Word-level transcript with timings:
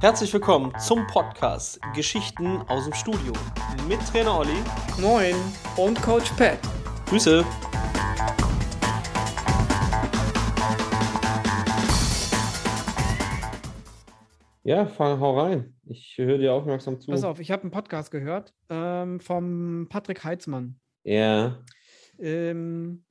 Herzlich 0.00 0.32
willkommen 0.32 0.72
zum 0.78 1.06
Podcast 1.06 1.80
Geschichten 1.94 2.62
aus 2.68 2.84
dem 2.84 2.92
Studio 2.94 3.32
mit 3.88 4.00
Trainer 4.06 4.38
Olli. 4.38 4.58
Moin 5.00 5.34
und 5.76 6.00
Coach 6.02 6.30
Pat. 6.32 6.58
Grüße. 7.06 7.44
Ja, 14.64 14.86
fang, 14.86 15.20
hau 15.20 15.38
rein. 15.38 15.74
Ich 15.84 16.14
höre 16.18 16.38
dir 16.38 16.52
aufmerksam 16.52 17.00
zu. 17.00 17.10
Pass 17.10 17.22
auf, 17.22 17.38
ich 17.38 17.50
habe 17.52 17.62
einen 17.62 17.70
Podcast 17.70 18.10
gehört 18.10 18.52
ähm, 18.68 19.20
vom 19.20 19.86
Patrick 19.88 20.24
Heitzmann. 20.24 20.80
Ja. 21.04 21.64
Ähm, 22.18 23.04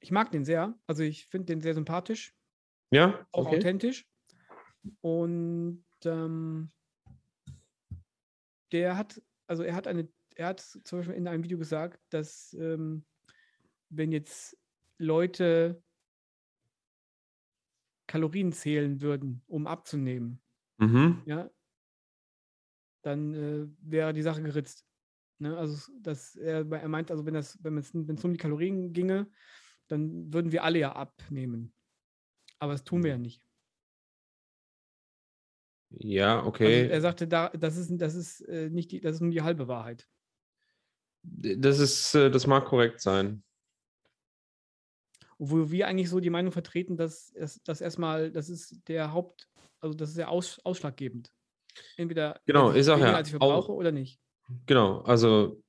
ich 0.00 0.12
mag 0.12 0.30
den 0.30 0.44
sehr. 0.44 0.74
Also 0.86 1.02
ich 1.02 1.26
finde 1.26 1.46
den 1.46 1.60
sehr 1.60 1.74
sympathisch, 1.74 2.35
Ja? 2.90 3.26
auch 3.32 3.46
Okay. 3.46 3.56
authentisch. 3.56 4.06
Und 5.00 5.84
ähm, 6.04 6.70
der 8.72 8.96
hat, 8.96 9.20
also 9.46 9.62
er 9.62 9.74
hat 9.74 9.86
eine, 9.86 10.08
er 10.34 10.48
hat 10.48 10.60
zum 10.60 10.98
Beispiel 10.98 11.16
in 11.16 11.28
einem 11.28 11.42
Video 11.42 11.58
gesagt, 11.58 12.00
dass 12.10 12.52
ähm, 12.58 13.04
wenn 13.88 14.12
jetzt 14.12 14.56
Leute 14.98 15.82
Kalorien 18.06 18.52
zählen 18.52 19.00
würden, 19.00 19.42
um 19.46 19.66
abzunehmen, 19.66 20.40
Mhm. 20.78 21.22
ja, 21.24 21.50
dann 23.02 23.34
äh, 23.34 23.66
wäre 23.80 24.12
die 24.12 24.22
Sache 24.22 24.42
geritzt. 24.42 24.84
Ne? 25.38 25.56
Also, 25.56 25.92
dass 26.00 26.36
er, 26.36 26.70
er 26.70 26.88
meint, 26.88 27.10
also 27.10 27.24
wenn 27.24 27.34
das, 27.34 27.58
wenn 27.62 27.78
es 27.78 27.94
um 27.94 28.32
die 28.32 28.38
Kalorien 28.38 28.92
ginge, 28.92 29.30
dann 29.88 30.32
würden 30.32 30.52
wir 30.52 30.64
alle 30.64 30.78
ja 30.80 30.92
abnehmen. 30.92 31.72
Aber 32.58 32.72
das 32.72 32.84
tun 32.84 33.02
wir 33.02 33.10
ja 33.12 33.18
nicht. 33.18 33.42
Ja, 35.90 36.38
Also 36.40 36.48
okay. 36.48 36.88
er 36.88 37.00
sagte, 37.00 37.28
da, 37.28 37.48
das 37.50 37.76
ist, 37.76 37.90
das 37.96 38.14
ist 38.14 38.40
äh, 38.42 38.70
nicht 38.70 38.90
die, 38.92 39.00
das 39.00 39.16
ist 39.16 39.20
nur 39.20 39.30
die 39.30 39.42
halbe 39.42 39.68
Wahrheit. 39.68 40.08
Das 41.22 41.78
ist, 41.78 42.14
äh, 42.14 42.30
das 42.30 42.46
mag 42.46 42.66
korrekt 42.66 43.00
sein. 43.00 43.42
Obwohl 45.38 45.70
wir 45.70 45.86
eigentlich 45.86 46.08
so 46.08 46.20
die 46.20 46.30
Meinung 46.30 46.52
vertreten, 46.52 46.96
dass 46.96 47.32
das 47.64 47.80
erstmal, 47.80 48.30
das 48.30 48.48
ist 48.48 48.88
der 48.88 49.12
Haupt, 49.12 49.48
also 49.80 49.94
das 49.94 50.10
ist 50.10 50.16
ja 50.16 50.28
aus, 50.28 50.60
ausschlaggebend. 50.64 51.30
Entweder 51.96 52.40
Genau, 52.46 52.72
ich 52.72 52.84
sag 52.86 52.96
weniger, 52.96 53.10
ja, 53.10 53.16
als 53.16 53.28
ich 53.28 53.34
au- 53.34 53.38
verbrauche 53.40 53.72
oder 53.72 53.92
nicht. 53.92 54.18
Genau, 54.66 55.00
also 55.02 55.62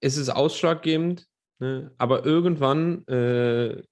es 0.00 0.16
ist 0.16 0.28
ausschlaggebend, 0.30 1.28
ne? 1.58 1.92
aber 1.98 2.24
irgendwann, 2.24 3.06
äh, 3.06 3.82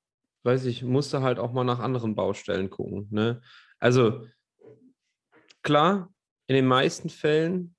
weiß 0.48 0.64
ich, 0.64 0.82
musst 0.82 1.12
du 1.12 1.20
halt 1.20 1.38
auch 1.38 1.52
mal 1.52 1.64
nach 1.64 1.78
anderen 1.78 2.14
Baustellen 2.14 2.70
gucken. 2.70 3.06
Ne? 3.10 3.42
Also 3.78 4.26
klar, 5.62 6.10
in 6.46 6.56
den 6.56 6.66
meisten 6.66 7.10
Fällen 7.10 7.76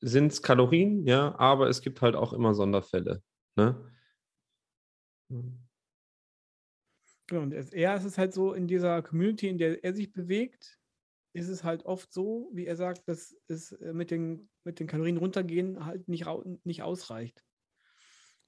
sind 0.00 0.30
es 0.30 0.40
Kalorien, 0.40 1.04
ja, 1.08 1.36
aber 1.40 1.68
es 1.68 1.82
gibt 1.82 2.02
halt 2.02 2.14
auch 2.14 2.32
immer 2.32 2.54
Sonderfälle. 2.54 3.20
Ne? 3.56 3.92
Genau, 7.26 7.42
und 7.42 7.52
er 7.52 7.96
ist 7.96 8.04
es 8.04 8.16
halt 8.16 8.32
so 8.32 8.52
in 8.52 8.68
dieser 8.68 9.02
Community, 9.02 9.48
in 9.48 9.58
der 9.58 9.82
er 9.82 9.92
sich 9.92 10.12
bewegt, 10.12 10.78
ist 11.34 11.48
es 11.48 11.64
halt 11.64 11.84
oft 11.84 12.12
so, 12.12 12.48
wie 12.52 12.66
er 12.66 12.76
sagt, 12.76 13.08
dass 13.08 13.36
es 13.48 13.72
äh, 13.72 13.92
mit 13.92 14.12
den, 14.12 14.48
mit 14.62 14.78
den 14.78 14.86
Kalorien 14.86 15.16
runtergehen 15.16 15.84
halt 15.84 16.06
nicht, 16.06 16.26
nicht 16.62 16.82
ausreicht. 16.82 17.42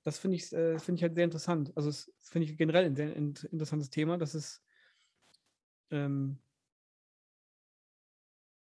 Das 0.07 0.21
finde 0.21 0.37
ich, 0.37 0.53
äh, 0.53 0.79
finde 0.79 1.01
ich 1.01 1.03
halt 1.03 1.17
sehr 1.17 1.25
interessant. 1.25 1.73
Also 1.77 1.89
das 1.89 2.13
finde 2.21 2.47
ich 2.47 2.57
generell 2.57 2.85
ein 2.85 2.95
sehr 2.95 3.13
in- 3.17 3.35
interessantes 3.51 3.91
Thema, 3.91 4.17
dass 4.17 4.35
es, 4.35 4.63
ähm, 5.91 6.39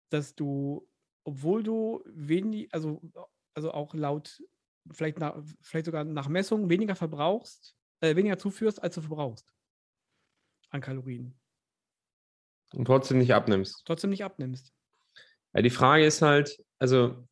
dass 0.09 0.33
du, 0.33 0.89
obwohl 1.23 1.61
du 1.61 2.03
wenig, 2.07 2.73
also, 2.73 2.99
also 3.53 3.71
auch 3.73 3.93
laut, 3.93 4.41
vielleicht, 4.89 5.19
nach, 5.19 5.39
vielleicht 5.61 5.85
sogar 5.85 6.03
nach 6.03 6.29
Messung 6.29 6.67
weniger 6.67 6.95
verbrauchst, 6.95 7.77
äh, 7.99 8.15
weniger 8.15 8.39
zuführst, 8.39 8.81
als 8.81 8.95
du 8.95 9.01
verbrauchst 9.01 9.53
an 10.71 10.81
Kalorien. 10.81 11.39
Und 12.73 12.85
trotzdem 12.85 13.19
nicht 13.19 13.35
abnimmst. 13.35 13.83
Trotzdem 13.85 14.09
nicht 14.09 14.23
abnimmst. 14.23 14.73
Ja, 15.53 15.61
die 15.61 15.69
Frage 15.69 16.07
ist 16.07 16.23
halt, 16.23 16.57
also 16.79 17.27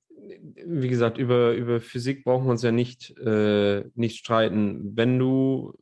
wie 0.66 0.88
gesagt, 0.88 1.18
über, 1.18 1.54
über 1.54 1.82
Physik 1.82 2.24
brauchen 2.24 2.46
wir 2.46 2.52
uns 2.52 2.64
ja 2.64 2.72
nicht, 2.72 3.18
äh, 3.20 3.84
nicht 3.96 4.18
streiten. 4.18 4.96
Wenn 4.96 5.20
du 5.20 5.74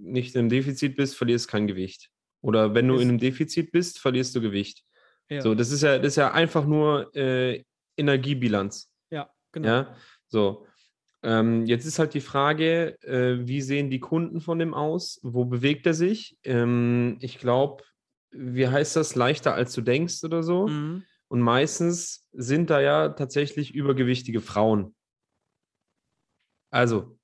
nicht 0.00 0.36
im 0.36 0.48
Defizit 0.48 0.96
bist, 0.96 1.16
verlierst 1.16 1.48
kein 1.48 1.66
Gewicht. 1.66 2.10
Oder 2.42 2.74
wenn 2.74 2.86
du 2.86 2.96
in 2.96 3.08
einem 3.08 3.18
Defizit 3.18 3.72
bist, 3.72 3.98
verlierst 3.98 4.34
du 4.36 4.40
Gewicht. 4.40 4.84
Ja, 5.28 5.40
So, 5.40 5.54
das 5.54 5.72
ist 5.72 5.82
ja, 5.82 5.98
das 5.98 6.08
ist 6.08 6.16
ja 6.16 6.32
einfach 6.32 6.66
nur 6.66 7.14
äh, 7.16 7.64
Energiebilanz. 7.96 8.90
ja 9.10 9.28
genau. 9.52 9.68
Ja, 9.68 9.96
so. 10.28 10.66
Ähm, 11.22 11.66
jetzt 11.66 11.86
ist 11.86 11.98
halt 11.98 12.14
die 12.14 12.20
Frage, 12.20 13.00
äh, 13.02 13.48
wie 13.48 13.60
sehen 13.60 13.90
die 13.90 13.98
Kunden 13.98 14.40
von 14.40 14.58
dem 14.60 14.74
aus? 14.74 15.18
Wo 15.22 15.44
bewegt 15.44 15.86
er 15.86 15.94
sich? 15.94 16.36
Ähm, 16.44 17.16
ich 17.20 17.38
glaube, 17.38 17.82
wie 18.30 18.68
heißt 18.68 18.94
das? 18.94 19.16
Leichter 19.16 19.54
als 19.54 19.72
du 19.74 19.80
denkst 19.80 20.22
oder 20.22 20.42
so. 20.42 20.68
Mhm. 20.68 21.02
Und 21.28 21.40
meistens 21.40 22.26
sind 22.32 22.70
da 22.70 22.80
ja 22.80 23.08
tatsächlich 23.10 23.74
übergewichtige 23.74 24.40
Frauen. 24.40 24.94
Also, 26.70 27.18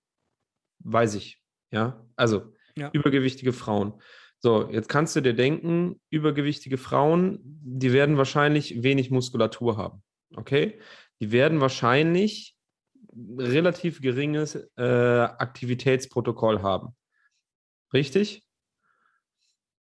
weiß 0.81 1.15
ich, 1.15 1.43
ja. 1.71 2.05
Also, 2.17 2.53
Ja. 2.77 2.91
übergewichtige 2.93 3.53
Frauen. 3.53 4.01
So, 4.39 4.69
jetzt 4.71 4.89
kannst 4.89 5.15
du 5.15 5.21
dir 5.21 5.35
denken, 5.35 6.01
übergewichtige 6.11 6.79
Frauen, 6.79 7.39
die 7.45 7.93
werden 7.93 8.17
wahrscheinlich 8.17 8.83
wenig 8.83 9.11
Muskulatur 9.11 9.77
haben. 9.77 10.03
Okay? 10.35 10.81
Die 11.21 11.31
werden 11.31 11.61
wahrscheinlich 11.61 12.57
relativ 13.39 14.01
geringes 14.01 14.57
äh, 14.77 14.83
Aktivitätsprotokoll 14.83 16.63
haben. 16.63 16.97
Richtig? 17.93 18.43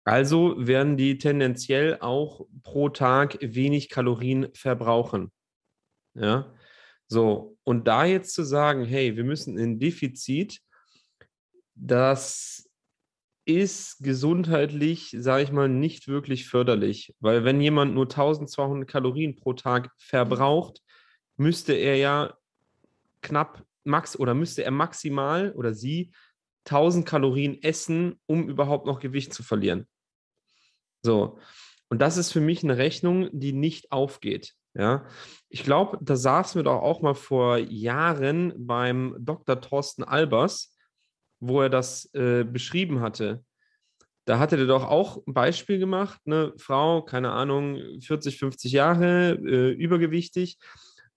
Also 0.04 0.54
werden 0.58 0.96
die 0.96 1.18
tendenziell 1.18 1.98
auch 2.00 2.46
pro 2.62 2.88
Tag 2.88 3.38
wenig 3.40 3.88
Kalorien 3.88 4.48
verbrauchen. 4.54 5.30
Ja, 6.14 6.52
so. 7.06 7.56
Und 7.64 7.86
da 7.86 8.04
jetzt 8.04 8.34
zu 8.34 8.42
sagen, 8.42 8.84
hey, 8.84 9.16
wir 9.16 9.24
müssen 9.24 9.56
in 9.58 9.78
Defizit, 9.78 10.60
das 11.74 12.68
ist 13.44 13.98
gesundheitlich, 13.98 15.14
sage 15.18 15.44
ich 15.44 15.52
mal, 15.52 15.68
nicht 15.68 16.08
wirklich 16.08 16.48
förderlich, 16.48 17.14
weil 17.20 17.44
wenn 17.44 17.60
jemand 17.60 17.94
nur 17.94 18.04
1200 18.04 18.88
Kalorien 18.88 19.36
pro 19.36 19.52
Tag 19.52 19.90
verbraucht, 19.98 20.80
müsste 21.36 21.72
er 21.72 21.96
ja 21.96 22.36
knapp 23.20 23.64
max 23.84 24.18
oder 24.18 24.34
müsste 24.34 24.64
er 24.64 24.70
maximal 24.70 25.52
oder 25.52 25.74
sie 25.74 26.12
1000 26.66 27.06
Kalorien 27.06 27.60
essen, 27.62 28.20
um 28.26 28.48
überhaupt 28.48 28.86
noch 28.86 29.00
Gewicht 29.00 29.34
zu 29.34 29.42
verlieren. 29.42 29.88
So. 31.02 31.38
Und 31.88 32.00
das 32.00 32.16
ist 32.16 32.32
für 32.32 32.40
mich 32.40 32.64
eine 32.64 32.78
Rechnung, 32.78 33.28
die 33.32 33.52
nicht 33.52 33.92
aufgeht. 33.92 34.54
Ja, 34.74 35.04
ich 35.50 35.64
glaube, 35.64 35.98
da 36.00 36.16
saßen 36.16 36.58
wir 36.58 36.62
doch 36.62 36.80
auch 36.80 37.02
mal 37.02 37.14
vor 37.14 37.58
Jahren 37.58 38.54
beim 38.56 39.14
Dr. 39.18 39.60
Thorsten 39.60 40.02
Albers, 40.02 40.74
wo 41.40 41.60
er 41.60 41.68
das 41.68 42.08
äh, 42.14 42.44
beschrieben 42.44 43.00
hatte. 43.00 43.44
Da 44.24 44.38
hatte 44.38 44.56
der 44.56 44.66
doch 44.66 44.84
auch 44.84 45.26
ein 45.26 45.34
Beispiel 45.34 45.78
gemacht, 45.78 46.20
eine 46.24 46.54
Frau, 46.56 47.02
keine 47.02 47.32
Ahnung, 47.32 47.78
40, 48.00 48.38
50 48.38 48.72
Jahre, 48.72 49.32
äh, 49.32 49.72
übergewichtig, 49.72 50.58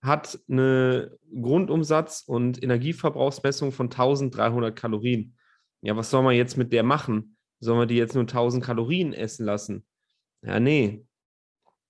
hat 0.02 0.40
eine 0.50 1.16
Grundumsatz- 1.34 2.24
und 2.26 2.62
Energieverbrauchsmessung 2.62 3.72
von 3.72 3.90
1300 3.90 4.76
Kalorien. 4.76 5.38
Ja, 5.82 5.96
was 5.96 6.10
soll 6.10 6.24
man 6.24 6.36
jetzt 6.36 6.58
mit 6.58 6.74
der 6.74 6.84
machen? 6.84 7.35
Sollen 7.60 7.80
wir 7.80 7.86
die 7.86 7.96
jetzt 7.96 8.16
nur 8.16 8.24
1000 8.24 8.64
Kalorien 8.64 9.14
essen 9.14 9.46
lassen? 9.46 9.86
Ja, 10.42 10.60
nee. 10.60 11.06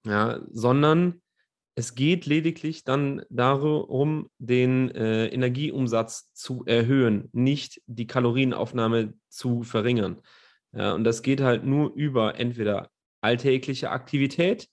Ja, 0.06 0.42
sondern 0.52 1.22
es 1.76 1.96
geht 1.96 2.26
lediglich 2.26 2.84
dann 2.86 3.24
darum, 3.30 4.30
den 4.38 4.92
äh, 4.92 5.28
Energieumsatz 5.28 6.32
zu 6.34 6.64
erhöhen, 6.66 7.30
nicht 7.34 7.82
die 7.86 8.08
Kalorienaufnahme 8.08 9.14
zu 9.28 9.64
verringern. 9.64 10.22
Ja, 10.72 10.94
und 10.94 11.04
das 11.04 11.22
geht 11.22 11.42
halt 11.42 11.66
nur 11.66 11.94
über 11.94 12.40
entweder 12.40 12.92
alltägliche 13.22 13.90
Aktivität, 13.90 14.70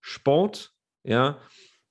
Sport, 0.00 0.74
ja, 1.04 1.40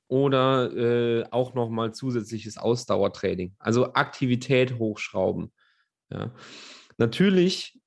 oder 0.08 0.72
äh, 0.76 1.24
auch 1.32 1.54
nochmal 1.54 1.94
zusätzliches 1.94 2.58
Ausdauertraining. 2.58 3.56
Also 3.58 3.94
Aktivität 3.94 4.78
hochschrauben. 4.78 5.54
Ja. 6.12 6.36
Natürlich 6.98 7.81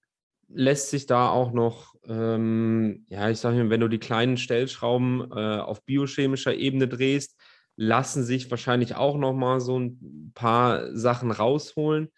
lässt 0.54 0.90
sich 0.90 1.06
da 1.06 1.28
auch 1.28 1.52
noch, 1.52 1.94
ähm, 2.06 3.04
ja, 3.08 3.28
ich 3.28 3.38
sage 3.38 3.56
mal, 3.56 3.70
wenn 3.70 3.80
du 3.80 3.88
die 3.88 3.98
kleinen 3.98 4.36
Stellschrauben 4.36 5.30
äh, 5.32 5.58
auf 5.58 5.84
biochemischer 5.84 6.54
Ebene 6.54 6.88
drehst, 6.88 7.36
lassen 7.76 8.22
sich 8.22 8.50
wahrscheinlich 8.50 8.94
auch 8.94 9.16
noch 9.18 9.32
mal 9.32 9.60
so 9.60 9.78
ein 9.78 10.32
paar 10.34 10.94
Sachen 10.96 11.32
rausholen. 11.32 12.08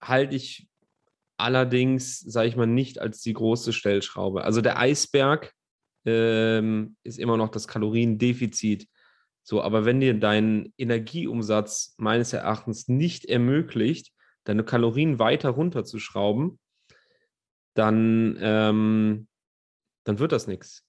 Halte 0.00 0.34
ich 0.34 0.66
allerdings, 1.36 2.20
sage 2.20 2.48
ich 2.48 2.56
mal, 2.56 2.66
nicht 2.66 3.00
als 3.00 3.20
die 3.20 3.34
große 3.34 3.74
Stellschraube. 3.74 4.42
Also 4.44 4.62
der 4.62 4.78
Eisberg, 4.78 5.52
ähm, 6.06 6.96
ist 7.02 7.18
immer 7.18 7.36
noch 7.36 7.50
das 7.50 7.68
Kaloriendefizit. 7.68 8.88
So, 9.42 9.62
aber 9.62 9.84
wenn 9.84 10.00
dir 10.00 10.18
dein 10.18 10.72
Energieumsatz 10.78 11.94
meines 11.98 12.32
Erachtens 12.32 12.88
nicht 12.88 13.26
ermöglicht, 13.26 14.12
deine 14.44 14.64
Kalorien 14.64 15.18
weiter 15.18 15.50
runterzuschrauben, 15.50 16.58
dann, 17.76 18.36
ähm, 18.40 19.28
dann 20.04 20.18
wird 20.18 20.32
das 20.32 20.46
nichts. 20.46 20.82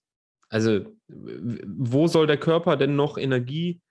Also, 0.50 0.86
wo 1.07 2.07
soll 2.07 2.25
der 2.25 2.38
Körper 2.38 2.78
denn 2.78 2.95
noch 2.95 3.18
Energie 3.18 3.81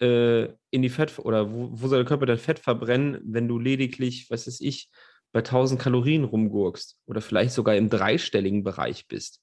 äh, 0.00 0.46
in 0.70 0.82
die 0.82 0.88
Fett 0.88 1.18
oder 1.18 1.52
wo, 1.52 1.70
wo, 1.72 1.88
soll 1.88 2.00
der 2.00 2.08
Körper 2.08 2.26
denn 2.26 2.38
Fett 2.38 2.58
verbrennen, 2.58 3.20
wenn 3.24 3.46
du 3.46 3.58
lediglich, 3.58 4.28
was 4.30 4.46
weiß 4.46 4.60
ich, 4.60 4.90
bei 5.32 5.40
1000 5.40 5.80
Kalorien 5.80 6.24
rumgurkst 6.24 6.98
oder 7.06 7.20
vielleicht 7.20 7.52
sogar 7.52 7.76
im 7.76 7.88
dreistelligen 7.88 8.64
Bereich 8.64 9.06
bist? 9.06 9.40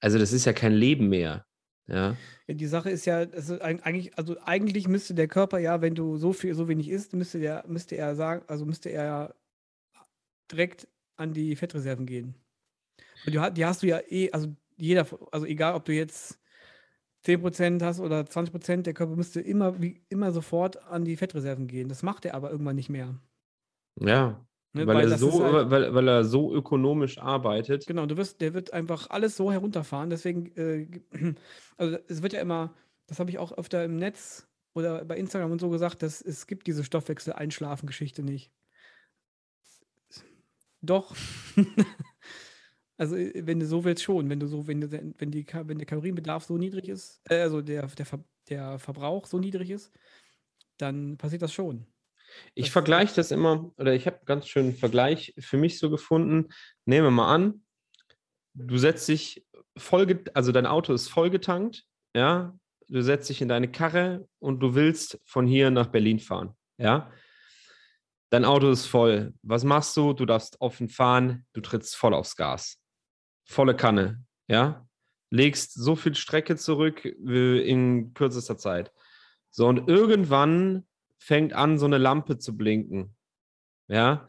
Also, 0.00 0.18
das 0.18 0.32
ist 0.32 0.44
ja 0.44 0.52
kein 0.52 0.72
Leben 0.72 1.08
mehr. 1.08 1.46
Ja. 1.86 2.16
ja 2.48 2.54
die 2.54 2.66
Sache 2.66 2.90
ist 2.90 3.04
ja, 3.04 3.18
also 3.18 3.60
eigentlich, 3.60 4.18
also 4.18 4.36
eigentlich 4.44 4.88
müsste 4.88 5.14
der 5.14 5.28
Körper 5.28 5.58
ja, 5.58 5.80
wenn 5.80 5.94
du 5.94 6.16
so 6.16 6.32
viel, 6.32 6.54
so 6.54 6.66
wenig 6.66 6.88
isst, 6.88 7.12
müsste 7.12 7.38
der, 7.38 7.64
müsste 7.68 7.96
er 7.96 8.16
sagen, 8.16 8.44
also 8.48 8.64
müsste 8.64 8.88
er 8.88 9.34
direkt 10.50 10.88
an 11.16 11.32
die 11.32 11.56
Fettreserven 11.56 12.06
gehen. 12.06 12.34
Die, 13.26 13.40
die 13.54 13.64
hast 13.64 13.82
du 13.82 13.86
ja 13.86 14.00
eh, 14.08 14.30
also 14.30 14.54
jeder, 14.76 15.06
also 15.30 15.46
egal 15.46 15.74
ob 15.74 15.84
du 15.84 15.92
jetzt 15.92 16.40
10% 17.24 17.82
hast 17.82 18.00
oder 18.00 18.20
20%, 18.20 18.82
der 18.82 18.94
Körper 18.94 19.16
müsste 19.16 19.40
immer, 19.40 19.80
wie, 19.80 20.02
immer 20.08 20.32
sofort 20.32 20.82
an 20.84 21.04
die 21.04 21.16
Fettreserven 21.16 21.66
gehen. 21.66 21.88
Das 21.88 22.02
macht 22.02 22.24
er 22.24 22.34
aber 22.34 22.50
irgendwann 22.50 22.76
nicht 22.76 22.90
mehr. 22.90 23.18
Ja, 24.00 24.44
ne, 24.72 24.86
weil, 24.86 24.96
weil, 24.96 25.12
er 25.12 25.18
so, 25.18 25.42
halt, 25.42 25.70
weil, 25.70 25.94
weil 25.94 26.08
er 26.08 26.24
so 26.24 26.54
ökonomisch 26.54 27.18
arbeitet. 27.18 27.86
Genau, 27.86 28.06
du 28.06 28.16
wirst, 28.16 28.40
der 28.40 28.52
wird 28.52 28.72
einfach 28.72 29.08
alles 29.10 29.36
so 29.36 29.50
herunterfahren. 29.50 30.10
Deswegen, 30.10 30.54
äh, 30.56 30.86
also 31.76 31.96
es 32.08 32.22
wird 32.22 32.34
ja 32.34 32.40
immer, 32.40 32.74
das 33.06 33.20
habe 33.20 33.30
ich 33.30 33.38
auch 33.38 33.52
öfter 33.52 33.84
im 33.84 33.96
Netz 33.96 34.46
oder 34.74 35.04
bei 35.04 35.16
Instagram 35.16 35.52
und 35.52 35.60
so 35.60 35.70
gesagt, 35.70 36.02
dass 36.02 36.20
es 36.20 36.46
gibt 36.46 36.66
diese 36.66 36.84
Stoffwechsel-Einschlafen-Geschichte 36.84 38.22
nicht. 38.22 38.50
Doch. 40.84 41.14
Also, 42.96 43.16
wenn 43.16 43.58
du 43.58 43.66
so 43.66 43.84
willst, 43.84 44.04
schon. 44.04 44.30
Wenn 44.30 44.38
du 44.38 44.46
so, 44.46 44.68
wenn, 44.68 44.80
du, 44.80 44.92
wenn, 44.92 45.30
die, 45.32 45.44
wenn 45.52 45.78
der 45.78 45.86
Kalorienbedarf 45.86 46.44
so 46.44 46.56
niedrig 46.56 46.88
ist, 46.88 47.20
äh, 47.28 47.40
also 47.40 47.60
der, 47.60 47.86
der, 47.88 48.06
Ver, 48.06 48.24
der 48.48 48.78
Verbrauch 48.78 49.26
so 49.26 49.40
niedrig 49.40 49.70
ist, 49.70 49.92
dann 50.76 51.16
passiert 51.16 51.42
das 51.42 51.52
schon. 51.52 51.86
Ich 52.54 52.70
vergleiche 52.70 53.14
das 53.14 53.30
immer, 53.30 53.72
oder 53.78 53.94
ich 53.94 54.06
habe 54.06 54.18
einen 54.18 54.26
ganz 54.26 54.48
schönen 54.48 54.74
Vergleich 54.74 55.34
für 55.38 55.56
mich 55.56 55.78
so 55.78 55.90
gefunden. 55.90 56.50
Nehmen 56.84 57.06
wir 57.06 57.10
mal 57.10 57.34
an, 57.34 57.64
du 58.54 58.78
setzt 58.78 59.08
dich 59.08 59.44
voll, 59.76 60.22
also 60.34 60.52
dein 60.52 60.66
Auto 60.66 60.92
ist 60.92 61.08
vollgetankt, 61.08 61.84
ja, 62.14 62.56
du 62.88 63.02
setzt 63.02 63.28
dich 63.28 63.42
in 63.42 63.48
deine 63.48 63.70
Karre 63.70 64.28
und 64.38 64.60
du 64.60 64.74
willst 64.74 65.20
von 65.24 65.46
hier 65.46 65.70
nach 65.70 65.88
Berlin 65.88 66.20
fahren, 66.20 66.54
ja. 66.78 67.10
Dein 68.34 68.44
Auto 68.44 68.68
ist 68.68 68.86
voll. 68.86 69.32
Was 69.42 69.62
machst 69.62 69.96
du? 69.96 70.12
Du 70.12 70.26
darfst 70.26 70.60
offen 70.60 70.88
fahren, 70.88 71.46
du 71.52 71.60
trittst 71.60 71.94
voll 71.94 72.14
aufs 72.14 72.34
Gas 72.34 72.84
volle 73.44 73.76
Kanne, 73.76 74.24
ja, 74.48 74.86
legst 75.30 75.74
so 75.74 75.96
viel 75.96 76.14
Strecke 76.14 76.56
zurück 76.56 77.04
in 77.04 78.14
kürzester 78.14 78.56
Zeit. 78.56 78.92
So, 79.50 79.68
und 79.68 79.88
irgendwann 79.88 80.84
fängt 81.18 81.52
an, 81.52 81.78
so 81.78 81.86
eine 81.86 81.98
Lampe 81.98 82.38
zu 82.38 82.56
blinken. 82.56 83.14
Ja, 83.88 84.26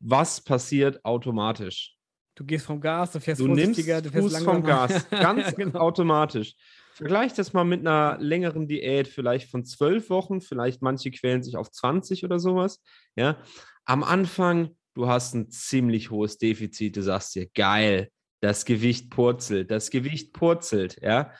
was 0.00 0.40
passiert 0.40 1.04
automatisch? 1.04 1.96
Du 2.34 2.44
gehst 2.44 2.66
vom 2.66 2.80
Gas, 2.80 3.12
du 3.12 3.20
fährst 3.20 3.40
du 3.40 3.46
vorsichtiger, 3.46 4.02
du 4.02 4.10
fährst 4.10 4.34
Fuß 4.34 4.44
vom 4.44 4.62
Gas, 4.62 5.08
ganz 5.10 5.54
genau. 5.54 5.78
automatisch. 5.78 6.54
Vergleich 6.96 7.34
das 7.34 7.52
mal 7.52 7.64
mit 7.64 7.80
einer 7.80 8.16
längeren 8.20 8.68
Diät, 8.68 9.06
vielleicht 9.06 9.50
von 9.50 9.66
zwölf 9.66 10.08
Wochen, 10.08 10.40
vielleicht 10.40 10.80
manche 10.80 11.10
quälen 11.10 11.42
sich 11.42 11.58
auf 11.58 11.70
20 11.70 12.24
oder 12.24 12.38
sowas. 12.38 12.82
Ja, 13.16 13.36
am 13.84 14.02
Anfang, 14.02 14.70
du 14.94 15.06
hast 15.06 15.34
ein 15.34 15.50
ziemlich 15.50 16.10
hohes 16.10 16.38
Defizit, 16.38 16.96
du 16.96 17.02
sagst 17.02 17.34
dir, 17.34 17.48
geil, 17.54 18.08
das 18.40 18.64
Gewicht 18.64 19.10
purzelt, 19.10 19.70
das 19.70 19.90
Gewicht 19.90 20.32
purzelt, 20.32 20.96
ja. 21.02 21.32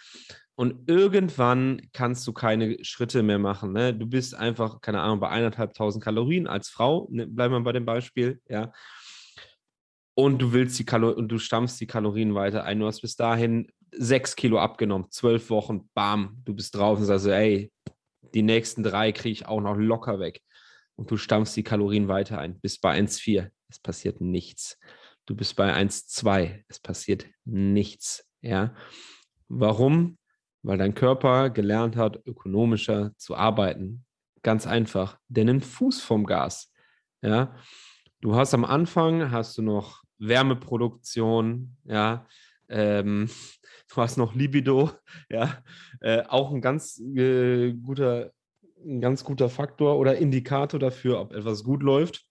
Und 0.57 0.91
irgendwann 0.91 1.81
kannst 1.95 2.27
du 2.27 2.35
keine 2.35 2.77
Schritte 2.85 3.23
mehr 3.23 3.39
machen. 3.39 3.73
Ne? 3.73 3.95
Du 3.95 4.07
bist 4.07 4.35
einfach, 4.35 4.83
keine 4.83 5.01
Ahnung, 5.01 5.21
bei 5.21 5.31
eineinhalbtausend 5.31 6.05
Kalorien 6.05 6.47
als 6.47 6.69
Frau, 6.69 7.09
ne, 7.11 7.27
bleiben 7.27 7.55
wir 7.55 7.61
bei 7.61 7.73
dem 7.73 7.87
Beispiel, 7.87 8.43
ja. 8.47 8.75
Und 10.13 10.39
du 10.39 10.53
willst 10.53 10.79
die 10.79 10.85
Kalorien 10.85 11.19
und 11.19 11.29
du 11.29 11.39
stampfst 11.39 11.81
die 11.81 11.87
Kalorien 11.87 12.35
weiter 12.35 12.65
ein. 12.65 12.79
Du 12.79 12.87
hast 12.87 13.01
bis 13.01 13.17
dahin 13.17 13.71
sechs 13.99 14.37
Kilo 14.37 14.59
abgenommen, 14.59 15.11
zwölf 15.11 15.51
Wochen, 15.51 15.89
bam, 15.95 16.41
du 16.45 16.55
bist 16.55 16.75
drauf 16.75 16.99
und 16.99 17.05
sagst 17.05 17.27
ey, 17.27 17.73
die 18.35 18.43
nächsten 18.43 18.83
drei 18.83 19.13
kriege 19.13 19.33
ich 19.33 19.47
auch 19.47 19.61
noch 19.61 19.77
locker 19.77 20.19
weg. 20.19 20.43
Und 20.97 21.11
du 21.11 21.17
stampfst 21.17 21.57
die 21.57 21.63
Kalorien 21.63 22.09
weiter 22.09 22.39
ein, 22.39 22.59
bis 22.61 22.79
bei 22.79 22.99
1,4. 22.99 23.51
Es 23.69 23.79
passiert 23.79 24.21
nichts. 24.21 24.79
Du 25.27 25.35
bist 25.35 25.57
bei 25.57 25.75
1,2. 25.75 26.63
Es 26.69 26.79
passiert 26.79 27.27
nichts. 27.45 28.27
Ja. 28.41 28.75
Warum? 29.49 30.19
Weil 30.63 30.79
dein 30.79 30.95
Körper 30.95 31.51
gelernt 31.51 31.97
hat, 31.97 32.21
ökonomischer 32.27 33.13
zu 33.17 33.37
arbeiten. 33.37 34.05
Ganz 34.43 34.67
einfach. 34.67 35.19
Der 35.29 35.45
nimmt 35.45 35.65
Fuß 35.65 36.01
vom 36.01 36.25
Gas. 36.25 36.73
Ja. 37.23 37.57
Du 38.21 38.35
hast 38.35 38.55
am 38.55 38.65
Anfang 38.65 39.31
hast 39.31 39.59
du 39.59 39.63
noch 39.63 40.03
Wärmeproduktion, 40.19 41.77
ja, 41.85 42.27
ähm, 42.69 43.29
du 43.89 44.03
hast 44.03 44.17
noch 44.17 44.35
Libido, 44.35 44.91
ja, 45.31 45.63
äh, 46.01 46.23
auch 46.29 46.53
ein 46.53 46.61
ganz 46.61 46.99
äh, 47.01 47.73
guter, 47.73 48.33
ein 48.85 49.01
ganz 49.01 49.25
guter 49.25 49.49
Faktor 49.49 49.99
oder 49.99 50.17
Indikator 50.17 50.79
dafür, 50.79 51.21
ob 51.21 51.33
etwas 51.33 51.65
gut 51.65 51.83
läuft. 51.83 52.25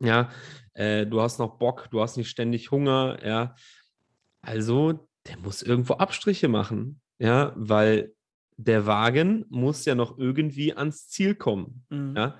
Ja, 0.00 0.30
äh, 0.74 1.06
du 1.06 1.20
hast 1.20 1.38
noch 1.38 1.58
Bock, 1.58 1.88
du 1.90 2.00
hast 2.00 2.16
nicht 2.16 2.28
ständig 2.28 2.70
Hunger, 2.70 3.18
ja. 3.24 3.54
Also, 4.40 5.08
der 5.28 5.38
muss 5.38 5.62
irgendwo 5.62 5.94
Abstriche 5.94 6.48
machen, 6.48 7.00
ja, 7.18 7.52
weil 7.54 8.12
der 8.56 8.86
Wagen 8.86 9.44
muss 9.48 9.84
ja 9.84 9.94
noch 9.94 10.18
irgendwie 10.18 10.74
ans 10.74 11.08
Ziel 11.08 11.34
kommen, 11.34 11.84
mhm. 11.90 12.16
ja. 12.16 12.38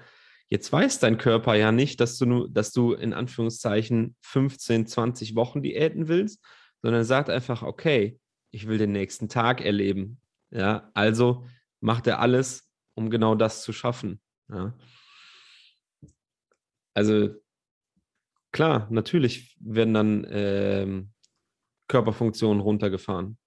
Jetzt 0.48 0.70
weiß 0.70 0.98
dein 0.98 1.16
Körper 1.16 1.54
ja 1.54 1.72
nicht, 1.72 1.98
dass 1.98 2.18
du, 2.18 2.26
nur, 2.26 2.50
dass 2.50 2.72
du 2.72 2.92
in 2.92 3.14
Anführungszeichen 3.14 4.14
15, 4.20 4.86
20 4.86 5.34
Wochen 5.34 5.62
Diäten 5.62 6.08
willst, 6.08 6.44
sondern 6.82 7.04
sagt 7.04 7.30
einfach, 7.30 7.62
okay, 7.62 8.20
ich 8.52 8.68
will 8.68 8.78
den 8.78 8.92
nächsten 8.92 9.28
Tag 9.28 9.60
erleben. 9.60 10.20
Ja, 10.50 10.90
also 10.94 11.44
macht 11.80 12.06
er 12.06 12.20
alles, 12.20 12.70
um 12.94 13.10
genau 13.10 13.34
das 13.34 13.62
zu 13.62 13.72
schaffen. 13.72 14.20
Ja. 14.48 14.72
Also 16.94 17.42
Klar, 18.52 18.86
natürlich 18.90 19.56
werden 19.60 19.94
dann 19.94 20.26
ähm, 20.30 21.12
Körperfunktionen 21.88 22.60
runtergefahren. 22.60 23.38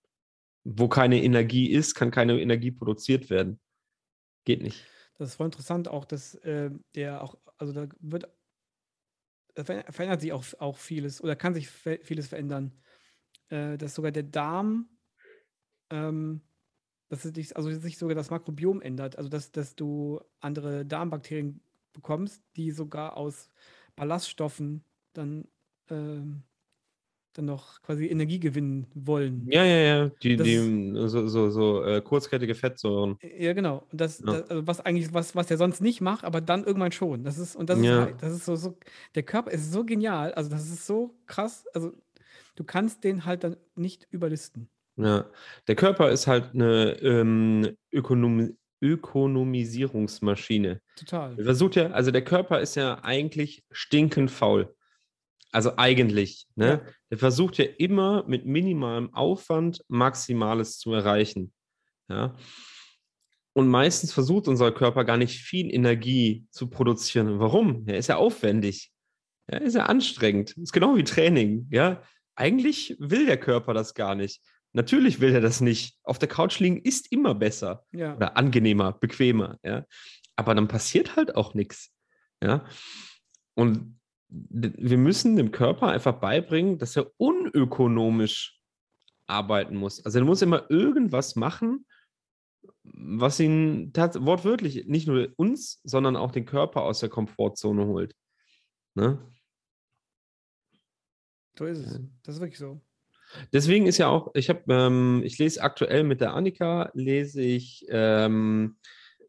Wo 0.64 0.88
keine 0.88 1.24
Energie 1.24 1.70
ist, 1.70 1.94
kann 1.94 2.10
keine 2.10 2.42
Energie 2.42 2.72
produziert 2.72 3.30
werden. 3.30 3.60
Geht 4.46 4.64
nicht. 4.64 4.84
Das 5.18 5.30
ist 5.30 5.36
voll 5.36 5.46
interessant, 5.46 5.88
auch 5.88 6.06
dass 6.06 6.34
äh, 6.36 6.72
der 6.96 7.24
auch, 7.24 7.38
also 7.58 7.72
da 7.72 7.88
wird, 8.00 8.28
verändert 9.56 10.22
sich 10.22 10.34
auch, 10.34 10.44
auch 10.58 10.78
vieles 10.78 11.22
oder 11.22 11.36
kann 11.36 11.54
sich 11.54 11.70
vieles 11.70 12.28
verändern. 12.28 12.74
Äh, 13.50 13.78
dass 13.78 13.94
sogar 13.94 14.12
der 14.12 14.24
Darm, 14.24 14.90
ähm, 15.90 16.42
dass 17.10 17.24
sich, 17.24 17.56
also 17.56 17.72
sich 17.72 17.98
sogar 17.98 18.16
das 18.16 18.30
Makrobiom 18.30 18.82
ändert, 18.82 19.18
also 19.18 19.30
dass, 19.30 19.52
dass 19.52 19.76
du 19.76 20.20
andere 20.40 20.86
Darmbakterien 20.86 21.60
bekommst, 21.94 22.44
die 22.56 22.72
sogar 22.72 23.18
aus 23.18 23.50
Ballaststoffen 23.96 24.84
dann, 25.14 25.48
ähm, 25.90 26.44
dann 27.34 27.46
noch 27.46 27.82
quasi 27.82 28.08
Energie 28.08 28.40
gewinnen 28.40 28.88
wollen. 28.94 29.48
Ja, 29.50 29.64
ja, 29.64 29.78
ja. 29.78 30.12
Die, 30.22 30.36
das, 30.36 30.46
die 30.46 30.94
so, 31.08 31.28
so, 31.28 31.50
so 31.50 31.84
äh, 31.84 32.02
kurzkettige 32.02 32.56
Fettsäuren. 32.56 33.18
Ja, 33.22 33.54
genau. 33.54 33.86
Und 33.92 34.02
das, 34.02 34.20
ja. 34.20 34.26
das 34.26 34.50
also 34.50 34.68
was 34.68 34.82
eigentlich, 34.82 35.14
was, 35.14 35.36
was 35.36 35.48
der 35.48 35.58
sonst 35.58 35.82
nicht 35.82 36.02
macht, 36.02 36.24
aber 36.24 36.42
dann 36.42 36.64
irgendwann 36.64 36.92
schon. 36.92 37.24
Das 37.24 37.38
ist, 37.38 37.56
und 37.56 37.70
das 37.70 37.80
ja. 37.82 38.00
ist 38.00 38.06
halt, 38.06 38.24
das 38.24 38.34
ist 38.34 38.46
so, 38.46 38.56
so, 38.56 38.78
der 39.16 39.24
Körper 39.24 39.52
ist 39.52 39.72
so 39.72 39.84
genial, 39.84 40.34
also 40.34 40.50
das 40.50 40.64
ist 40.70 40.86
so 40.86 41.14
krass. 41.28 41.66
Also 41.74 41.94
du 42.56 42.64
kannst 42.64 43.04
den 43.04 43.26
halt 43.26 43.44
dann 43.44 43.58
nicht 43.76 44.08
überlisten. 44.12 44.70
Ja, 44.98 45.26
der 45.68 45.76
Körper 45.76 46.12
ist 46.12 46.28
halt 46.28 46.54
eine 46.54 46.92
ähm, 47.02 47.76
Ökonomie. 47.92 48.56
Ökonomisierungsmaschine. 48.82 50.82
Total. 50.96 51.36
Versucht 51.42 51.76
ja, 51.76 51.92
also 51.92 52.12
der 52.12 52.24
Körper 52.24 52.60
ist 52.60 52.76
ja 52.76 53.04
eigentlich 53.04 53.64
stinkend 53.72 54.30
faul. 54.30 54.76
Also 55.52 55.78
eigentlich, 55.78 56.48
ne? 56.56 56.68
Ja. 56.68 56.82
Der 57.10 57.18
versucht 57.18 57.58
ja 57.58 57.66
immer 57.78 58.26
mit 58.28 58.46
minimalem 58.46 59.14
Aufwand 59.14 59.84
Maximales 59.88 60.78
zu 60.78 60.94
erreichen. 60.94 61.54
Ja. 62.10 62.36
Und 63.54 63.70
meistens 63.70 64.12
versucht 64.12 64.50
unser 64.50 64.74
Körper 64.74 65.06
gar 65.06 65.18
nicht 65.18 65.40
viel 65.40 65.74
Energie 65.74 66.46
zu 66.52 66.70
produzieren. 66.70 67.40
Warum? 67.40 67.88
Er 67.88 67.98
ist 67.98 68.08
ja 68.08 68.18
aufwendig. 68.18 68.92
Er 69.48 69.62
ist 69.62 69.76
ja 69.76 69.86
anstrengend. 69.86 70.58
Ist 70.58 70.74
genau 70.74 70.98
wie 70.98 71.06
Training. 71.06 71.70
Ja. 71.72 72.04
Eigentlich 72.36 72.98
will 73.00 73.26
der 73.26 73.40
Körper 73.40 73.74
das 73.74 73.94
gar 73.94 74.14
nicht. 74.14 74.42
Natürlich 74.76 75.22
will 75.22 75.34
er 75.34 75.40
das 75.40 75.62
nicht. 75.62 75.98
Auf 76.04 76.20
der 76.20 76.28
Couch 76.28 76.60
liegen 76.60 76.82
ist 76.82 77.10
immer 77.10 77.34
besser 77.34 77.86
Ja. 77.94 78.14
oder 78.18 78.36
angenehmer, 78.36 78.92
bequemer, 78.92 79.58
ja. 79.64 79.86
Aber 80.36 80.54
dann 80.54 80.68
passiert 80.68 81.16
halt 81.16 81.36
auch 81.36 81.54
nichts, 81.54 81.94
ja. 82.44 82.66
Und 83.54 84.02
wir 84.28 84.98
müssen 84.98 85.38
dem 85.38 85.52
Körper 85.52 85.88
einfach 85.88 86.20
beibringen, 86.20 86.78
dass 86.78 86.98
er 86.98 87.10
unökonomisch 87.16 88.60
arbeiten 89.28 89.78
muss. 89.78 90.04
Also 90.04 90.20
er 90.20 90.26
muss 90.26 90.42
immer 90.42 90.70
irgendwas 90.70 91.38
machen, 91.38 91.86
was 92.84 93.40
ihn 93.40 93.94
wortwörtlich 93.96 94.88
nicht 94.88 95.08
nur 95.08 95.30
uns, 95.38 95.80
sondern 95.86 96.18
auch 96.18 96.32
den 96.32 96.46
Körper 96.46 96.82
aus 96.82 97.00
der 97.00 97.08
Komfortzone 97.10 97.86
holt. 97.86 98.14
Ne? 98.94 99.26
So 101.58 101.66
ist 101.66 101.80
es. 101.80 102.02
Das 102.24 102.36
ist 102.36 102.42
wirklich 102.42 102.60
so. 102.60 102.82
Deswegen 103.54 103.88
ist 103.88 103.98
ja 103.98 104.08
auch, 104.08 104.32
ich 104.34 104.50
habe, 104.50 104.62
ähm, 104.70 105.22
ich 105.24 105.38
lese 105.38 105.62
aktuell 105.62 106.04
mit 106.04 106.22
der 106.22 106.34
Annika, 106.34 106.92
lese 106.94 107.42
ich, 107.42 107.86
ähm, 107.90 108.78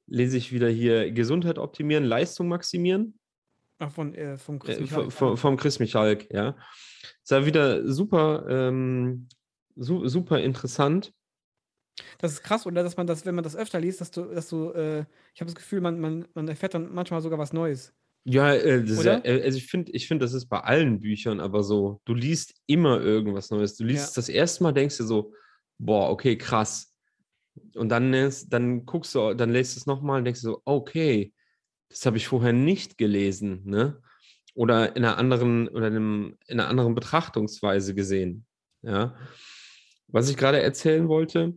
lese 0.07 0.37
ich 0.37 0.53
wieder 0.53 0.69
hier 0.69 1.11
Gesundheit 1.13 1.59
optimieren, 1.59 2.05
Leistung 2.05 2.49
maximieren. 2.49 3.19
Ach, 3.79 3.91
von, 3.91 4.15
äh, 4.15 4.39
vom 4.39 4.59
Chris 4.59 4.79
Äh, 4.79 4.81
Michalak. 4.83 5.03
vom, 5.05 5.11
vom, 5.11 5.37
vom 5.37 5.57
Chris 5.57 5.79
Michalk, 5.79 6.33
ja. 6.33 6.57
Ist 7.23 7.31
ja 7.31 7.45
wieder 7.45 7.87
super, 7.93 8.47
ähm, 8.49 9.29
su 9.75 10.07
super 10.09 10.41
interessant. 10.41 11.13
Das 12.19 12.33
ist 12.33 12.43
krass, 12.43 12.67
oder 12.67 12.83
dass 12.83 12.97
man 12.97 13.07
das, 13.07 13.25
wenn 13.27 13.35
man 13.35 13.45
das 13.45 13.57
öfter 13.57 13.81
liest, 13.81 14.01
dass 14.01 14.11
du, 14.11 14.25
dass 14.27 14.49
du, 14.49 14.71
äh, 14.73 15.01
ich 15.35 15.41
habe 15.41 15.47
das 15.47 15.55
Gefühl, 15.55 15.81
man, 15.81 15.99
man, 15.99 16.27
man 16.35 16.49
erfährt 16.49 16.75
dann 16.75 16.93
manchmal 16.93 17.21
sogar 17.23 17.39
was 17.39 17.53
Neues. 17.53 17.95
Ja, 18.29 18.53
äh, 18.55 18.85
Oder? 18.99 19.25
äh, 19.25 19.43
also 19.45 19.57
ich 19.57 19.67
finde, 19.67 19.93
ich 19.93 20.09
find, 20.09 20.21
das 20.21 20.33
ist 20.35 20.47
bei 20.47 20.59
allen 20.61 20.99
Büchern 21.01 21.39
aber 21.39 21.63
so. 21.63 22.01
Du 22.05 22.13
liest 22.13 22.55
immer 22.67 23.01
irgendwas 23.01 23.51
Neues. 23.51 23.77
Du 23.77 23.85
liest 23.85 24.17
Ja. 24.17 24.21
das 24.21 24.29
erste 24.29 24.65
Mal, 24.65 24.73
denkst 24.73 24.99
du 24.99 25.05
so, 25.05 25.33
boah, 25.79 26.11
okay, 26.11 26.37
krass. 26.37 26.93
Und 27.77 27.89
dann, 27.89 28.13
ist, 28.13 28.53
dann 28.53 28.85
guckst 28.85 29.15
du, 29.15 29.33
dann 29.35 29.53
liest 29.53 29.77
du 29.77 29.81
es 29.81 29.87
nochmal 29.87 30.19
und 30.19 30.25
denkst 30.25 30.43
du 30.43 30.49
so, 30.49 30.63
okay, 30.65 31.33
das 31.89 32.05
habe 32.05 32.17
ich 32.17 32.27
vorher 32.27 32.53
nicht 32.53 32.99
gelesen, 32.99 33.63
ne? 33.65 34.03
Oder 34.55 34.97
in 34.97 35.05
einer 35.05 35.19
anderen, 35.19 35.69
oder 35.69 35.87
in, 35.87 35.95
einem, 35.95 36.37
in 36.49 36.59
einer 36.59 36.69
anderen 36.69 36.95
Betrachtungsweise 36.97 37.95
gesehen. 37.95 38.45
Ja. 38.83 39.17
Was 40.09 40.29
ich 40.29 40.37
gerade 40.37 40.61
erzählen 40.61 41.07
wollte, 41.09 41.55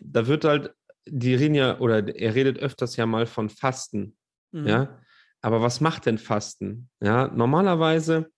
da 0.00 0.26
wird 0.26 0.44
halt, 0.44 0.74
die 1.06 1.34
reden 1.34 1.54
ja, 1.54 1.78
oder 1.78 2.08
er 2.16 2.34
redet 2.34 2.58
öfters 2.58 2.96
ja 2.96 3.06
mal 3.06 3.26
von 3.26 3.48
Fasten. 3.50 4.16
Mhm. 4.50 4.66
Ja, 4.66 5.00
aber 5.48 5.62
was 5.62 5.80
macht 5.80 6.04
denn 6.04 6.18
Fasten? 6.18 6.90
Ja, 7.00 7.28
normalerweise 7.28 8.30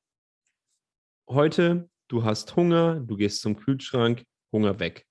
heute, 1.29 1.91
du 2.07 2.23
hast 2.23 2.55
Hunger, 2.55 3.01
du 3.01 3.17
gehst 3.17 3.41
zum 3.41 3.57
Kühlschrank, 3.57 4.25
Hunger 4.53 4.79
weg. 4.79 5.09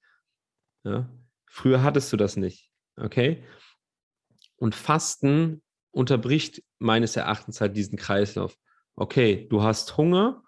Ja, 0.85 1.09
früher 1.45 1.83
hattest 1.83 2.13
du 2.13 2.15
das 2.15 2.37
nicht. 2.37 2.71
Okay? 2.95 3.43
Und 4.55 4.75
Fasten 4.75 5.61
unterbricht 5.91 6.63
meines 6.77 7.17
Erachtens 7.17 7.59
halt 7.59 7.75
diesen 7.75 7.97
Kreislauf. 7.97 8.55
Okay, 8.95 9.45
du 9.49 9.61
hast 9.61 9.97
Hunger, 9.97 10.41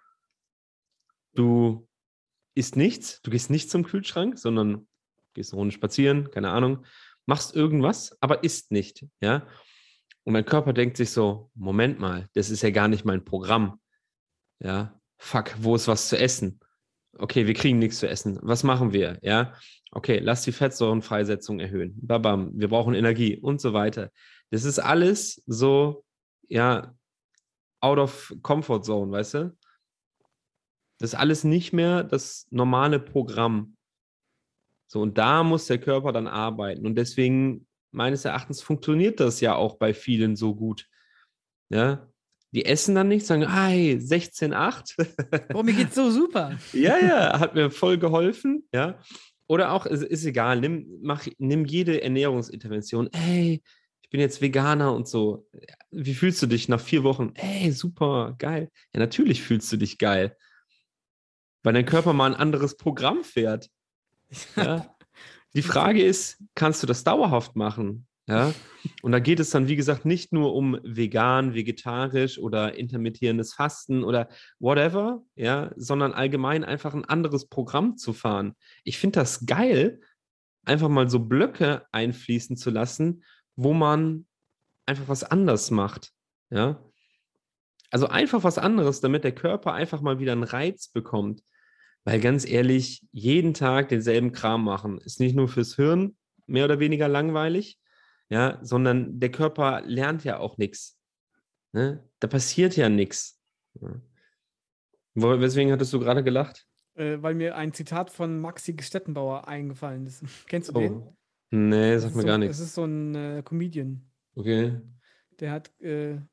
du 1.34 1.86
isst 2.56 2.78
nichts, 2.78 3.22
du 3.24 3.32
gehst 3.32 3.50
nicht 3.50 3.70
zum 3.70 3.84
Kühlschrank, 3.84 4.40
sondern 4.40 4.88
gehst 5.34 5.52
eine 5.52 5.60
Runde 5.60 5.76
spazieren, 5.76 6.32
keine 6.32 6.52
Ahnung, 6.52 6.86
machst 7.26 7.54
irgendwas, 7.54 8.18
aber 8.22 8.46
isst 8.46 8.72
nicht. 8.72 9.06
Ja, 9.20 9.46
und 10.24 10.34
mein 10.34 10.46
Körper 10.46 10.74
denkt 10.74 10.98
sich 10.98 11.12
so, 11.12 11.50
Moment 11.56 12.00
mal, 12.00 12.28
das 12.34 12.50
ist 12.50 12.62
ja 12.62 12.70
gar 12.70 12.88
nicht 12.88 13.06
mein 13.06 13.26
Programm. 13.26 13.80
Ja, 14.60 15.00
fuck, 15.18 15.56
wo 15.60 15.76
ist 15.76 15.88
was 15.88 16.10
zu 16.10 16.18
essen? 16.18 16.60
Okay, 17.18 17.48
wir 17.48 17.54
kriegen 17.54 17.80
nichts 17.80 18.00
zu 18.00 18.08
essen. 18.08 18.40
Was 18.42 18.64
machen 18.64 18.94
wir? 18.94 19.18
Ja, 19.22 19.54
okay, 19.92 20.20
lass 20.20 20.44
die 20.44 20.52
Fettsäurenfreisetzung 20.52 21.60
erhöhen. 21.60 21.96
Babam, 22.02 22.52
wir 22.54 22.70
brauchen 22.70 22.94
Energie 22.94 23.38
und 23.38 23.60
so 23.60 23.74
weiter. 23.74 24.12
Das 24.50 24.64
ist 24.64 24.80
alles 24.80 25.42
so, 25.48 26.06
ja, 26.48 26.96
out 27.82 27.98
of 27.98 28.34
comfort 28.44 28.84
zone, 28.84 29.12
weißt 29.12 29.34
du? 29.34 29.58
Das 31.00 31.14
ist 31.14 31.20
alles 31.20 31.44
nicht 31.44 31.74
mehr 31.74 32.04
das 32.04 32.48
normale 32.52 33.00
Programm. 33.00 33.76
So, 34.86 35.02
und 35.02 35.18
da 35.18 35.44
muss 35.44 35.66
der 35.66 35.80
Körper 35.80 36.12
dann 36.12 36.28
arbeiten. 36.28 36.86
Und 36.86 36.96
deswegen 36.96 37.66
meines 37.92 38.26
Erachtens 38.26 38.62
funktioniert 38.62 39.20
das 39.20 39.42
ja 39.42 39.56
auch 39.56 39.78
bei 39.78 39.94
vielen 39.94 40.36
so 40.36 40.56
gut. 40.56 40.88
Ja, 41.70 42.08
die 42.54 42.66
essen 42.66 42.96
dann 42.96 43.08
nicht, 43.08 43.26
sagen, 43.26 43.50
hey, 43.50 43.96
16,8. 43.96 45.54
Oh, 45.54 45.64
mir 45.64 45.74
geht's 45.74 45.96
so 45.96 46.12
super. 46.12 46.58
ja, 46.74 46.98
ja, 47.00 47.40
hat 47.40 47.56
mir 47.56 47.72
voll 47.72 47.98
geholfen. 47.98 48.68
Ja, 48.74 49.00
oder 49.48 49.72
auch, 49.72 49.86
ist, 49.86 50.04
ist 50.04 50.26
egal, 50.26 50.60
nimm, 50.60 51.00
mach, 51.02 51.28
nimm 51.38 51.66
jede 51.66 52.02
Ernährungsintervention. 52.02 53.10
Hey, 53.14 53.62
ich 54.02 54.10
bin 54.10 54.20
jetzt 54.20 54.42
Veganer 54.42 54.94
und 54.94 55.08
so. 55.08 55.48
Wie 55.92 56.14
fühlst 56.14 56.42
du 56.42 56.48
dich 56.48 56.68
nach 56.68 56.82
vier 56.82 57.04
Wochen? 57.04 57.34
Hey, 57.36 57.72
super, 57.72 58.36
geil. 58.38 58.70
Ja, 58.94 59.00
natürlich 59.00 59.42
fühlst 59.42 59.72
du 59.72 59.78
dich 59.78 59.98
geil. 59.98 60.36
Weil 61.64 61.74
dein 61.74 61.86
Körper 61.86 62.14
mal 62.14 62.32
ein 62.32 62.40
anderes 62.40 62.78
Programm 62.78 63.24
fährt. 63.24 63.70
Ja. 64.56 64.96
Die 65.54 65.62
Frage 65.62 66.04
ist, 66.04 66.42
kannst 66.56 66.82
du 66.82 66.88
das 66.88 67.04
dauerhaft 67.04 67.56
machen? 67.56 68.08
Ja. 68.28 68.54
Und 69.02 69.12
da 69.12 69.20
geht 69.20 69.40
es 69.40 69.50
dann, 69.50 69.68
wie 69.68 69.76
gesagt, 69.76 70.06
nicht 70.06 70.32
nur 70.32 70.54
um 70.54 70.80
vegan, 70.84 71.54
vegetarisch 71.54 72.40
oder 72.40 72.78
intermittierendes 72.78 73.54
Fasten 73.54 74.04
oder 74.04 74.30
whatever, 74.60 75.24
ja, 75.36 75.72
sondern 75.76 76.14
allgemein 76.14 76.64
einfach 76.64 76.94
ein 76.94 77.06
anderes 77.06 77.48
Programm 77.48 77.98
zu 77.98 78.14
fahren. 78.14 78.56
Ich 78.84 78.98
finde 78.98 79.20
das 79.20 79.46
geil, 79.46 80.00
einfach 80.64 80.90
mal 80.90 81.10
so 81.10 81.20
Blöcke 81.20 81.86
einfließen 81.92 82.56
zu 82.56 82.70
lassen, 82.70 83.24
wo 83.56 83.74
man 83.74 84.26
einfach 84.86 85.08
was 85.08 85.24
anders 85.24 85.72
macht. 85.72 86.12
Ja. 86.50 86.82
Also 87.90 88.08
einfach 88.08 88.44
was 88.44 88.58
anderes, 88.58 89.02
damit 89.02 89.24
der 89.26 89.36
Körper 89.36 89.74
einfach 89.74 90.02
mal 90.02 90.20
wieder 90.20 90.32
einen 90.32 90.44
Reiz 90.44 90.88
bekommt. 90.88 91.44
Weil 92.04 92.20
ganz 92.20 92.48
ehrlich, 92.48 93.06
jeden 93.12 93.54
Tag 93.54 93.90
denselben 93.90 94.32
Kram 94.32 94.64
machen, 94.64 94.98
ist 95.00 95.20
nicht 95.20 95.36
nur 95.36 95.48
fürs 95.48 95.76
Hirn 95.76 96.16
mehr 96.48 96.66
oder 96.66 96.80
weniger 96.80 97.08
langweilig, 97.08 97.80
ja, 98.30 98.60
sondern 98.62 99.20
der 99.20 99.32
Körper 99.32 99.82
lernt 99.86 100.24
ja 100.24 100.38
auch 100.40 100.58
nichts. 100.58 100.98
Ne? 101.74 102.04
Da 102.20 102.28
passiert 102.28 102.76
ja 102.76 102.90
nichts. 102.90 103.40
Ja. 103.80 104.02
Weswegen 105.14 105.72
hattest 105.72 105.94
du 105.94 106.00
gerade 106.00 106.24
gelacht? 106.24 106.68
Äh, 106.96 107.22
weil 107.22 107.36
mir 107.36 107.56
ein 107.56 107.74
Zitat 107.74 108.10
von 108.10 108.40
Maxi 108.40 108.76
Stettenbauer 108.82 109.48
eingefallen 109.48 110.06
ist. 110.06 110.24
Kennst 110.48 110.70
du 110.70 110.74
den? 110.74 110.94
Oh. 110.94 111.16
Nee, 111.52 111.94
Das 111.94 112.04
sagt 112.04 112.16
mir 112.16 112.22
so, 112.22 112.28
gar 112.28 112.38
Das 112.40 112.48
nichts. 112.48 112.60
ist 112.60 112.74
so 112.76 112.86
ein 112.86 113.16
äh, 113.16 113.44
Comedian. 113.44 114.10
Okay. 114.36 114.80
Der 115.40 115.52
hat, 115.52 115.70
äh, 115.82 116.16
da 116.16 116.26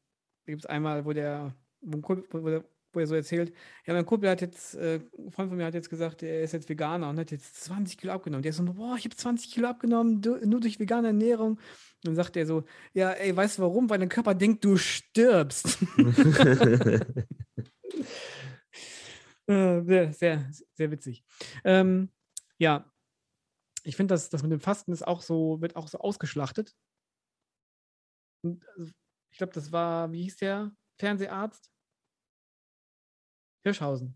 gibt 0.46 0.62
es 0.62 0.66
einmal, 0.66 1.04
wo 1.04 1.12
der, 1.12 1.54
wo, 1.80 2.00
wo, 2.30 2.48
der, 2.48 2.64
wo 2.92 3.00
er 3.00 3.06
so 3.06 3.14
erzählt, 3.14 3.52
ja, 3.86 3.94
mein 3.94 4.06
Kumpel 4.06 4.30
hat 4.30 4.40
jetzt, 4.40 4.74
äh, 4.74 5.00
ein 5.18 5.30
Freund 5.30 5.48
von 5.50 5.56
mir 5.56 5.66
hat 5.66 5.74
jetzt 5.74 5.90
gesagt, 5.90 6.22
er 6.22 6.42
ist 6.42 6.52
jetzt 6.52 6.68
Veganer 6.68 7.10
und 7.10 7.18
hat 7.18 7.30
jetzt 7.30 7.62
20 7.64 7.98
Kilo 7.98 8.12
abgenommen. 8.12 8.42
Der 8.42 8.50
ist 8.50 8.56
so, 8.56 8.64
boah, 8.64 8.96
ich 8.96 9.04
habe 9.04 9.16
20 9.16 9.52
Kilo 9.52 9.68
abgenommen, 9.68 10.22
du, 10.22 10.36
nur 10.46 10.60
durch 10.60 10.78
vegane 10.80 11.08
Ernährung. 11.08 11.60
dann 12.02 12.14
sagt 12.14 12.36
er 12.36 12.46
so, 12.46 12.64
ja, 12.94 13.10
ey, 13.10 13.36
weißt 13.36 13.58
du 13.58 13.62
warum? 13.62 13.90
Weil 13.90 13.98
dein 13.98 14.08
Körper 14.08 14.34
denkt, 14.34 14.64
du 14.64 14.76
stirbst. 14.76 15.78
Äh, 19.48 19.82
sehr, 19.82 20.12
sehr, 20.12 20.50
sehr 20.74 20.90
witzig. 20.90 21.24
Ähm, 21.64 22.10
ja, 22.58 22.84
ich 23.82 23.96
finde, 23.96 24.12
das, 24.12 24.28
das 24.28 24.42
mit 24.42 24.52
dem 24.52 24.60
Fasten 24.60 24.92
ist 24.92 25.06
auch 25.06 25.22
so, 25.22 25.62
wird 25.62 25.74
auch 25.74 25.88
so 25.88 25.98
ausgeschlachtet. 25.98 26.76
Und, 28.42 28.62
also, 28.76 28.92
ich 29.30 29.38
glaube, 29.38 29.54
das 29.54 29.72
war, 29.72 30.12
wie 30.12 30.24
hieß 30.24 30.36
der 30.36 30.72
Fernseharzt? 30.98 31.72
Hirschhausen. 33.62 34.14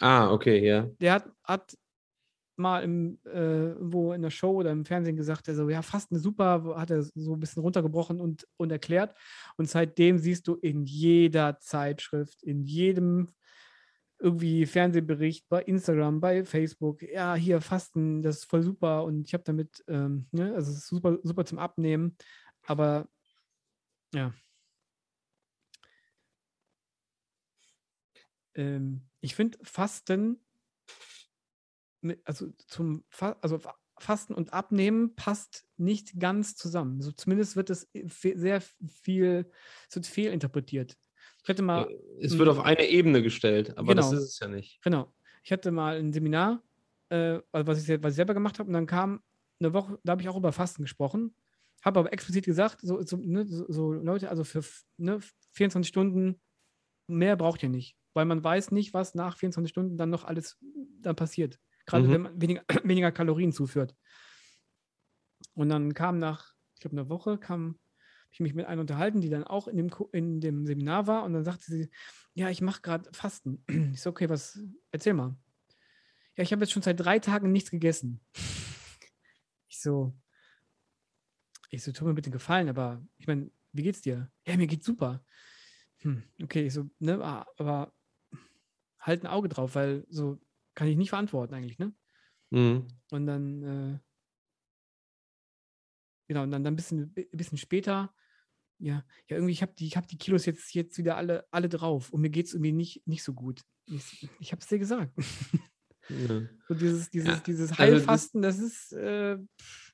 ah, 0.00 0.30
okay, 0.32 0.66
ja. 0.66 0.88
Der 1.00 1.14
hat, 1.14 1.30
hat 1.44 1.76
mal 2.58 2.82
im, 2.82 3.18
äh, 3.24 3.74
wo 3.78 4.12
in 4.12 4.22
der 4.22 4.30
Show 4.30 4.52
oder 4.52 4.72
im 4.72 4.84
Fernsehen 4.84 5.16
gesagt, 5.16 5.48
er 5.48 5.54
so, 5.54 5.68
ja, 5.68 5.80
Fasten 5.82 6.16
ist 6.16 6.22
super, 6.22 6.74
hat 6.76 6.90
er 6.90 7.02
so 7.02 7.34
ein 7.34 7.40
bisschen 7.40 7.62
runtergebrochen 7.62 8.20
und, 8.20 8.46
und 8.56 8.72
erklärt. 8.72 9.14
Und 9.56 9.68
seitdem 9.68 10.18
siehst 10.18 10.48
du 10.48 10.56
in 10.56 10.84
jeder 10.84 11.58
Zeitschrift, 11.60 12.42
in 12.42 12.64
jedem 12.64 13.28
irgendwie 14.20 14.66
Fernsehbericht, 14.66 15.48
bei 15.48 15.62
Instagram, 15.62 16.20
bei 16.20 16.44
Facebook, 16.44 17.02
ja, 17.02 17.34
hier 17.36 17.60
Fasten, 17.60 18.20
das 18.22 18.38
ist 18.38 18.50
voll 18.50 18.62
super 18.62 19.04
und 19.04 19.26
ich 19.26 19.32
habe 19.32 19.44
damit, 19.44 19.84
ähm, 19.86 20.26
ne, 20.32 20.54
also 20.54 20.72
es 20.72 20.78
ist 20.78 20.88
super, 20.88 21.18
super 21.22 21.44
zum 21.44 21.58
Abnehmen, 21.58 22.16
aber 22.66 23.08
ja. 24.12 24.32
Ähm, 28.58 29.02
ich 29.20 29.34
finde 29.34 29.56
Fasten, 29.62 30.38
also 32.24 32.48
zum 32.66 33.04
Fa 33.08 33.36
also 33.40 33.58
Fa- 33.58 33.76
Fasten 33.98 34.34
und 34.34 34.52
Abnehmen 34.52 35.16
passt 35.16 35.66
nicht 35.76 36.20
ganz 36.20 36.54
zusammen. 36.54 37.00
So 37.00 37.10
zumindest 37.12 37.56
wird 37.56 37.70
es 37.70 37.88
sehr 37.94 38.60
viel, 38.60 39.50
es 39.88 39.96
wird 39.96 40.06
fehlinterpretiert. 40.06 40.96
Ich 41.42 41.48
hatte 41.48 41.62
mal 41.62 41.88
Es 42.20 42.38
wird 42.38 42.48
auf 42.48 42.60
eine 42.60 42.86
Ebene 42.88 43.22
gestellt, 43.22 43.76
aber 43.76 43.94
das 43.94 44.10
Genau. 44.10 44.18
ist 44.22 44.28
es 44.28 44.38
ja 44.38 44.48
nicht. 44.48 44.80
Genau. 44.82 45.12
Ich 45.42 45.50
hatte 45.50 45.70
mal 45.72 45.98
ein 45.98 46.12
Seminar 46.12 46.62
äh, 47.08 47.40
also 47.52 47.66
was, 47.66 47.88
ich, 47.88 48.02
was 48.02 48.12
ich 48.12 48.16
selber 48.16 48.34
gemacht 48.34 48.58
habe. 48.58 48.68
Und 48.68 48.74
dann 48.74 48.86
kam 48.86 49.22
eine 49.60 49.72
Woche, 49.72 49.98
da 50.04 50.12
habe 50.12 50.22
ich 50.22 50.28
auch 50.28 50.36
über 50.36 50.52
Fasten 50.52 50.82
gesprochen. 50.82 51.34
Habe 51.82 52.00
aber 52.00 52.12
explizit 52.12 52.44
gesagt, 52.44 52.80
so, 52.82 53.02
so, 53.02 53.16
ne, 53.16 53.46
so, 53.46 53.64
so 53.68 53.92
Leute, 53.92 54.28
also 54.30 54.44
für 54.44 54.62
ne, 54.98 55.18
24 55.52 55.88
Stunden 55.88 56.40
mehr 57.08 57.36
braucht 57.36 57.62
ihr 57.62 57.68
nicht. 57.68 57.96
Weil 58.18 58.24
man 58.24 58.42
weiß 58.42 58.72
nicht, 58.72 58.94
was 58.94 59.14
nach 59.14 59.36
24 59.36 59.70
Stunden 59.70 59.96
dann 59.96 60.10
noch 60.10 60.24
alles 60.24 60.58
dann 61.00 61.14
passiert. 61.14 61.60
Gerade 61.86 62.08
Mhm. 62.08 62.12
wenn 62.12 62.20
man 62.22 62.40
weniger, 62.42 62.64
weniger 62.82 63.12
Kalorien 63.12 63.52
zuführt. 63.52 63.94
Und 65.54 65.68
dann 65.68 65.94
kam 65.94 66.18
nach, 66.18 66.52
ich 66.74 66.80
glaube, 66.80 66.96
einer 66.96 67.08
Woche, 67.08 67.38
kam 67.38 67.78
ich 68.32 68.40
mich 68.40 68.54
mit 68.54 68.66
einer 68.66 68.80
unterhalten, 68.80 69.20
die 69.20 69.28
dann 69.30 69.44
auch 69.44 69.68
in 69.68 69.76
dem, 69.76 69.88
in 70.10 70.40
dem 70.40 70.66
Seminar 70.66 71.06
war. 71.06 71.22
Und 71.22 71.32
dann 71.32 71.44
sagte 71.44 71.66
sie, 71.66 71.90
ja, 72.34 72.50
ich 72.50 72.60
mache 72.60 72.82
gerade 72.82 73.08
Fasten. 73.12 73.64
Ich 73.94 74.02
so, 74.02 74.10
okay, 74.10 74.28
was, 74.28 74.58
erzähl 74.90 75.14
mal. 75.14 75.36
Ja, 76.36 76.42
ich 76.42 76.50
habe 76.50 76.62
jetzt 76.62 76.72
schon 76.72 76.82
seit 76.82 76.98
drei 76.98 77.20
Tagen 77.20 77.52
nichts 77.52 77.70
gegessen. 77.70 78.20
Ich 79.70 79.80
so, 79.82 80.12
ich 81.70 81.84
so, 81.84 81.92
tut 81.92 82.08
mir 82.08 82.14
bitte 82.14 82.30
Gefallen, 82.32 82.68
aber 82.68 83.06
ich 83.18 83.28
meine, 83.28 83.52
wie 83.72 83.82
geht's 83.82 84.00
dir? 84.00 84.32
Ja, 84.44 84.56
mir 84.56 84.66
geht's 84.66 84.86
super. 84.86 85.22
Hm, 85.98 86.22
okay, 86.42 86.66
ich 86.66 86.72
so, 86.72 86.88
ne, 86.98 87.22
ah, 87.22 87.46
aber 87.56 87.92
halt 89.08 89.24
ein 89.24 89.26
Auge 89.26 89.48
drauf, 89.48 89.74
weil 89.74 90.06
so 90.08 90.38
kann 90.74 90.86
ich 90.88 90.96
nicht 90.96 91.08
verantworten 91.10 91.54
eigentlich, 91.54 91.78
ne? 91.78 91.92
Mhm. 92.50 92.86
Und 93.10 93.26
dann, 93.26 93.62
äh, 93.62 93.98
genau, 96.28 96.42
und 96.44 96.50
dann, 96.50 96.62
dann 96.64 96.74
ein 96.74 96.76
bisschen, 96.76 97.12
bi- 97.12 97.28
bisschen 97.32 97.58
später, 97.58 98.14
ja, 98.78 99.04
ja, 99.28 99.36
irgendwie, 99.36 99.52
ich 99.52 99.62
habe 99.62 99.72
die, 99.76 99.86
ich 99.86 99.96
hab 99.96 100.06
die 100.06 100.18
Kilos 100.18 100.46
jetzt, 100.46 100.72
jetzt 100.74 100.98
wieder 100.98 101.16
alle, 101.16 101.46
alle 101.50 101.68
drauf 101.68 102.12
und 102.12 102.20
mir 102.20 102.30
geht 102.30 102.46
es 102.46 102.54
irgendwie 102.54 102.72
nicht, 102.72 103.06
nicht 103.06 103.22
so 103.24 103.32
gut. 103.34 103.62
Ich, 103.86 104.28
ich 104.38 104.52
habe 104.52 104.60
es 104.60 104.68
dir 104.68 104.78
gesagt. 104.78 105.12
Ja. 106.10 106.40
so 106.66 106.72
dieses, 106.72 107.10
dieses, 107.10 107.28
Ja, 107.28 107.36
dieses 107.46 107.68
also 107.72 107.74
das- 107.74 107.78
Heilfasten, 107.78 108.40
das, 108.40 108.58
ist 108.58 108.94
äh, 108.94 109.36
pff, 109.60 109.87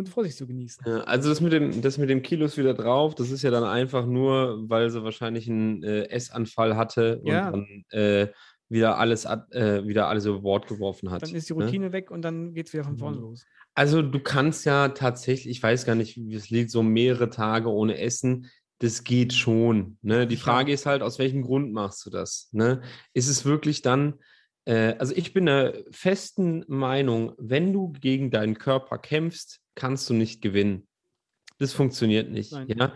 und 0.00 0.08
Vorsicht 0.08 0.36
zu 0.36 0.46
genießen. 0.46 0.84
Also 1.04 1.28
das 1.28 1.40
mit 1.40 1.52
dem, 1.52 1.80
das 1.82 1.96
mit 1.98 2.10
dem 2.10 2.22
Kilos 2.22 2.56
wieder 2.56 2.74
drauf, 2.74 3.14
das 3.14 3.30
ist 3.30 3.42
ja 3.42 3.50
dann 3.50 3.64
einfach 3.64 4.06
nur, 4.06 4.68
weil 4.68 4.90
sie 4.90 5.02
wahrscheinlich 5.04 5.48
einen 5.48 5.82
äh, 5.82 6.08
Essanfall 6.10 6.76
hatte 6.76 7.20
und 7.20 7.28
Ja. 7.28 7.50
dann 7.50 7.84
äh, 7.90 8.28
wieder 8.68 8.98
alles 8.98 9.24
äh, 9.24 9.82
wieder 9.86 10.08
alles 10.08 10.26
über 10.26 10.40
Bord 10.40 10.66
geworfen 10.68 11.10
hat. 11.10 11.22
Dann 11.22 11.34
ist 11.34 11.48
die 11.48 11.54
ne? 11.54 11.64
Routine 11.64 11.92
weg 11.92 12.10
und 12.10 12.22
dann 12.22 12.54
geht 12.54 12.68
es 12.68 12.72
wieder 12.72 12.84
von 12.84 12.96
vorne 12.96 13.16
Mhm. 13.16 13.22
los. 13.22 13.44
Also 13.74 14.02
du 14.02 14.18
kannst 14.20 14.64
ja 14.64 14.88
tatsächlich, 14.88 15.48
ich 15.56 15.62
weiß 15.62 15.84
gar 15.86 15.94
nicht, 15.94 16.16
wie 16.16 16.34
es 16.34 16.50
liegt, 16.50 16.70
so 16.70 16.82
mehrere 16.82 17.30
Tage 17.30 17.68
ohne 17.70 17.98
Essen. 17.98 18.48
Das 18.78 19.04
geht 19.04 19.32
schon. 19.34 19.98
Ne? 20.02 20.26
Die. 20.26 20.36
Frage 20.36 20.72
ist 20.72 20.86
halt, 20.86 21.02
aus 21.02 21.18
welchem 21.18 21.42
Grund 21.42 21.72
machst 21.72 22.06
du 22.06 22.10
das? 22.10 22.48
Ne? 22.52 22.80
Ist 23.12 23.28
es 23.28 23.44
wirklich 23.44 23.82
dann, 23.82 24.14
äh, 24.64 24.94
also 24.98 25.14
ich 25.14 25.32
bin 25.32 25.46
der 25.46 25.84
festen 25.90 26.64
Meinung, 26.68 27.32
wenn 27.38 27.72
du 27.72 27.92
gegen 27.92 28.30
deinen 28.30 28.58
Körper 28.58 28.98
kämpfst, 28.98 29.60
kannst 29.74 30.08
du 30.10 30.14
nicht 30.14 30.42
gewinnen. 30.42 30.86
Das 31.58 31.72
funktioniert 31.74 32.30
nicht. 32.30 32.52
Nein. 32.52 32.68
Ja? 32.68 32.92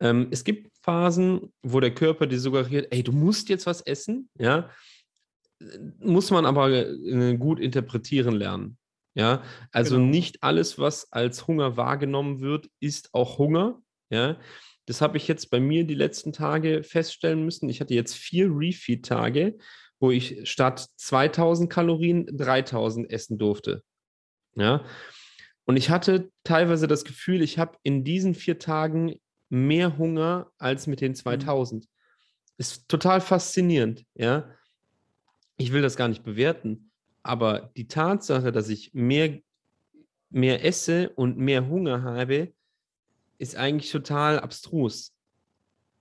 Ähm, 0.00 0.28
es 0.30 0.42
gibt 0.42 0.72
Phasen, 0.82 1.52
wo 1.62 1.78
der 1.80 1.94
Körper 1.94 2.26
dir 2.26 2.40
suggeriert, 2.40 2.88
ey, 2.90 3.02
du 3.02 3.12
musst 3.12 3.48
jetzt 3.48 3.66
was 3.66 3.80
essen, 3.80 4.28
ja. 4.38 4.70
Muss 5.98 6.30
man 6.30 6.46
aber 6.46 6.70
äh, 6.70 7.36
gut 7.36 7.58
interpretieren 7.58 8.34
lernen. 8.36 8.78
Ja, 9.14 9.42
also 9.72 9.96
Genau. 9.96 10.06
nicht 10.08 10.44
alles, 10.44 10.78
was 10.78 11.10
als 11.12 11.48
Hunger 11.48 11.76
wahrgenommen 11.76 12.40
wird, 12.40 12.70
ist 12.78 13.12
auch 13.12 13.38
Hunger. 13.38 13.82
Ja, 14.10 14.38
das 14.86 15.00
habe 15.00 15.16
ich 15.16 15.26
jetzt 15.26 15.50
bei 15.50 15.58
mir 15.58 15.84
die 15.84 15.96
letzten 15.96 16.32
Tage 16.32 16.84
feststellen 16.84 17.44
müssen. 17.44 17.68
Ich 17.68 17.80
hatte 17.80 17.94
jetzt 17.94 18.14
vier 18.14 18.48
Refeed-Tage, 18.48 19.58
wo 20.00 20.10
ich 20.10 20.48
statt 20.48 20.86
2000 20.96 21.70
Kalorien 21.70 22.26
3000 22.30 23.10
essen 23.10 23.38
durfte. 23.38 23.82
Ja, 24.54 24.84
und 25.68 25.76
ich 25.76 25.90
hatte 25.90 26.30
teilweise 26.44 26.86
das 26.86 27.04
Gefühl, 27.04 27.42
ich 27.42 27.58
habe 27.58 27.76
in 27.82 28.02
diesen 28.02 28.34
vier 28.34 28.58
Tagen 28.58 29.20
mehr 29.50 29.98
Hunger 29.98 30.50
als 30.56 30.86
mit 30.86 31.02
den 31.02 31.14
2000. 31.14 31.86
Ist 32.56 32.88
total 32.88 33.20
faszinierend. 33.20 34.06
Ja, 34.14 34.50
ich 35.58 35.72
will 35.72 35.82
das 35.82 35.96
gar 35.96 36.08
nicht 36.08 36.24
bewerten. 36.24 36.90
Aber 37.22 37.70
die 37.76 37.86
Tatsache, 37.86 38.50
dass 38.50 38.70
ich 38.70 38.94
mehr, 38.94 39.40
mehr 40.30 40.64
esse 40.64 41.10
und 41.10 41.36
mehr 41.36 41.68
Hunger 41.68 42.02
habe, 42.02 42.54
ist 43.36 43.54
eigentlich 43.54 43.92
total 43.92 44.40
abstrus. 44.40 45.14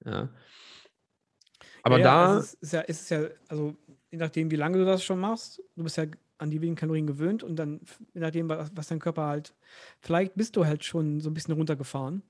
Ja. 0.05 0.33
Aber 1.83 1.99
ja, 1.99 2.03
da, 2.03 2.37
es 2.37 2.53
ist, 2.53 2.63
ist 2.63 2.71
ja, 2.71 2.81
es 2.87 3.01
ist 3.01 3.09
ja, 3.09 3.27
also 3.49 3.75
je 4.17 4.23
nachdem, 4.25 4.49
wie 4.49 4.55
lange 4.55 4.79
du 4.79 4.85
das 4.85 5.03
schon 5.03 5.19
machst, 5.19 5.61
du 5.75 5.83
bist 5.83 5.97
ja 5.97 6.05
an 6.39 6.49
die 6.49 6.59
wenigen 6.59 6.75
Kalorien 6.75 7.05
gewöhnt 7.07 7.43
und 7.43 7.55
dann, 7.55 7.81
je 8.13 8.21
nachdem, 8.21 8.49
was, 8.49 8.87
dein 8.87 8.99
Körper 8.99 9.27
halt, 9.27 9.53
vielleicht 9.99 10.35
bist 10.35 10.55
du 10.55 10.65
halt 10.65 10.83
schon 10.83 11.21
so 11.21 11.29
ein 11.29 11.33
bisschen 11.33 11.53
runtergefahren. 11.53 12.23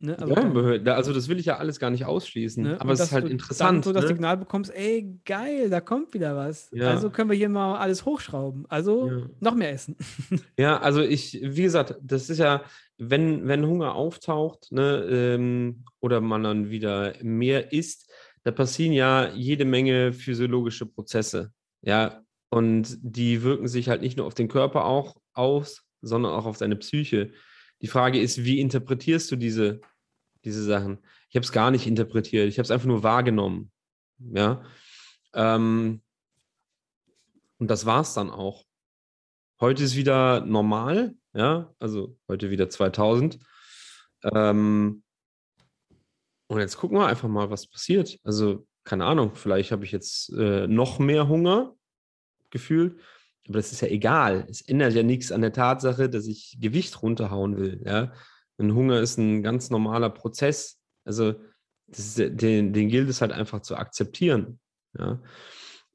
Ne? 0.00 0.16
Also, 0.16 0.32
ja, 0.32 0.94
also 0.94 1.12
das 1.12 1.28
will 1.28 1.40
ich 1.40 1.46
ja 1.46 1.56
alles 1.56 1.80
gar 1.80 1.90
nicht 1.90 2.04
ausschließen. 2.04 2.62
ne? 2.62 2.80
Aber 2.80 2.92
es 2.92 3.00
ist 3.00 3.06
dass 3.06 3.12
halt 3.12 3.24
du 3.24 3.28
interessant. 3.28 3.78
Dann 3.78 3.82
so 3.82 3.92
das 3.92 4.04
ne? 4.04 4.08
Signal 4.08 4.36
bekommst, 4.36 4.72
ey, 4.72 5.18
geil, 5.24 5.70
da 5.70 5.80
kommt 5.80 6.14
wieder 6.14 6.36
was. 6.36 6.70
Ja. 6.72 6.88
Also 6.90 7.10
können 7.10 7.28
wir 7.28 7.36
hier 7.36 7.48
mal 7.48 7.76
alles 7.78 8.04
hochschrauben. 8.04 8.64
Also 8.68 9.08
Ja. 9.08 9.26
noch 9.40 9.54
mehr 9.54 9.72
essen. 9.72 9.96
Ja, 10.58 10.78
also 10.80 11.02
ich, 11.02 11.40
wie 11.42 11.62
gesagt, 11.62 11.96
das 12.00 12.30
ist 12.30 12.38
ja, 12.38 12.62
wenn, 12.96 13.46
wenn 13.46 13.66
Hunger 13.66 13.94
auftaucht, 13.94 14.72
ne, 14.72 15.04
ähm, 15.08 15.84
oder 16.00 16.20
man 16.20 16.42
dann 16.42 16.70
wieder 16.70 17.14
mehr 17.22 17.72
isst, 17.72 18.07
da 18.44 18.50
passieren 18.50 18.92
ja 18.92 19.28
jede 19.34 19.64
Menge 19.64 20.12
physiologische 20.12 20.86
Prozesse. 20.86 21.52
Ja, 21.82 22.22
und 22.50 22.98
die 23.02 23.42
wirken 23.42 23.68
sich 23.68 23.88
halt 23.88 24.00
nicht 24.00 24.16
nur 24.16 24.26
auf 24.26 24.34
den 24.34 24.48
Körper 24.48 24.84
auch 24.84 25.16
aus, 25.32 25.84
sondern 26.00 26.32
auch 26.32 26.46
auf 26.46 26.58
deine 26.58 26.76
Psyche. 26.76 27.32
Die 27.82 27.88
Frage 27.88 28.20
ist, 28.20 28.44
wie 28.44 28.60
interpretierst 28.60 29.30
du 29.30 29.36
diese, 29.36 29.80
diese 30.44 30.62
Sachen? 30.62 30.98
Ich 31.28 31.36
habe 31.36 31.44
es 31.44 31.52
gar 31.52 31.70
nicht 31.70 31.86
interpretiert, 31.86 32.48
ich 32.48 32.58
habe 32.58 32.64
es 32.64 32.70
einfach 32.70 32.86
nur 32.86 33.02
wahrgenommen. 33.02 33.70
Ja. 34.18 34.64
Ähm, 35.34 36.02
und 37.58 37.70
das 37.70 37.86
war 37.86 38.00
es 38.00 38.14
dann 38.14 38.30
auch. 38.30 38.64
Heute 39.60 39.82
ist 39.82 39.96
wieder 39.96 40.40
normal, 40.40 41.16
ja, 41.34 41.74
also 41.78 42.16
heute 42.28 42.50
wieder 42.50 42.70
2000. 42.70 43.38
Ähm, 44.32 45.02
und 46.48 46.60
jetzt 46.60 46.78
gucken 46.78 46.98
wir 46.98 47.06
einfach 47.06 47.28
mal, 47.28 47.50
was 47.50 47.66
passiert. 47.66 48.18
Also, 48.24 48.66
keine 48.84 49.04
Ahnung, 49.04 49.34
vielleicht 49.34 49.70
habe 49.70 49.84
ich 49.84 49.92
jetzt 49.92 50.32
äh, 50.32 50.66
noch 50.66 50.98
mehr 50.98 51.28
Hunger 51.28 51.74
gefühlt, 52.50 52.98
aber 53.46 53.58
das 53.58 53.72
ist 53.72 53.82
ja 53.82 53.88
egal. 53.88 54.46
Es 54.48 54.62
ändert 54.62 54.94
ja 54.94 55.02
nichts 55.02 55.30
an 55.30 55.42
der 55.42 55.52
Tatsache, 55.52 56.08
dass 56.08 56.26
ich 56.26 56.56
Gewicht 56.60 57.02
runterhauen 57.02 57.56
will, 57.58 57.82
ja. 57.84 58.12
Und 58.56 58.74
Hunger 58.74 59.00
ist 59.00 59.18
ein 59.18 59.42
ganz 59.42 59.70
normaler 59.70 60.10
Prozess. 60.10 60.80
Also, 61.04 61.34
ist, 61.86 62.18
den, 62.18 62.72
den 62.72 62.88
gilt 62.88 63.08
es 63.08 63.20
halt 63.20 63.32
einfach 63.32 63.60
zu 63.60 63.76
akzeptieren, 63.76 64.58
ja. 64.98 65.22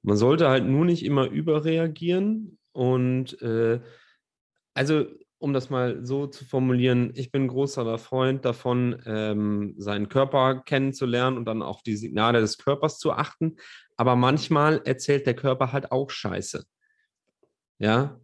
Man 0.05 0.17
sollte 0.17 0.49
halt 0.49 0.65
nur 0.65 0.85
nicht 0.85 1.03
immer 1.05 1.27
überreagieren 1.27 2.59
und 2.73 3.41
äh, 3.41 3.79
also, 4.75 5.05
um 5.43 5.53
das 5.53 5.69
mal 5.69 6.05
so 6.05 6.25
zu 6.25 6.45
formulieren, 6.45 7.11
ich 7.15 7.29
bin 7.29 7.49
großer 7.49 7.97
Freund 7.97 8.45
davon, 8.45 9.01
ähm, 9.05 9.75
seinen 9.77 10.07
Körper 10.07 10.61
kennenzulernen 10.61 11.37
und 11.37 11.45
dann 11.45 11.61
auf 11.61 11.83
die 11.83 11.97
Signale 11.97 12.39
des 12.39 12.57
Körpers 12.57 12.97
zu 12.97 13.11
achten. 13.11 13.57
Aber 13.97 14.15
manchmal 14.15 14.81
erzählt 14.85 15.27
der 15.27 15.35
Körper 15.35 15.73
halt 15.73 15.91
auch 15.91 16.09
Scheiße. 16.09 16.65
Ja, 17.77 18.19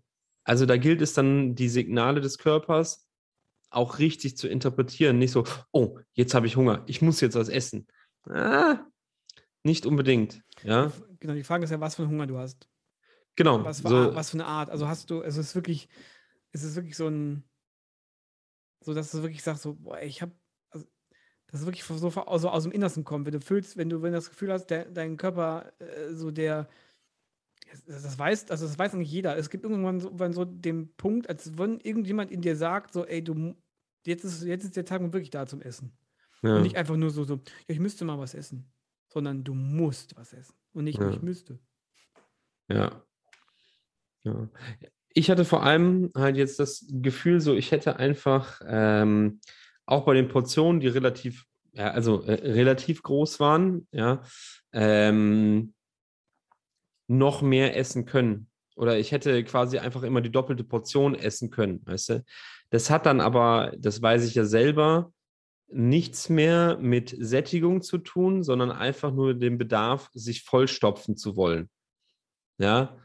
also 0.46 0.66
da 0.66 0.78
gilt 0.78 1.02
es 1.02 1.14
dann, 1.14 1.56
die 1.56 1.70
Signale 1.70 2.22
des 2.22 2.38
Körpers 2.38 3.08
auch 3.70 4.00
richtig 4.00 4.38
zu 4.38 4.48
interpretieren. 4.48 5.20
Nicht 5.20 5.32
so, 5.32 5.44
oh, 5.72 6.00
jetzt 6.14 6.34
habe 6.34 6.48
ich 6.48 6.56
Hunger, 6.56 6.84
ich 6.88 7.02
muss 7.02 7.20
jetzt 7.20 7.36
was 7.36 7.50
essen. 7.50 7.86
Ah, 8.30 8.80
nicht 9.64 9.86
unbedingt. 9.86 10.42
Ja, 10.64 10.92
Genau, 11.20 11.34
die 11.34 11.44
Frage 11.44 11.66
ist 11.66 11.72
ja, 11.72 11.82
was 11.82 11.96
für 11.96 12.04
einen 12.04 12.12
Hunger 12.12 12.28
du 12.28 12.38
hast. 12.38 12.70
genau. 13.36 13.64
Was 13.66 13.82
für, 13.82 13.90
so, 13.90 14.16
was 14.16 14.30
für 14.30 14.38
eine 14.38 14.46
Art? 14.46 14.70
Also 14.70 14.88
hast 14.88 15.10
du, 15.10 15.22
es 15.22 15.36
ist 15.36 15.54
wirklich, 15.54 15.90
es 16.52 16.64
ist 16.64 16.76
wirklich 16.76 16.96
so 16.98 17.08
ein, 17.08 17.44
so 18.82 18.94
dass 18.94 19.12
du 19.12 19.22
wirklich 19.22 19.44
sagst, 19.44 19.64
so, 19.64 19.76
boah, 19.76 20.02
ich 20.02 20.22
habe, 20.22 20.32
also, 20.70 20.86
das 21.48 21.62
ist 21.62 21.66
wirklich 21.66 21.84
so, 21.84 21.98
so 21.98 22.10
also 22.22 22.50
aus 22.50 22.64
dem 22.64 22.72
Innersten 22.72 23.04
kommt, 23.04 23.26
wenn 23.26 23.34
du 23.34 23.42
fühlst, 23.42 23.78
wenn 23.78 23.90
du, 23.90 24.02
wenn 24.02 24.12
du 24.12 24.18
das 24.18 24.30
Gefühl 24.30 24.52
hast, 24.52 24.68
der, 24.68 24.86
dein 24.86 25.18
Körper, 25.18 25.72
äh, 25.80 26.14
so 26.14 26.32
der, 26.32 26.70
das, 27.86 28.18
weiß, 28.18 28.50
also 28.50 28.66
das 28.66 28.80
weiß 28.80 28.94
eigentlich 28.94 29.12
jeder. 29.12 29.38
Es 29.38 29.50
gibt 29.50 29.64
irgendwann 29.64 30.00
so, 30.00 30.08
irgendwann 30.08 30.34
so 30.34 30.46
den 30.46 30.96
Punkt, 30.96 31.30
als 31.30 31.58
wenn 31.58 31.80
irgendjemand 31.80 32.32
in 32.32 32.42
dir 32.42 32.56
sagt, 32.56 32.94
so, 32.94 33.06
ey, 33.06 33.24
du, 33.24 33.56
jetzt 34.06 34.24
ist, 34.24 34.44
jetzt 34.44 34.64
ist 34.64 34.76
der 34.76 34.86
Tag 34.86 35.02
wirklich 35.02 35.30
da 35.30 35.46
zum 35.46 35.62
Essen. 35.62 35.96
ja. 36.42 36.56
Und 36.56 36.64
nicht 36.64 36.78
einfach 36.78 36.96
nur 36.96 37.12
so, 37.12 37.24
so, 37.24 37.36
ja, 37.36 37.42
ich 37.68 37.80
müsste 37.80 38.06
mal 38.06 38.18
was 38.18 38.34
essen, 38.34 38.72
sondern 39.08 39.44
du 39.44 39.54
musst 39.54 40.16
was 40.16 40.34
essen. 40.34 40.56
Und 40.74 40.86
nicht, 40.86 41.00
nur, 41.00 41.10
Ja. 41.10 41.16
ich 41.16 41.22
müsste. 41.22 41.60
Ja. 42.70 43.04
ja. 44.24 44.50
Ich 45.14 45.30
hatte 45.30 45.46
vor 45.46 45.64
allem 45.64 46.12
halt 46.16 46.38
jetzt 46.38 46.60
das 46.60 46.86
Gefühl, 46.90 47.42
so 47.42 47.56
ich 47.56 47.72
hätte 47.72 47.98
einfach 47.98 48.62
ähm, 48.66 49.40
auch 49.86 50.06
bei 50.06 50.14
den 50.14 50.28
Portionen, 50.28 50.80
die 50.80 50.88
relativ, 50.88 51.46
ja, 51.74 51.92
also 51.92 52.22
äh, 52.24 52.34
relativ 52.34 53.02
groß 53.02 53.40
waren, 53.40 53.88
ja, 53.92 54.22
ähm, 54.72 55.74
noch 57.08 57.42
mehr 57.42 57.76
essen 57.76 58.06
können. 58.06 58.48
Oder 58.76 58.98
ich 58.98 59.12
hätte 59.12 59.44
quasi 59.44 59.80
einfach 59.80 60.04
immer 60.04 60.22
die 60.22 60.32
doppelte 60.32 60.64
Portion 60.64 61.16
essen 61.16 61.50
können, 61.50 61.82
weißt 61.86 62.10
du? 62.10 62.24
Das 62.70 62.90
hat 62.90 63.06
dann 63.06 63.20
aber, 63.20 63.74
das 63.78 64.02
weiß 64.02 64.26
ich 64.26 64.36
ja 64.36 64.46
selber, 64.46 65.12
nichts 65.72 66.30
mehr 66.30 66.78
mit 66.78 67.16
Sättigung 67.20 67.82
zu 67.82 67.98
tun, 67.98 68.44
sondern 68.44 68.72
einfach 68.72 69.12
nur 69.12 69.34
den 69.34 69.58
Bedarf, 69.58 70.10
sich 70.14 70.44
vollstopfen 70.44 71.18
zu 71.18 71.36
wollen. 71.36 71.70
Ja. 72.58 72.98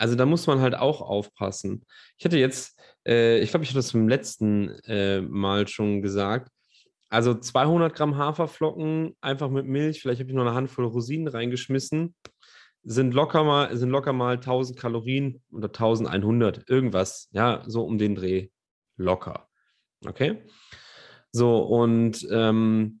Also 0.00 0.14
da 0.14 0.24
muss 0.24 0.46
man 0.46 0.60
halt 0.60 0.74
auch 0.74 1.02
aufpassen. 1.02 1.84
Ich 2.16 2.24
hatte 2.24 2.38
jetzt, 2.38 2.80
äh, 3.06 3.40
ich 3.40 3.50
glaube, 3.50 3.64
ich 3.64 3.70
hatte 3.70 3.80
das 3.80 3.92
im 3.92 4.08
letzten 4.08 4.70
äh, 4.86 5.20
Mal 5.20 5.68
schon 5.68 6.00
gesagt. 6.00 6.50
Also 7.10 7.34
200 7.34 7.94
Gramm 7.94 8.16
Haferflocken 8.16 9.14
einfach 9.20 9.50
mit 9.50 9.66
Milch, 9.66 10.00
vielleicht 10.00 10.20
habe 10.20 10.30
ich 10.30 10.34
noch 10.34 10.46
eine 10.46 10.54
Handvoll 10.54 10.86
Rosinen 10.86 11.28
reingeschmissen, 11.28 12.14
sind 12.82 13.12
locker 13.12 13.44
mal, 13.44 13.76
sind 13.76 13.90
locker 13.90 14.14
mal 14.14 14.36
1000 14.36 14.78
Kalorien 14.78 15.42
oder 15.52 15.68
1100, 15.68 16.70
irgendwas, 16.70 17.28
ja, 17.32 17.62
so 17.66 17.84
um 17.84 17.98
den 17.98 18.14
Dreh. 18.14 18.48
Locker. 18.96 19.48
Okay? 20.06 20.46
So, 21.30 21.58
und 21.58 22.26
ähm, 22.30 22.99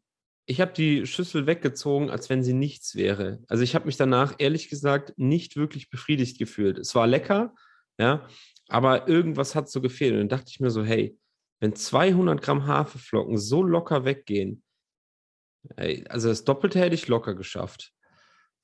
ich 0.50 0.60
habe 0.60 0.72
die 0.72 1.06
Schüssel 1.06 1.46
weggezogen, 1.46 2.10
als 2.10 2.28
wenn 2.28 2.42
sie 2.42 2.54
nichts 2.54 2.96
wäre. 2.96 3.40
Also 3.46 3.62
ich 3.62 3.76
habe 3.76 3.86
mich 3.86 3.96
danach, 3.96 4.34
ehrlich 4.38 4.68
gesagt, 4.68 5.16
nicht 5.16 5.54
wirklich 5.54 5.90
befriedigt 5.90 6.40
gefühlt. 6.40 6.76
Es 6.76 6.92
war 6.96 7.06
lecker, 7.06 7.54
ja, 7.98 8.26
aber 8.66 9.06
irgendwas 9.06 9.54
hat 9.54 9.70
so 9.70 9.80
gefehlt. 9.80 10.14
Und 10.14 10.18
dann 10.18 10.28
dachte 10.28 10.46
ich 10.48 10.58
mir 10.58 10.70
so, 10.70 10.84
hey, 10.84 11.16
wenn 11.60 11.76
200 11.76 12.42
Gramm 12.42 12.66
Haferflocken 12.66 13.38
so 13.38 13.62
locker 13.62 14.04
weggehen, 14.04 14.64
also 16.08 16.28
das 16.28 16.42
Doppelte 16.42 16.80
hätte 16.80 16.96
ich 16.96 17.06
locker 17.06 17.36
geschafft. 17.36 17.92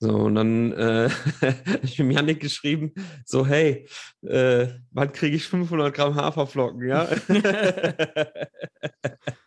So, 0.01 0.11
und 0.11 0.35
dann 0.35 0.73
äh, 0.73 1.09
habe 1.41 1.81
ich 1.85 2.01
mit 2.01 2.17
Janik 2.17 2.41
geschrieben, 2.41 2.95
so, 3.25 3.47
hey, 3.47 3.87
äh, 4.23 4.71
wann 4.91 5.13
kriege 5.13 5.37
ich 5.37 5.47
500 5.47 5.95
Gramm 5.95 6.17
Haferflocken, 6.17 6.89
ja? 6.89 7.09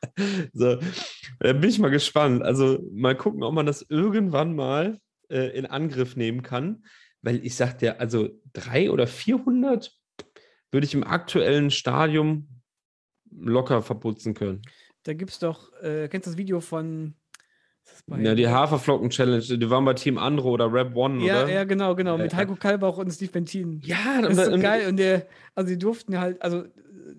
so, 0.54 0.78
da 1.40 1.54
bin 1.54 1.70
ich 1.70 1.80
mal 1.80 1.90
gespannt. 1.90 2.44
Also 2.44 2.80
mal 2.94 3.16
gucken, 3.16 3.44
ob 3.44 3.54
man 3.54 3.66
das 3.66 3.86
irgendwann 3.90 4.56
mal 4.56 5.00
äh, 5.30 5.58
in 5.58 5.66
Angriff 5.66 6.16
nehmen 6.16 6.42
kann, 6.42 6.84
weil 7.22 7.46
ich 7.46 7.56
sagte 7.56 7.88
ja, 7.88 7.96
also 7.98 8.30
drei 8.54 8.92
oder 8.92 9.08
400 9.08 9.92
würde 10.72 10.86
ich 10.86 10.94
im 10.94 11.04
aktuellen 11.04 11.72
Stadium 11.72 12.48
locker 13.32 13.82
verputzen 13.82 14.34
können. 14.34 14.62
Da 15.04 15.14
gibt 15.14 15.32
es 15.32 15.40
doch, 15.40 15.72
äh, 15.82 16.08
kennst 16.08 16.28
du 16.28 16.32
das 16.32 16.38
Video 16.38 16.60
von 16.60 17.16
ja, 18.18 18.36
die 18.36 18.48
Haferflocken-Challenge, 18.48 19.58
die 19.58 19.70
waren 19.70 19.86
bei 19.86 19.94
Team 19.94 20.18
Andro 20.18 20.52
oder 20.52 20.72
Rap 20.72 20.96
One, 20.96 21.26
ja, 21.26 21.44
oder? 21.44 21.52
Ja, 21.52 21.64
genau, 21.64 21.96
genau. 21.96 22.18
Mit 22.18 22.34
Heiko 22.36 22.56
Kalbach 22.56 22.98
und 22.98 23.12
Steve 23.12 23.32
Bentin. 23.32 23.82
Ja, 23.84 24.22
das 24.22 24.38
ist 24.38 24.46
so 24.52 24.60
geil. 24.60 24.88
Und 24.88 24.98
der, 24.98 25.28
also 25.56 25.70
die 25.70 25.78
durften 25.78 26.20
halt, 26.20 26.42
also 26.42 26.66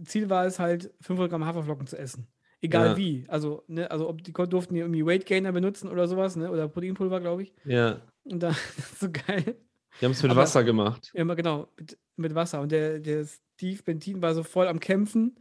Ziel 0.04 0.28
war 0.30 0.46
es 0.46 0.58
halt, 0.58 0.92
500 1.00 1.30
Gramm 1.30 1.44
Haferflocken 1.44 1.86
zu 1.86 1.98
essen. 1.98 2.26
Egal 2.62 2.88
ja. 2.88 2.96
wie. 2.96 3.24
Also, 3.28 3.64
ne, 3.68 3.90
also 3.90 4.08
ob 4.08 4.22
die 4.22 4.32
durften 4.32 4.74
die 4.74 4.80
irgendwie 4.80 5.04
Weight 5.04 5.26
Gainer 5.26 5.52
benutzen 5.52 5.88
oder 5.88 6.06
sowas, 6.08 6.36
ne? 6.36 6.50
Oder 6.50 6.68
Proteinpulver, 6.68 7.20
glaube 7.20 7.44
ich. 7.44 7.54
Ja. 7.64 8.00
Und 8.24 8.42
da, 8.42 8.48
das 8.76 8.92
ist 8.92 9.00
so 9.00 9.08
geil. 9.10 9.56
Die 10.00 10.04
haben 10.04 10.12
es 10.12 10.22
mit 10.22 10.30
Aber, 10.30 10.42
Wasser 10.42 10.62
gemacht. 10.62 11.10
Ja, 11.14 11.24
genau, 11.34 11.68
mit, 11.76 11.98
mit 12.16 12.34
Wasser. 12.34 12.60
Und 12.60 12.70
der, 12.72 12.98
der 12.98 13.26
Steve 13.26 13.82
Bentin 13.82 14.22
war 14.22 14.34
so 14.34 14.42
voll 14.42 14.68
am 14.68 14.80
Kämpfen. 14.80 15.38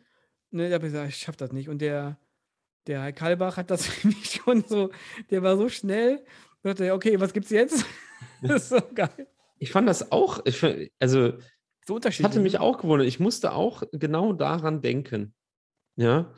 Ne, 0.52 0.70
der 0.70 0.76
hat 0.76 0.82
gesagt, 0.82 1.10
ich 1.10 1.18
schaff 1.18 1.36
das 1.36 1.52
nicht. 1.52 1.70
Und 1.70 1.82
der 1.82 2.18
der 2.90 3.04
Herr 3.04 3.14
Kalbach 3.14 3.58
hat 3.58 3.72
das 3.72 3.86
für 3.88 4.08
mich 4.08 4.32
schon 4.32 4.64
so, 4.68 4.92
der 5.30 5.44
war 5.44 5.56
so 5.58 5.70
schnell. 5.70 6.26
Ich 6.26 6.64
dachte, 6.64 6.94
okay, 6.94 7.20
was 7.20 7.34
gibt's 7.34 7.52
jetzt? 7.52 7.86
das 8.42 8.64
ist 8.64 8.70
so 8.70 8.82
geil. 8.94 9.28
Ich 9.60 9.72
fand 9.72 9.88
das 9.88 10.12
auch, 10.12 10.40
ich 10.46 10.64
also 11.00 11.34
so 11.86 11.96
unterschiedlich. 11.96 12.26
hatte 12.26 12.40
mich 12.40 12.60
auch 12.60 12.80
gewundert. 12.80 13.08
Ich 13.08 13.20
musste 13.20 13.54
auch 13.54 13.84
genau 13.92 14.34
daran 14.34 14.82
denken. 14.82 15.34
Ja. 15.96 16.34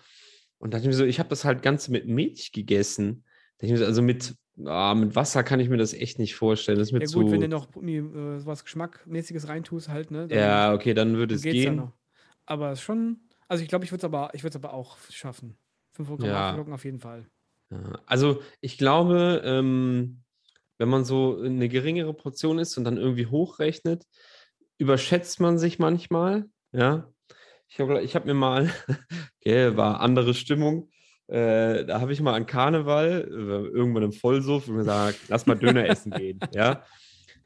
Und 0.61 0.75
dachte 0.75 0.85
mir 0.87 0.93
so, 0.93 1.05
ich 1.05 1.17
habe 1.19 1.29
das 1.29 1.43
halt 1.43 1.63
ganz 1.63 1.87
mit 1.87 2.07
Milch 2.07 2.51
gegessen. 2.51 3.23
Also 3.63 4.03
mit, 4.03 4.35
ah, 4.63 4.93
mit 4.93 5.15
Wasser 5.15 5.43
kann 5.43 5.59
ich 5.59 5.69
mir 5.69 5.77
das 5.77 5.93
echt 5.93 6.19
nicht 6.19 6.35
vorstellen. 6.35 6.77
Das 6.77 6.89
ist 6.89 6.93
ja, 6.93 6.99
gut, 6.99 7.07
so, 7.07 7.31
wenn 7.31 7.41
du 7.41 7.47
noch 7.47 7.75
äh, 7.77 8.45
was 8.45 8.63
Geschmackmäßiges 8.63 9.47
reintust, 9.47 9.89
halt, 9.89 10.11
ne? 10.11 10.27
ja, 10.29 10.73
okay, 10.73 10.93
dann 10.93 11.17
würde 11.17 11.33
es 11.33 11.41
gehen. 11.41 11.91
Aber 12.45 12.71
es 12.71 12.81
schon, 12.81 13.21
also 13.47 13.63
ich 13.63 13.69
glaube, 13.69 13.85
ich 13.85 13.91
würde 13.91 14.01
es 14.01 14.05
aber, 14.05 14.31
aber 14.55 14.73
auch 14.73 14.97
schaffen. 15.09 15.57
5 15.93 16.23
ja. 16.23 16.53
Glocken 16.53 16.73
auf 16.73 16.85
jeden 16.85 16.99
Fall. 16.99 17.25
Also 18.05 18.41
ich 18.59 18.77
glaube, 18.77 19.41
ähm, 19.43 20.21
wenn 20.77 20.89
man 20.89 21.05
so 21.05 21.39
eine 21.39 21.69
geringere 21.69 22.13
Portion 22.13 22.59
isst 22.59 22.77
und 22.77 22.83
dann 22.83 22.97
irgendwie 22.97 23.25
hochrechnet, 23.25 24.05
überschätzt 24.77 25.39
man 25.39 25.57
sich 25.57 25.79
manchmal. 25.79 26.45
Ja. 26.71 27.11
Ich 27.71 27.79
habe 27.79 28.01
ich 28.01 28.15
hab 28.17 28.25
mir 28.25 28.33
mal, 28.33 28.69
okay, 29.39 29.77
war 29.77 30.01
andere 30.01 30.33
Stimmung, 30.33 30.89
äh, 31.27 31.85
da 31.85 32.01
habe 32.01 32.11
ich 32.11 32.19
mal 32.19 32.33
an 32.33 32.45
Karneval, 32.45 33.21
äh, 33.21 33.67
irgendwann 33.69 34.03
im 34.03 34.11
Vollsuff, 34.11 34.65
gesagt, 34.65 35.17
lass 35.29 35.45
mal 35.45 35.55
Döner 35.55 35.85
essen 35.89 36.11
gehen. 36.11 36.41
Ja. 36.53 36.83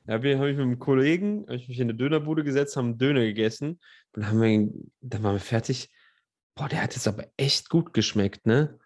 Da 0.06 0.14
habe 0.14 0.30
ich 0.30 0.38
mit 0.38 0.60
einem 0.60 0.80
Kollegen, 0.80 1.44
habe 1.44 1.58
ich 1.58 1.68
mich 1.68 1.80
in 1.80 1.90
eine 1.90 1.98
Dönerbude 1.98 2.44
gesetzt, 2.44 2.76
haben 2.76 2.98
Döner 2.98 3.22
gegessen 3.22 3.80
und 4.14 4.24
dann, 4.24 4.28
haben 4.28 4.42
wir, 4.42 4.70
dann 5.02 5.22
waren 5.22 5.36
wir 5.36 5.40
fertig. 5.40 5.92
Boah, 6.56 6.70
der 6.70 6.82
hat 6.82 6.96
jetzt 6.96 7.08
aber 7.08 7.28
echt 7.38 7.70
gut 7.70 7.94
geschmeckt, 7.94 8.48
ne? 8.48 8.80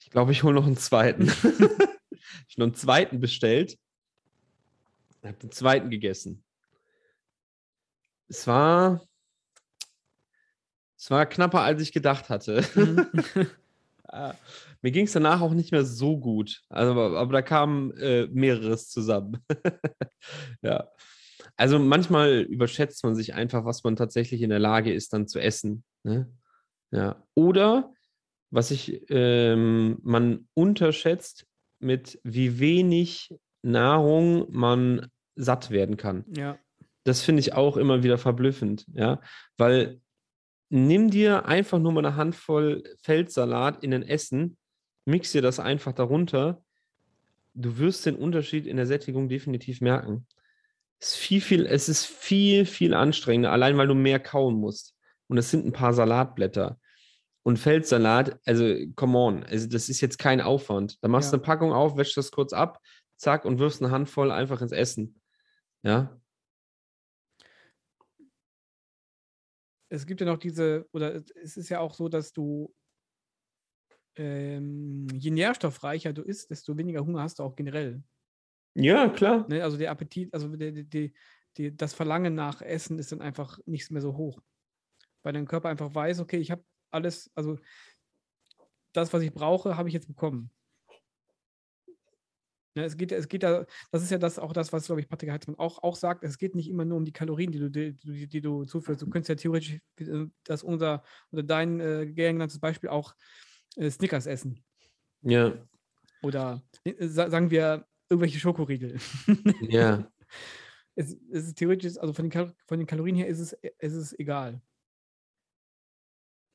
Ich 0.00 0.10
glaube, 0.10 0.32
ich 0.32 0.42
hole 0.42 0.54
noch 0.54 0.66
einen 0.66 0.76
zweiten. 0.76 1.26
ich 2.10 2.56
habe 2.56 2.56
noch 2.56 2.66
einen 2.66 2.74
zweiten 2.74 3.20
bestellt. 3.20 3.78
Ich 5.10 5.28
habe 5.28 5.38
den 5.38 5.52
zweiten 5.52 5.90
gegessen. 5.90 6.42
Es 8.28 8.46
war, 8.48 9.00
es 10.98 11.10
war 11.10 11.26
knapper, 11.26 11.60
als 11.60 11.80
ich 11.80 11.92
gedacht 11.92 12.28
hatte. 12.28 12.64
Mhm. 12.74 13.06
Ah, 14.10 14.34
mir 14.80 14.90
ging 14.90 15.04
es 15.04 15.12
danach 15.12 15.42
auch 15.42 15.52
nicht 15.52 15.70
mehr 15.70 15.84
so 15.84 16.18
gut. 16.18 16.62
Also, 16.70 16.98
aber 16.98 17.30
da 17.30 17.42
kam 17.42 17.92
äh, 17.98 18.26
mehreres 18.28 18.88
zusammen. 18.88 19.44
ja. 20.62 20.88
Also 21.56 21.78
manchmal 21.78 22.40
überschätzt 22.40 23.04
man 23.04 23.14
sich 23.14 23.34
einfach, 23.34 23.66
was 23.66 23.84
man 23.84 23.96
tatsächlich 23.96 24.40
in 24.40 24.48
der 24.48 24.60
Lage 24.60 24.94
ist, 24.94 25.12
dann 25.12 25.28
zu 25.28 25.40
essen. 25.40 25.84
Ne? 26.04 26.32
Ja. 26.90 27.22
Oder 27.34 27.92
was 28.50 28.70
ich 28.70 29.04
ähm, 29.10 29.98
man 30.02 30.48
unterschätzt, 30.54 31.46
mit 31.78 32.18
wie 32.24 32.58
wenig 32.58 33.34
Nahrung 33.62 34.46
man 34.50 35.08
satt 35.36 35.70
werden 35.70 35.98
kann. 35.98 36.24
Ja. 36.34 36.58
Das 37.04 37.22
finde 37.22 37.40
ich 37.40 37.52
auch 37.52 37.76
immer 37.76 38.02
wieder 38.02 38.18
verblüffend, 38.18 38.86
ja, 38.92 39.20
weil 39.56 40.00
nimm 40.70 41.10
dir 41.10 41.46
einfach 41.46 41.78
nur 41.78 41.92
mal 41.92 42.04
eine 42.04 42.16
Handvoll 42.16 42.82
Feldsalat 43.02 43.82
in 43.82 43.90
den 43.90 44.02
Essen, 44.02 44.56
mix 45.04 45.32
dir 45.32 45.42
das 45.42 45.60
einfach 45.60 45.92
darunter. 45.92 46.62
Du 47.54 47.78
wirst 47.78 48.06
den 48.06 48.16
Unterschied 48.16 48.66
in 48.66 48.76
der 48.76 48.86
Sättigung 48.86 49.28
definitiv 49.28 49.80
merken. 49.80 50.26
Es 51.00 51.12
ist 51.12 51.16
viel, 51.16 51.40
viel, 51.40 51.66
es 51.66 51.88
ist 51.88 52.06
viel, 52.06 52.66
viel 52.66 52.94
anstrengender, 52.94 53.52
allein 53.52 53.76
weil 53.78 53.86
du 53.86 53.94
mehr 53.94 54.18
kauen 54.18 54.56
musst 54.56 54.94
und 55.28 55.38
es 55.38 55.50
sind 55.50 55.64
ein 55.64 55.72
paar 55.72 55.94
Salatblätter. 55.94 56.78
Und 57.42 57.58
Feldsalat, 57.58 58.38
also 58.44 58.74
come 58.94 59.16
on, 59.16 59.42
also 59.44 59.68
das 59.68 59.88
ist 59.88 60.00
jetzt 60.00 60.18
kein 60.18 60.40
Aufwand. 60.40 61.02
Da 61.02 61.08
machst 61.08 61.32
du 61.32 61.36
ja. 61.36 61.38
eine 61.38 61.46
Packung 61.46 61.72
auf, 61.72 61.96
wäschst 61.96 62.16
das 62.16 62.30
kurz 62.30 62.52
ab, 62.52 62.80
zack, 63.16 63.44
und 63.44 63.58
wirfst 63.58 63.82
eine 63.82 63.90
Handvoll 63.90 64.30
einfach 64.30 64.60
ins 64.60 64.72
Essen. 64.72 65.20
Ja. 65.82 66.20
Es 69.88 70.06
gibt 70.06 70.20
ja 70.20 70.26
noch 70.26 70.38
diese, 70.38 70.86
oder 70.92 71.14
es 71.14 71.56
ist 71.56 71.68
ja 71.68 71.80
auch 71.80 71.94
so, 71.94 72.08
dass 72.08 72.32
du 72.32 72.74
ähm, 74.16 75.06
je 75.14 75.30
nährstoffreicher 75.30 76.12
du 76.12 76.22
isst, 76.22 76.50
desto 76.50 76.76
weniger 76.76 77.04
Hunger 77.04 77.22
hast 77.22 77.38
du 77.38 77.42
auch 77.44 77.56
generell. 77.56 78.02
Ja, 78.74 79.08
klar. 79.08 79.46
Ne? 79.48 79.62
Also 79.62 79.76
der 79.76 79.90
Appetit, 79.90 80.32
also 80.34 80.48
die, 80.48 80.84
die, 80.84 81.14
die, 81.56 81.76
das 81.76 81.94
Verlangen 81.94 82.34
nach 82.34 82.60
Essen 82.60 82.98
ist 82.98 83.12
dann 83.12 83.22
einfach 83.22 83.58
nicht 83.64 83.90
mehr 83.90 84.02
so 84.02 84.16
hoch 84.16 84.40
weil 85.22 85.32
dein 85.32 85.46
Körper 85.46 85.68
einfach 85.68 85.94
weiß, 85.94 86.20
okay, 86.20 86.38
ich 86.38 86.50
habe 86.50 86.64
alles, 86.90 87.30
also 87.34 87.58
das, 88.92 89.12
was 89.12 89.22
ich 89.22 89.32
brauche, 89.32 89.76
habe 89.76 89.88
ich 89.88 89.94
jetzt 89.94 90.08
bekommen. 90.08 90.50
Ne, 92.78 92.84
es 92.84 92.96
geht, 92.96 93.10
es 93.10 93.26
geht 93.26 93.42
da, 93.42 93.66
das 93.90 94.04
ist 94.04 94.10
ja 94.12 94.18
das 94.18 94.38
auch 94.38 94.52
das, 94.52 94.72
was, 94.72 94.86
glaube 94.86 95.00
ich, 95.00 95.08
Patrick 95.08 95.32
Heitzmann 95.32 95.58
auch, 95.58 95.82
auch 95.82 95.96
sagt. 95.96 96.22
Es 96.22 96.38
geht 96.38 96.54
nicht 96.54 96.70
immer 96.70 96.84
nur 96.84 96.96
um 96.96 97.04
die 97.04 97.12
Kalorien, 97.12 97.50
die 97.50 97.58
du, 97.58 97.68
die, 97.68 98.28
die 98.28 98.40
du 98.40 98.64
zuführst. 98.66 99.02
Du 99.02 99.10
könntest 99.10 99.30
ja 99.30 99.34
theoretisch, 99.34 99.80
äh, 99.98 100.26
das 100.44 100.62
unser 100.62 101.02
oder 101.32 101.42
dein 101.42 101.80
äh, 101.80 102.06
genanntes 102.06 102.60
Beispiel 102.60 102.88
auch 102.88 103.16
äh, 103.74 103.90
Snickers 103.90 104.26
essen. 104.26 104.64
Ja. 105.22 105.54
Oder 106.22 106.62
äh, 106.84 107.08
sagen 107.08 107.50
wir 107.50 107.84
irgendwelche 108.08 108.38
Schokoriegel. 108.38 108.96
Ja. 109.62 110.08
es, 110.94 111.16
es, 111.32 111.48
ist 111.48 111.58
theoretisch, 111.58 111.98
also 111.98 112.12
von 112.12 112.30
den, 112.30 112.52
von 112.68 112.78
den 112.78 112.86
Kalorien 112.86 113.16
her 113.16 113.26
ist 113.26 113.40
es, 113.40 113.54
ist 113.54 113.94
es 113.94 114.16
egal. 114.20 114.62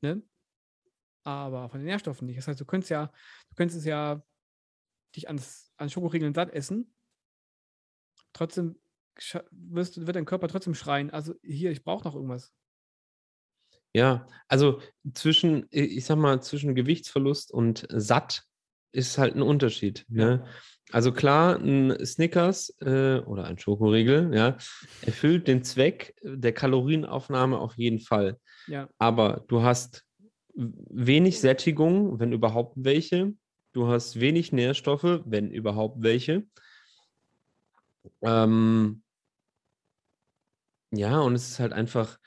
Ne? 0.00 0.22
Aber 1.24 1.68
von 1.68 1.80
den 1.80 1.86
Nährstoffen 1.86 2.26
nicht. 2.26 2.38
Das 2.38 2.48
heißt, 2.48 2.60
du 2.62 2.64
könntest 2.64 2.90
ja, 2.90 3.12
du 3.50 3.56
könntest 3.56 3.84
ja 3.84 4.22
dich 5.16 5.28
ans, 5.28 5.72
an 5.76 5.90
Schokoriegeln 5.90 6.34
satt 6.34 6.52
essen. 6.52 6.92
Trotzdem 8.32 8.76
wirst, 9.50 10.06
wird 10.06 10.16
dein 10.16 10.24
Körper 10.24 10.48
trotzdem 10.48 10.74
schreien. 10.74 11.10
Also 11.10 11.34
hier, 11.42 11.70
ich 11.70 11.84
brauche 11.84 12.04
noch 12.04 12.14
irgendwas. 12.14 12.52
Ja, 13.92 14.26
also 14.48 14.80
zwischen, 15.12 15.66
ich 15.70 16.04
sag 16.04 16.16
mal, 16.16 16.42
zwischen 16.42 16.74
Gewichtsverlust 16.74 17.52
und 17.52 17.86
satt 17.90 18.42
ist 18.90 19.18
halt 19.18 19.36
ein 19.36 19.42
Unterschied. 19.42 20.04
Ne? 20.08 20.44
Also 20.90 21.12
klar, 21.12 21.56
ein 21.56 22.04
Snickers 22.04 22.74
äh, 22.80 23.18
oder 23.20 23.44
ein 23.44 23.58
Schokoriegel, 23.58 24.34
ja, 24.34 24.56
erfüllt 25.02 25.48
den 25.48 25.64
Zweck 25.64 26.14
der 26.22 26.52
Kalorienaufnahme 26.52 27.58
auf 27.58 27.76
jeden 27.76 28.00
Fall. 28.00 28.38
Ja. 28.66 28.88
Aber 28.98 29.44
du 29.48 29.62
hast 29.62 30.04
wenig 30.54 31.40
Sättigung, 31.40 32.18
wenn 32.20 32.32
überhaupt 32.32 32.74
welche. 32.76 33.32
Du 33.74 33.88
hast 33.88 34.20
wenig 34.20 34.52
Nährstoffe, 34.52 35.22
wenn 35.26 35.50
überhaupt 35.50 36.00
welche. 36.00 36.46
Ähm, 38.22 39.02
ja, 40.92 41.20
und 41.20 41.34
es 41.34 41.48
ist 41.50 41.58
halt 41.58 41.72
einfach, 41.72 42.18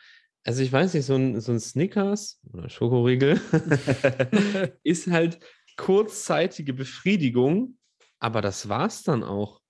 also 0.44 0.62
ich 0.62 0.72
weiß 0.72 0.94
nicht, 0.94 1.06
so 1.06 1.16
ein, 1.16 1.40
so 1.40 1.54
ein 1.54 1.60
Snickers 1.60 2.42
oder 2.52 2.70
Schokoriegel 2.70 3.40
ist 4.84 5.08
halt 5.08 5.40
kurzzeitige 5.78 6.74
Befriedigung, 6.74 7.78
aber 8.20 8.42
das 8.42 8.68
war's 8.68 9.04
dann 9.04 9.24
auch. 9.24 9.62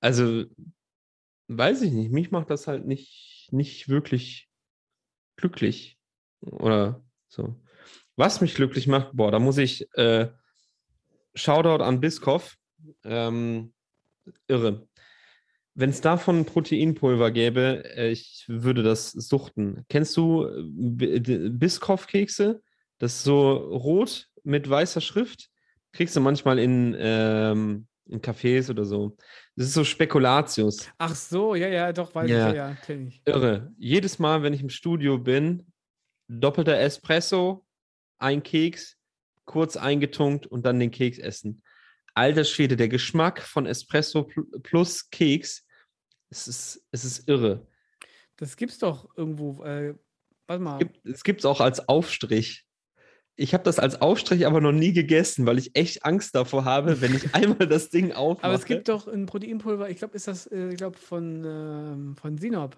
Also, 0.00 0.44
weiß 1.48 1.82
ich 1.82 1.92
nicht, 1.92 2.12
mich 2.12 2.30
macht 2.30 2.50
das 2.50 2.66
halt 2.66 2.86
nicht, 2.86 3.48
nicht 3.50 3.88
wirklich 3.88 4.48
glücklich. 5.36 5.98
Oder 6.40 7.04
so. 7.28 7.56
Was 8.16 8.40
mich 8.40 8.54
glücklich 8.54 8.86
macht, 8.88 9.12
boah, 9.14 9.30
da 9.30 9.38
muss 9.38 9.58
ich 9.58 9.88
äh, 9.96 10.28
Shoutout 11.34 11.82
an 11.82 12.00
Biskoff. 12.00 12.56
Ähm, 13.04 13.72
irre. 14.48 14.86
Wenn 15.74 15.90
es 15.90 16.00
davon 16.02 16.44
Proteinpulver 16.44 17.30
gäbe, 17.30 17.84
äh, 17.96 18.10
ich 18.10 18.44
würde 18.48 18.82
das 18.82 19.12
suchten. 19.12 19.84
Kennst 19.88 20.16
du 20.16 20.44
äh, 20.46 21.48
Biskoff-Kekse? 21.48 22.60
Das 22.98 23.14
ist 23.16 23.24
so 23.24 23.52
rot 23.52 24.28
mit 24.44 24.68
weißer 24.68 25.00
Schrift. 25.00 25.48
Kriegst 25.92 26.14
du 26.16 26.20
manchmal 26.20 26.58
in, 26.58 26.94
ähm, 26.98 27.86
in 28.06 28.20
Cafés 28.20 28.70
oder 28.70 28.84
so. 28.84 29.16
Das 29.56 29.66
ist 29.66 29.74
so 29.74 29.84
Spekulatius. 29.84 30.90
Ach 30.98 31.14
so, 31.14 31.54
ja, 31.54 31.68
ja, 31.68 31.92
doch, 31.92 32.14
weiß 32.14 32.30
Ja. 32.30 32.50
ich, 32.50 32.56
ja, 32.56 32.68
ja 32.68 32.74
kenne 32.74 33.08
ich. 33.08 33.22
Irre. 33.24 33.72
Jedes 33.78 34.18
Mal, 34.18 34.42
wenn 34.42 34.52
ich 34.52 34.60
im 34.62 34.68
Studio 34.70 35.18
bin, 35.18 35.66
doppelter 36.28 36.78
Espresso, 36.78 37.64
ein 38.18 38.42
Keks, 38.42 38.96
kurz 39.44 39.76
eingetunkt 39.76 40.46
und 40.46 40.64
dann 40.66 40.78
den 40.80 40.90
Keks 40.90 41.18
essen. 41.18 41.62
Alter 42.14 42.44
Schwede, 42.44 42.76
der 42.76 42.88
Geschmack 42.88 43.40
von 43.42 43.66
Espresso 43.66 44.20
pl- 44.20 44.60
plus 44.62 45.10
Keks, 45.10 45.66
es 46.30 46.48
ist, 46.48 46.84
es 46.90 47.04
ist 47.04 47.28
irre. 47.28 47.66
Das 48.36 48.56
gibt's 48.56 48.78
doch 48.78 49.08
irgendwo. 49.16 49.62
Äh, 49.64 49.94
warte 50.46 50.62
mal. 50.62 50.78
Gibt, 50.78 51.06
es 51.06 51.24
gibt 51.24 51.40
es 51.40 51.46
auch 51.46 51.60
als 51.60 51.88
Aufstrich. 51.88 52.66
Ich 53.34 53.54
habe 53.54 53.64
das 53.64 53.78
als 53.78 54.00
Aufstrich 54.02 54.46
aber 54.46 54.60
noch 54.60 54.72
nie 54.72 54.92
gegessen, 54.92 55.46
weil 55.46 55.58
ich 55.58 55.74
echt 55.74 56.04
Angst 56.04 56.34
davor 56.34 56.64
habe, 56.66 57.00
wenn 57.00 57.14
ich 57.14 57.34
einmal 57.34 57.66
das 57.66 57.88
Ding 57.88 58.12
aufmache. 58.12 58.44
Aber 58.44 58.54
es 58.54 58.66
gibt 58.66 58.88
doch 58.88 59.08
ein 59.08 59.24
Proteinpulver, 59.26 59.88
ich 59.88 59.96
glaube, 59.98 60.14
ist 60.16 60.28
das, 60.28 60.46
äh, 60.48 60.68
ich 60.70 60.76
glaube, 60.76 60.98
von, 60.98 61.42
ähm, 61.44 62.16
von 62.16 62.36
Sinop. 62.38 62.76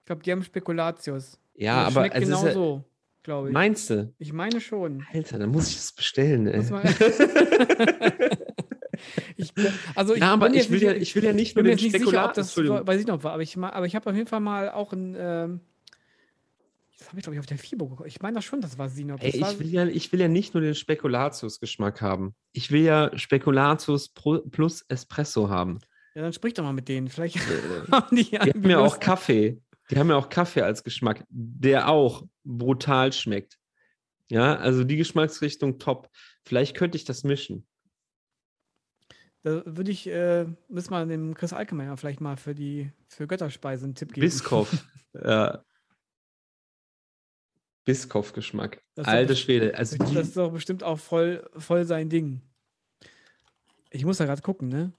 Ich 0.00 0.06
glaube, 0.06 0.22
die 0.22 0.32
haben 0.32 0.42
Spekulatius. 0.42 1.38
ja, 1.54 1.82
aber 1.84 2.12
es 2.14 2.24
genau 2.24 2.38
ist 2.38 2.46
ja, 2.46 2.52
so, 2.52 2.84
glaube 3.22 3.48
ich. 3.48 3.52
meinst 3.54 3.90
du? 3.90 4.12
ich 4.18 4.32
meine 4.32 4.60
schon. 4.60 5.04
Alter, 5.12 5.38
dann 5.38 5.50
muss 5.50 5.68
ich 5.68 5.76
das 5.76 5.92
bestellen. 5.92 6.46
Ey. 6.46 6.62
Ich, 9.36 9.52
also 9.94 10.14
ich 10.14 10.20
ja, 10.20 10.32
aber 10.32 10.52
ich 10.52 10.68
will 10.70 10.78
nicht- 10.78 10.82
ja, 10.86 10.92
ich 10.92 11.14
will 11.14 11.22
ja 11.22 11.32
nicht 11.32 11.50
Ich 11.50 11.54
nur 11.54 11.62
mir 11.62 11.76
den 11.76 11.90
Spekulat. 11.90 12.36
das 12.36 12.48
Entschuldigung. 12.48 12.84
bei 12.84 12.98
Sinop 12.98 13.22
war, 13.22 13.32
aber 13.34 13.42
ich, 13.42 13.56
aber 13.56 13.86
ich 13.86 13.94
habe 13.94 14.10
auf 14.10 14.16
jeden 14.16 14.26
Fall 14.26 14.40
mal 14.40 14.70
auch 14.70 14.92
ein, 14.92 15.14
ähm, 15.16 15.60
das 16.98 17.08
habe 17.08 17.18
ich 17.18 17.22
glaube 17.22 17.34
ich 17.36 17.38
auf 17.40 17.46
der 17.46 17.58
FIBO 17.58 17.86
geguckt. 17.90 18.08
Ich 18.08 18.20
meine 18.20 18.34
das 18.36 18.44
schon, 18.44 18.60
das 18.60 18.76
war 18.76 18.88
Sinop. 18.88 19.22
Ey, 19.22 19.30
ich, 19.40 19.58
will 19.60 19.68
ja, 19.68 19.86
ich 19.86 20.10
will 20.12 20.20
ja 20.20 20.26
nicht 20.26 20.52
nur 20.54 20.62
den 20.62 20.74
Spekulatius-Geschmack 20.74 22.00
haben. 22.02 22.34
Ich 22.52 22.72
will 22.72 22.82
ja 22.82 23.16
Spekulatius 23.16 24.08
plus 24.50 24.84
Espresso 24.88 25.48
haben. 25.48 25.78
ja, 26.16 26.22
dann 26.22 26.32
sprich 26.32 26.54
doch 26.54 26.64
mal 26.64 26.72
mit 26.72 26.88
denen. 26.88 27.08
Vielleicht 27.08 27.36
Äh, 27.36 27.40
haben 27.92 28.16
die 28.16 28.24
Die 28.24 28.36
haben 28.38 28.68
ja 28.68 28.80
auch 28.80 28.98
Kaffee. 28.98 29.60
Die 29.90 29.98
haben 29.98 30.10
ja 30.10 30.16
auch 30.16 30.28
Kaffee 30.28 30.62
als 30.62 30.84
Geschmack, 30.84 31.24
der 31.30 31.88
auch 31.88 32.26
brutal 32.44 33.12
schmeckt. 33.12 33.58
Ja, 34.30 34.56
also 34.56 34.84
die 34.84 34.96
Geschmacksrichtung 34.96 35.78
top. 35.78 36.10
Vielleicht 36.44 36.76
könnte 36.76 36.96
ich 36.96 37.04
das 37.04 37.24
mischen. 37.24 37.66
Da 39.42 39.62
würde 39.64 39.90
ich, 39.90 40.06
äh, 40.06 40.46
müssen 40.68 40.90
wir 40.90 41.06
dem 41.06 41.34
Chris 41.34 41.52
Alkemeyer 41.54 41.96
vielleicht 41.96 42.20
mal 42.20 42.36
für 42.36 42.54
die 42.54 42.92
für 43.08 43.26
Götterspeise 43.26 43.84
einen 43.84 43.94
Tipp 43.94 44.12
geben. 44.12 44.26
Ist 48.94 49.06
doch 49.06 49.06
Alter 49.06 49.28
best- 49.28 49.40
Schwede. 49.40 49.74
Also 49.74 49.96
Das 49.96 50.12
ist 50.28 50.36
doch 50.36 50.52
bestimmt 50.52 50.82
auch 50.82 50.98
voll, 50.98 51.48
voll 51.56 51.84
sein 51.86 52.10
Ding. 52.10 52.42
Ich 53.90 54.04
muss 54.04 54.18
da 54.18 54.26
gerade 54.26 54.42
gucken, 54.42 54.68
ne? 54.68 54.92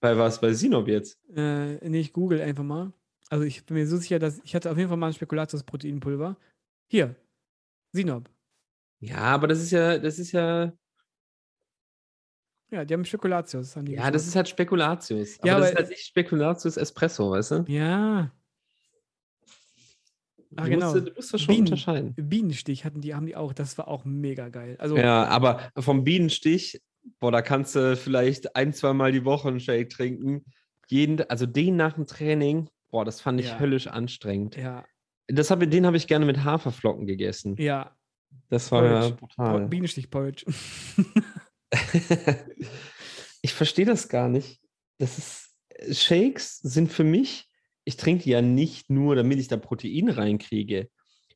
bei 0.00 0.18
was? 0.18 0.40
Bei 0.40 0.52
Sinop 0.52 0.88
jetzt? 0.88 1.16
Äh, 1.32 1.76
nee, 1.88 2.00
ich 2.00 2.12
google 2.12 2.40
einfach 2.40 2.64
mal. 2.64 2.92
Also 3.32 3.46
ich 3.46 3.64
bin 3.64 3.78
mir 3.78 3.86
so 3.86 3.96
sicher, 3.96 4.18
dass 4.18 4.42
ich 4.44 4.54
hatte 4.54 4.70
auf 4.70 4.76
jeden 4.76 4.90
Fall 4.90 4.98
mal 4.98 5.06
ein 5.06 5.14
Spekulatius-Proteinpulver. 5.14 6.36
Hier, 6.90 7.16
Sinop. 7.92 8.28
Ja, 9.00 9.16
aber 9.22 9.48
das 9.48 9.62
ist 9.62 9.70
ja, 9.70 9.96
das 9.96 10.18
ist 10.18 10.32
ja, 10.32 10.70
Ja, 12.70 12.84
die 12.84 12.92
haben 12.92 13.06
Spekulatius. 13.06 13.74
Haben 13.74 13.86
die 13.86 13.92
ja, 13.92 14.10
das 14.10 14.26
ist 14.26 14.36
halt 14.36 14.50
Spekulatius. 14.50 15.38
Aber 15.40 15.48
Ja, 15.48 15.54
das 15.54 15.62
aber- 15.62 15.70
ist 15.70 15.76
halt 15.78 15.88
nicht 15.88 16.04
Spekulatius 16.06 16.76
Espresso, 16.76 17.30
weißt 17.30 17.50
du? 17.52 17.64
Ja, 17.68 18.30
Ah, 20.54 20.64
du, 20.64 20.70
genau. 20.70 20.92
musst, 20.92 21.06
du 21.08 21.12
musst 21.14 21.32
das 21.32 21.40
schon 21.40 21.54
Bienen. 21.54 21.66
unterscheiden. 21.68 22.14
Bienenstich 22.14 22.84
hatten 22.84 23.00
die, 23.00 23.14
haben 23.14 23.24
die 23.24 23.34
auch. 23.36 23.54
Das 23.54 23.78
war 23.78 23.88
auch 23.88 24.04
mega 24.04 24.50
geil. 24.50 24.76
Also, 24.78 24.98
Ja, 24.98 25.24
aber 25.24 25.70
vom 25.78 26.04
Bienenstich, 26.04 26.82
boah, 27.18 27.32
da 27.32 27.40
kannst 27.40 27.74
du 27.76 27.96
vielleicht 27.96 28.54
ein, 28.56 28.74
zwei 28.74 28.92
Mal 28.92 29.12
die 29.12 29.24
Woche 29.24 29.48
einen 29.48 29.60
Shake 29.60 29.88
trinken. 29.88 30.44
Jeden, 30.88 31.22
also 31.30 31.46
den 31.46 31.76
nach 31.76 31.94
dem 31.94 32.06
Training, 32.06 32.68
boah, 32.92 33.04
das 33.04 33.20
fand 33.20 33.40
ich 33.40 33.46
Ja. 33.46 33.58
höllisch 33.58 33.88
anstrengend. 33.88 34.56
ja, 34.56 34.84
Das 35.26 35.50
hab, 35.50 35.58
den 35.60 35.86
habe 35.86 35.96
ich 35.96 36.06
gerne 36.06 36.26
mit 36.26 36.44
Haferflocken 36.44 37.06
gegessen. 37.06 37.56
ja, 37.58 37.96
Das 38.48 38.70
war 38.70 38.84
ja 38.84 39.00
Porridge. 39.00 39.16
brutal. 39.16 39.68
Bienenstich-Porridge. 39.68 40.44
ich 43.42 43.52
verstehe 43.52 43.86
das 43.86 44.08
gar 44.08 44.28
nicht. 44.28 44.60
Das 44.98 45.18
ist, 45.18 45.50
Shakes 45.90 46.58
sind 46.58 46.92
für 46.92 47.04
mich, 47.04 47.48
ich 47.84 47.96
trinke 47.96 48.24
die 48.24 48.30
ja 48.30 48.42
nicht 48.42 48.90
nur, 48.90 49.16
damit 49.16 49.38
ich 49.38 49.48
da 49.48 49.56
Protein 49.56 50.08
reinkriege, 50.08 50.88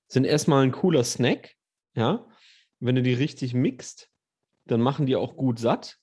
sind 0.09 0.25
erstmal 0.25 0.62
ein 0.62 0.73
cooler 0.73 1.05
Snack, 1.05 1.55
ja. 1.95 2.27
Wenn 2.79 2.95
du 2.95 3.03
die 3.03 3.14
richtig 3.14 3.55
mixt, 3.55 4.11
dann 4.66 4.83
machen 4.83 5.07
die 5.07 5.16
auch 5.16 5.35
gut 5.37 5.59
satt 5.59 5.97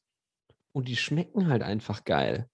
und 0.71 0.87
die 0.87 0.95
schmecken 0.95 1.47
halt 1.47 1.61
einfach 1.61 2.03
geil. 2.03 2.49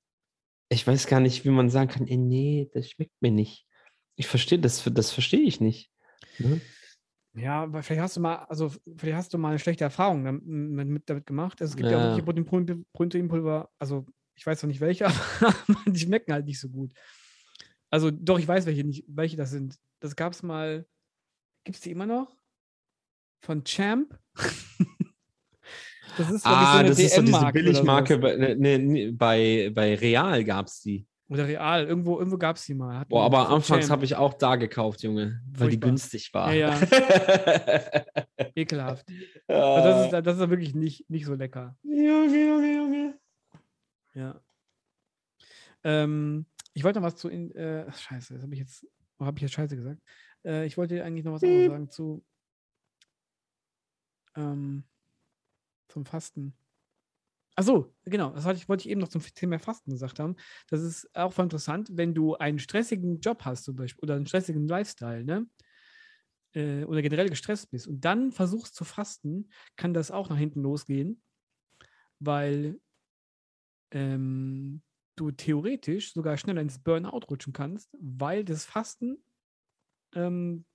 Ich 0.70 0.86
weiß 0.86 1.08
gar 1.08 1.20
nicht, 1.20 1.46
wie 1.46 1.50
man 1.50 1.70
sagen 1.70 1.90
kann, 1.90 2.08
ey, 2.08 2.18
nee, 2.18 2.70
das 2.74 2.90
schmeckt 2.92 3.22
mir 3.22 3.32
nicht. 3.32 3.66
Ich 4.16 4.28
verstehe 4.28 4.60
das, 4.60 4.84
das 4.94 5.12
verstehe 5.12 5.42
ich 5.42 5.60
nicht. 5.60 5.92
Ne? 6.38 6.62
Ja, 7.34 7.64
aber 7.64 7.84
vielleicht 7.84 8.02
hast 8.02 8.18
du 8.18 8.22
mal, 8.22 8.36
also 8.46 8.70
vielleicht 8.98 9.18
hast 9.18 9.34
du 9.34 9.38
mal 9.38 9.50
eine 9.50 9.60
schlechte 9.60 9.84
Erfahrung 9.84 10.24
damit, 10.26 10.46
mit, 10.46 10.88
mit, 10.88 11.10
damit 11.10 11.26
gemacht. 11.26 11.62
Also, 11.62 11.72
es 11.72 11.78
gibt 11.78 11.90
ja, 11.92 11.98
Ja. 11.98 12.16
auch 12.16 12.26
Protein, 12.46 12.86
Proteinpulver, 12.94 13.70
also 13.80 14.06
ich 14.36 14.46
weiß 14.46 14.62
noch 14.64 14.68
nicht 14.68 14.80
welche, 14.80 15.06
aber 15.40 15.78
die 15.88 16.00
schmecken 16.00 16.34
halt 16.34 16.46
nicht 16.46 16.60
so 16.60 16.70
gut. 16.70 16.94
Also 17.90 18.12
doch, 18.12 18.40
ich 18.40 18.48
weiß, 18.48 18.66
welche, 18.66 18.84
nicht, 18.84 19.04
welche 19.08 19.38
das 19.38 19.50
sind. 19.50 19.80
Das 20.00 20.16
gab 20.16 20.34
es 20.34 20.44
mal, 20.44 20.88
gibt 21.64 21.78
es 21.78 21.82
die 21.82 21.92
immer 21.92 22.06
noch? 22.06 22.36
Von 23.44 23.64
Champ? 23.64 24.20
das 26.20 26.32
ist, 26.32 26.46
Ah, 26.46 26.84
das 26.84 27.00
ist 27.00 27.16
so 27.16 27.22
diese 27.22 27.52
Billigmarke. 27.52 28.16
sowas. 28.16 28.38
Bei, 28.38 28.56
ne, 28.56 28.78
ne, 28.80 29.12
bei, 29.14 29.72
bei 29.74 29.96
Real 29.96 30.44
gab 30.44 30.68
es 30.68 30.82
die. 30.82 31.06
Oder 31.30 31.48
Real, 31.48 31.86
irgendwo, 31.86 32.18
irgendwo 32.18 32.38
gab 32.38 32.56
es 32.56 32.66
die 32.66 32.74
mal. 32.74 33.06
Boah, 33.06 33.26
aber 33.26 33.46
von 33.46 33.56
anfangs 33.56 33.90
habe 33.92 34.04
ich 34.04 34.16
auch 34.16 34.34
da 34.34 34.56
gekauft, 34.56 35.04
Junge, 35.04 35.42
weil 35.52 35.70
die 35.70 35.76
Furchtbar. 35.76 35.88
günstig 35.90 36.34
war. 36.34 36.54
Ja, 36.54 36.80
Ekelhaft. 38.56 39.06
Ah, 39.48 39.54
Also 39.76 39.90
das, 39.90 40.06
ist, 40.20 40.26
das 40.28 40.38
ist 40.40 40.50
wirklich 40.50 40.74
nicht, 40.76 41.10
nicht 41.10 41.26
so 41.26 41.36
lecker. 41.36 41.78
Junge, 41.84 42.46
Junge, 42.48 42.76
Junge. 42.76 43.20
Ja. 44.16 44.42
Ähm, 45.84 46.46
ich 46.74 46.84
wollte 46.84 47.00
noch 47.00 47.06
was 47.08 47.16
zu. 47.16 47.30
In, 47.30 47.52
äh, 47.56 47.86
ach, 47.88 47.98
scheiße, 47.98 48.34
das 48.34 48.44
habe 48.44 48.54
ich 48.54 48.60
jetzt. 48.60 48.86
Habe 49.20 49.38
ich 49.38 49.42
jetzt 49.44 49.54
Scheiße 49.54 49.76
gesagt? 49.76 50.02
Äh, 50.46 50.66
ich 50.66 50.78
wollte 50.78 51.04
eigentlich 51.04 51.26
noch 51.26 51.34
was 51.34 51.44
anderes 51.44 51.68
sagen 51.68 51.90
zu. 51.92 52.24
Ähm, 54.36 54.84
zum 55.90 56.06
Fasten. 56.06 56.56
Achso, 57.56 57.94
genau. 58.06 58.30
Das 58.32 58.46
ich, 58.56 58.70
wollte 58.70 58.86
ich 58.86 58.90
eben 58.90 59.02
noch 59.02 59.10
zum 59.10 59.22
Thema 59.22 59.60
Fasten 59.60 59.92
gesagt 59.92 60.20
haben. 60.20 60.38
Das 60.70 60.82
ist 60.82 61.14
auch 61.14 61.34
voll 61.34 61.44
interessant, 61.44 61.90
wenn 61.92 62.14
du 62.14 62.36
einen 62.36 62.60
stressigen 62.60 63.20
Job 63.20 63.44
hast, 63.44 63.66
zum 63.66 63.76
Beispiel, 63.76 64.02
oder 64.04 64.16
einen 64.16 64.26
stressigen 64.28 64.68
Lifestyle, 64.68 65.26
ne? 65.26 65.46
Äh, 66.54 66.86
oder 66.86 67.02
generell 67.02 67.30
gestresst 67.30 67.70
bist 67.70 67.88
und 67.88 68.06
dann 68.06 68.32
versuchst 68.32 68.76
zu 68.76 68.86
fasten, 68.86 69.50
kann 69.76 69.94
das 69.94 70.10
auch 70.10 70.30
nach 70.30 70.38
hinten 70.38 70.62
losgehen, 70.62 71.22
weil 72.20 72.80
ähm, 73.92 74.82
du 75.16 75.32
theoretisch 75.32 76.14
sogar 76.14 76.38
schneller 76.38 76.62
ins 76.62 76.80
Burnout 76.80 77.28
rutschen 77.30 77.54
kannst, 77.54 77.90
weil 78.00 78.44
das 78.46 78.66
Fasten 78.66 79.24
ähm, 80.16 80.66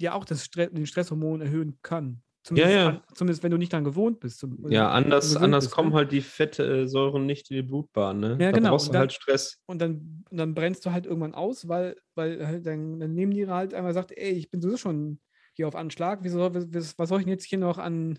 ja 0.00 0.14
auch 0.14 0.24
das 0.24 0.44
Stre 0.44 0.68
den 0.68 0.86
Stresshormon 0.86 1.40
erhöhen 1.40 1.78
kann. 1.82 2.22
Zumindest, 2.48 2.74
ja. 2.74 2.88
An, 2.88 3.02
zumindest 3.14 3.42
wenn 3.42 3.50
du 3.50 3.58
nicht 3.58 3.72
daran 3.72 3.84
gewohnt 3.84 4.20
bist. 4.20 4.46
Ja, 4.68 4.90
anders, 4.90 5.36
anders 5.36 5.66
bist, 5.66 5.74
kommen 5.74 5.90
ne? 5.90 5.96
halt 5.96 6.12
die 6.12 6.22
Fettsäuren 6.22 7.26
nicht 7.26 7.50
in 7.50 7.56
die 7.56 7.62
Blutbahn. 7.62 8.20
Ne? 8.20 8.30
Ja, 8.40 8.50
da 8.50 8.52
genau. 8.52 8.70
brauchst 8.70 8.86
Und 8.86 8.88
du 8.88 8.92
dann- 8.94 9.00
halt 9.00 9.12
Stress. 9.12 9.60
Und 9.66 9.82
dann, 9.82 10.24
und 10.30 10.36
dann 10.38 10.54
brennst 10.54 10.86
du 10.86 10.92
halt 10.92 11.04
irgendwann 11.04 11.34
aus, 11.34 11.68
weil, 11.68 11.96
weil 12.14 12.46
halt 12.46 12.66
dein, 12.66 13.00
dein 13.00 13.12
Nebenniere 13.14 13.52
halt 13.52 13.74
einmal 13.74 13.92
sagt, 13.92 14.12
ey, 14.16 14.30
ich 14.32 14.50
bin 14.50 14.62
sowieso 14.62 14.78
schon 14.78 15.20
hier 15.52 15.68
auf 15.68 15.74
Anschlag. 15.76 16.20
Wieso, 16.22 16.54
was, 16.54 16.98
was 16.98 17.08
soll 17.10 17.18
ich 17.20 17.26
denn 17.26 17.32
jetzt 17.34 17.44
hier 17.44 17.58
noch 17.58 17.76
an 17.76 18.18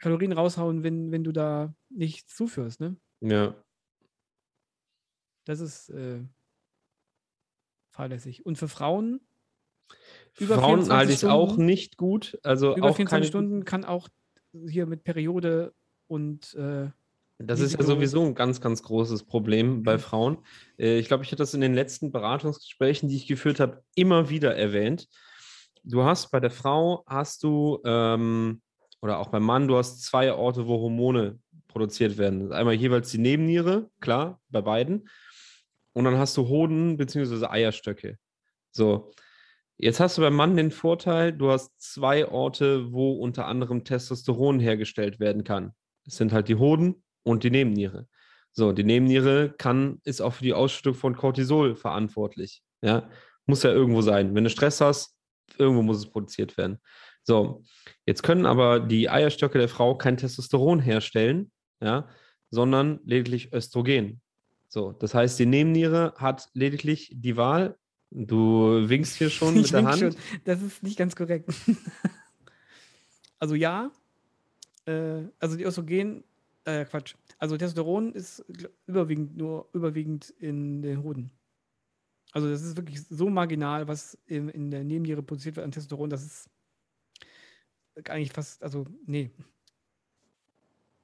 Kalorien 0.00 0.32
raushauen, 0.32 0.82
wenn, 0.82 1.12
wenn 1.12 1.22
du 1.22 1.32
da 1.32 1.74
nichts 1.90 2.34
zuführst, 2.34 2.80
ne? 2.80 2.96
Ja. 3.20 3.54
Das 5.44 5.60
ist 5.60 5.90
äh, 5.90 6.20
fahrlässig. 7.90 8.46
Und 8.46 8.56
für 8.56 8.68
Frauen 8.68 9.20
über 10.38 10.56
Frauen 10.56 10.80
24 10.84 10.90
halte 10.96 11.12
ich 11.12 11.18
es 11.18 11.24
auch 11.24 11.48
Stunden- 11.50 11.66
nicht 11.66 11.96
gut. 11.96 12.38
Also 12.42 12.74
über 12.76 12.90
auch 12.90 12.96
24 12.96 13.08
keine 13.10 13.24
Stunden 13.26 13.64
kann 13.64 13.84
auch 13.84 14.08
hier 14.66 14.86
mit 14.86 15.04
Periode 15.04 15.72
und 16.08 16.54
äh, 16.54 16.88
Das 17.38 17.60
ist 17.60 17.72
ja 17.78 17.82
sowieso 17.82 18.22
ein 18.24 18.34
ganz, 18.34 18.60
ganz 18.60 18.82
großes 18.82 19.24
Problem 19.24 19.82
bei 19.82 19.98
Frauen. 19.98 20.38
Äh, 20.78 20.98
Ich 20.98 21.08
glaube, 21.08 21.24
ich 21.24 21.28
hatte 21.30 21.36
das 21.42 21.54
in 21.54 21.60
den 21.60 21.74
letzten 21.74 22.12
Beratungsgesprächen, 22.12 23.08
die 23.08 23.16
ich 23.16 23.26
geführt 23.26 23.60
habe, 23.60 23.82
immer 23.94 24.28
wieder 24.30 24.54
erwähnt. 24.56 25.08
Du 25.84 26.04
hast 26.04 26.30
bei 26.30 26.38
der 26.40 26.50
Frau, 26.50 27.02
hast 27.06 27.42
du, 27.42 27.80
ähm, 27.84 28.60
oder 29.00 29.18
auch 29.18 29.28
beim 29.28 29.42
Mann, 29.42 29.66
du 29.68 29.76
hast 29.76 30.02
zwei 30.02 30.32
Orte, 30.32 30.66
wo 30.68 30.78
Hormone 30.80 31.40
produziert 31.66 32.18
werden. 32.18 32.52
Einmal 32.52 32.74
jeweils 32.74 33.10
die 33.10 33.18
Nebenniere, 33.18 33.90
klar, 34.00 34.40
bei 34.50 34.60
beiden. 34.60 35.08
Und 35.94 36.04
dann 36.04 36.18
hast 36.18 36.36
du 36.36 36.46
Hoden 36.48 36.96
bzw. 36.96 37.46
Eierstöcke. 37.46 38.16
So. 38.70 39.10
Jetzt 39.82 39.98
hast 39.98 40.16
du 40.16 40.22
beim 40.22 40.36
Mann 40.36 40.56
den 40.56 40.70
Vorteil, 40.70 41.32
du 41.32 41.50
hast 41.50 41.72
zwei 41.76 42.28
Orte, 42.28 42.92
wo 42.92 43.14
unter 43.14 43.46
anderem 43.46 43.82
Testosteron 43.82 44.60
hergestellt 44.60 45.18
werden 45.18 45.42
kann. 45.42 45.72
Das 46.04 46.14
sind 46.14 46.32
halt 46.32 46.46
die 46.46 46.54
Hoden 46.54 47.02
und 47.24 47.42
die 47.42 47.50
Nebenniere. 47.50 48.06
So, 48.52 48.70
die 48.70 48.84
Nebenniere 48.84 49.52
kann, 49.58 50.00
ist 50.04 50.20
auch 50.20 50.34
für 50.34 50.44
die 50.44 50.54
Ausschüttung 50.54 50.94
von 50.94 51.16
Cortisol 51.16 51.74
verantwortlich. 51.74 52.62
Ja, 52.80 53.10
muss 53.44 53.64
ja 53.64 53.72
irgendwo 53.72 54.02
sein. 54.02 54.36
Wenn 54.36 54.44
du 54.44 54.50
Stress 54.50 54.80
hast, 54.80 55.16
irgendwo 55.58 55.82
muss 55.82 55.96
es 55.96 56.08
produziert 56.08 56.56
werden. 56.56 56.78
So, 57.24 57.64
jetzt 58.06 58.22
können 58.22 58.46
aber 58.46 58.78
die 58.78 59.10
Eierstöcke 59.10 59.58
der 59.58 59.68
Frau 59.68 59.96
kein 59.96 60.16
Testosteron 60.16 60.78
herstellen, 60.78 61.50
ja, 61.80 62.08
sondern 62.50 63.00
lediglich 63.02 63.52
Östrogen. 63.52 64.20
So, 64.68 64.92
das 64.92 65.12
heißt, 65.12 65.40
die 65.40 65.46
Nebenniere 65.46 66.14
hat 66.18 66.50
lediglich 66.54 67.10
die 67.16 67.36
Wahl. 67.36 67.76
Du 68.14 68.88
winkst 68.88 69.16
hier 69.16 69.30
schon 69.30 69.54
mit 69.56 69.64
Ich 69.64 69.70
der 69.70 69.80
wink 69.80 69.88
Hand. 69.88 69.98
schon. 70.00 70.16
Das 70.44 70.60
ist 70.62 70.82
nicht 70.82 70.98
ganz 70.98 71.16
korrekt. 71.16 71.50
also 73.38 73.54
ja, 73.54 73.90
äh, 74.86 75.22
also 75.38 75.56
die 75.56 75.64
Östrogen, 75.64 76.24
äh, 76.64 76.84
Quatsch. 76.84 77.14
Also 77.38 77.56
Testosteron 77.56 78.12
ist 78.12 78.44
überwiegend 78.86 79.36
nur 79.36 79.68
überwiegend 79.72 80.30
in 80.38 80.82
den 80.82 81.02
Hoden. 81.02 81.30
Also 82.32 82.48
das 82.50 82.62
ist 82.62 82.76
wirklich 82.76 83.02
so 83.02 83.28
marginal, 83.28 83.88
was 83.88 84.16
in, 84.26 84.48
in 84.48 84.70
der 84.70 84.84
Nebenniere 84.84 85.22
produziert 85.22 85.56
wird 85.56 85.64
an 85.64 85.72
Testosteron, 85.72 86.08
das 86.10 86.24
ist 86.24 86.50
eigentlich 88.08 88.32
fast, 88.32 88.62
also 88.62 88.86
nee, 89.06 89.30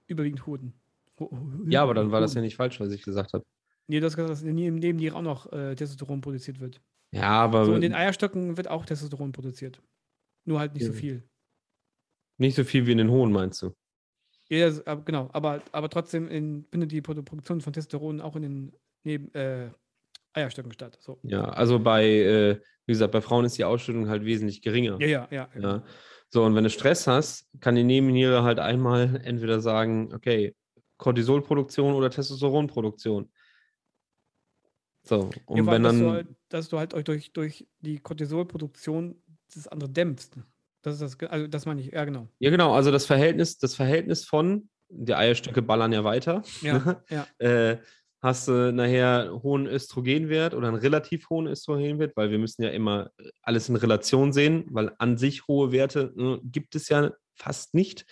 überwiegend 0.07 0.47
Hoden. 0.47 0.73
Ho- 1.21 1.31
Ja, 1.67 1.83
aber 1.83 1.95
dann 1.95 2.11
war 2.13 2.21
das 2.21 2.33
ja 2.33 2.37
Hoden. 2.39 2.45
nicht 2.47 2.57
falsch, 2.57 2.81
was 2.81 2.93
ich 2.93 3.03
gesagt 3.03 3.33
habe. 3.35 3.45
Nee, 3.89 4.01
du 4.01 4.07
hast 4.07 4.17
gesagt, 4.17 4.31
dass 4.31 4.43
in 4.43 4.57
der 4.57 4.71
Nebenniere 4.71 5.17
auch 5.17 5.23
noch 5.23 5.53
äh, 5.53 5.75
Testosteron 5.75 6.21
produziert 6.21 6.61
wird. 6.61 6.81
Ja, 7.11 7.31
aber 7.31 7.65
So, 7.65 7.75
in 7.75 7.81
den 7.81 7.95
Eierstöcken 7.95 8.57
wird 8.57 8.69
auch 8.69 8.85
Testosteron 8.85 9.33
produziert. 9.33 9.81
Nur 10.45 10.61
halt 10.61 10.75
nicht 10.75 10.87
so 10.87 10.93
Ja. 10.93 10.99
viel. 10.99 11.29
nicht 12.41 12.55
so 12.55 12.65
viel 12.65 12.87
wie 12.87 12.93
in 12.93 12.99
den 12.99 13.11
Hohen, 13.11 13.33
meinst 13.33 13.63
du? 13.63 13.75
Ja, 14.49 14.71
genau, 15.05 15.29
aber, 15.33 15.63
aber 15.73 15.91
trotzdem 15.91 16.29
in, 16.29 16.65
findet 16.71 16.93
die 16.93 17.03
Produ- 17.03 17.23
Produktion 17.23 17.61
von 17.61 17.73
Testosteron 17.73 18.21
auch 18.21 18.37
in 18.37 18.43
den 18.43 18.73
Neben, 19.05 19.35
äh, 19.35 19.71
Eierstöcken 20.33 20.73
statt. 20.73 20.99
So. 21.01 21.19
Ja, 21.23 21.45
also 21.45 21.79
bei, 21.79 22.05
äh, 22.07 22.61
wie 22.87 22.93
gesagt, 22.93 23.13
bei 23.13 23.21
Frauen 23.21 23.45
ist 23.45 23.59
die 23.59 23.65
Ausschüttung 23.65 24.09
halt 24.09 24.25
wesentlich 24.25 24.63
geringer. 24.63 24.99
Ja, 25.01 25.07
ja, 25.07 25.29
ja. 25.31 25.49
ja. 25.55 25.61
Ja. 25.61 25.85
So, 26.31 26.45
und 26.45 26.55
wenn 26.55 26.65
du 26.65 26.71
Stress 26.71 27.07
hast, 27.07 27.49
kann 27.61 27.75
die 27.75 27.85
Nebenniere 27.85 28.43
halt 28.43 28.59
einmal 28.59 29.21
entweder 29.25 29.61
sagen, 29.61 30.13
okay, 30.15 30.55
Cortisolproduktion 30.99 31.95
oder 31.95 32.11
Testosteronproduktion. 32.11 33.31
So, 35.09 35.31
und 35.47 35.57
Ja, 35.57 35.67
wenn 35.67 35.69
allem, 35.69 35.83
dass, 35.85 35.93
dann, 35.93 36.03
du 36.03 36.11
halt, 36.11 36.27
dass 36.51 36.69
du 36.69 36.79
halt 36.79 36.95
euch 36.95 37.05
durch, 37.05 37.33
durch 37.33 37.67
die 37.81 37.99
Cortisolproduktion 37.99 39.17
das 39.55 39.67
andere 39.67 39.89
dämpfst. 39.89 40.33
Das 40.83 41.01
ist 41.01 41.23
das, 41.23 41.31
also 41.31 41.47
das 41.47 41.65
meine 41.65 41.81
ich, 41.81 41.93
ja 41.93 42.05
genau. 42.05 42.29
ja 42.39 42.51
genau, 42.51 42.75
also 42.75 42.91
das 42.91 43.07
Verhältnis, 43.07 43.57
das 43.57 43.75
Verhältnis 43.75 44.27
von, 44.27 44.69
die 44.91 45.15
Eierstöcke 45.15 45.63
ballern 45.63 45.93
ja 45.93 46.05
weiter, 46.05 46.43
Ja, 46.61 47.03
ja. 47.09 47.27
äh, 47.39 47.79
hast 48.21 48.49
du 48.49 48.71
nachher 48.73 49.41
hohen 49.43 49.67
Östrogenwert 49.67 50.53
oder 50.53 50.69
einen 50.69 50.77
relativ 50.77 51.31
hohen 51.31 51.47
Östrogenwert, 51.47 52.15
weil 52.15 52.31
wir 52.31 52.39
müssen 52.39 52.63
ja 52.63 52.69
immer 52.69 53.11
alles 53.41 53.71
in 53.71 53.77
Relation 53.77 54.35
sehen, 54.35 54.67
weil 54.71 54.93
an 54.99 55.17
sich 55.17 55.47
hohe 55.49 55.73
Werte 55.73 56.13
äh, 56.19 56.39
gibt 56.43 56.75
es 56.75 56.91
ja 56.91 57.13
fast 57.35 57.73
nicht. 57.73 58.05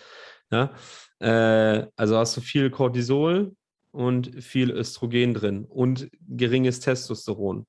Ja? 0.50 0.72
Äh, 1.18 1.88
also 1.94 2.16
hast 2.16 2.36
du 2.38 2.40
viel 2.40 2.70
Cortisol 2.70 3.54
und 3.96 4.44
viel 4.44 4.70
Östrogen 4.70 5.32
drin 5.32 5.64
und 5.64 6.10
geringes 6.28 6.80
Testosteron. 6.80 7.66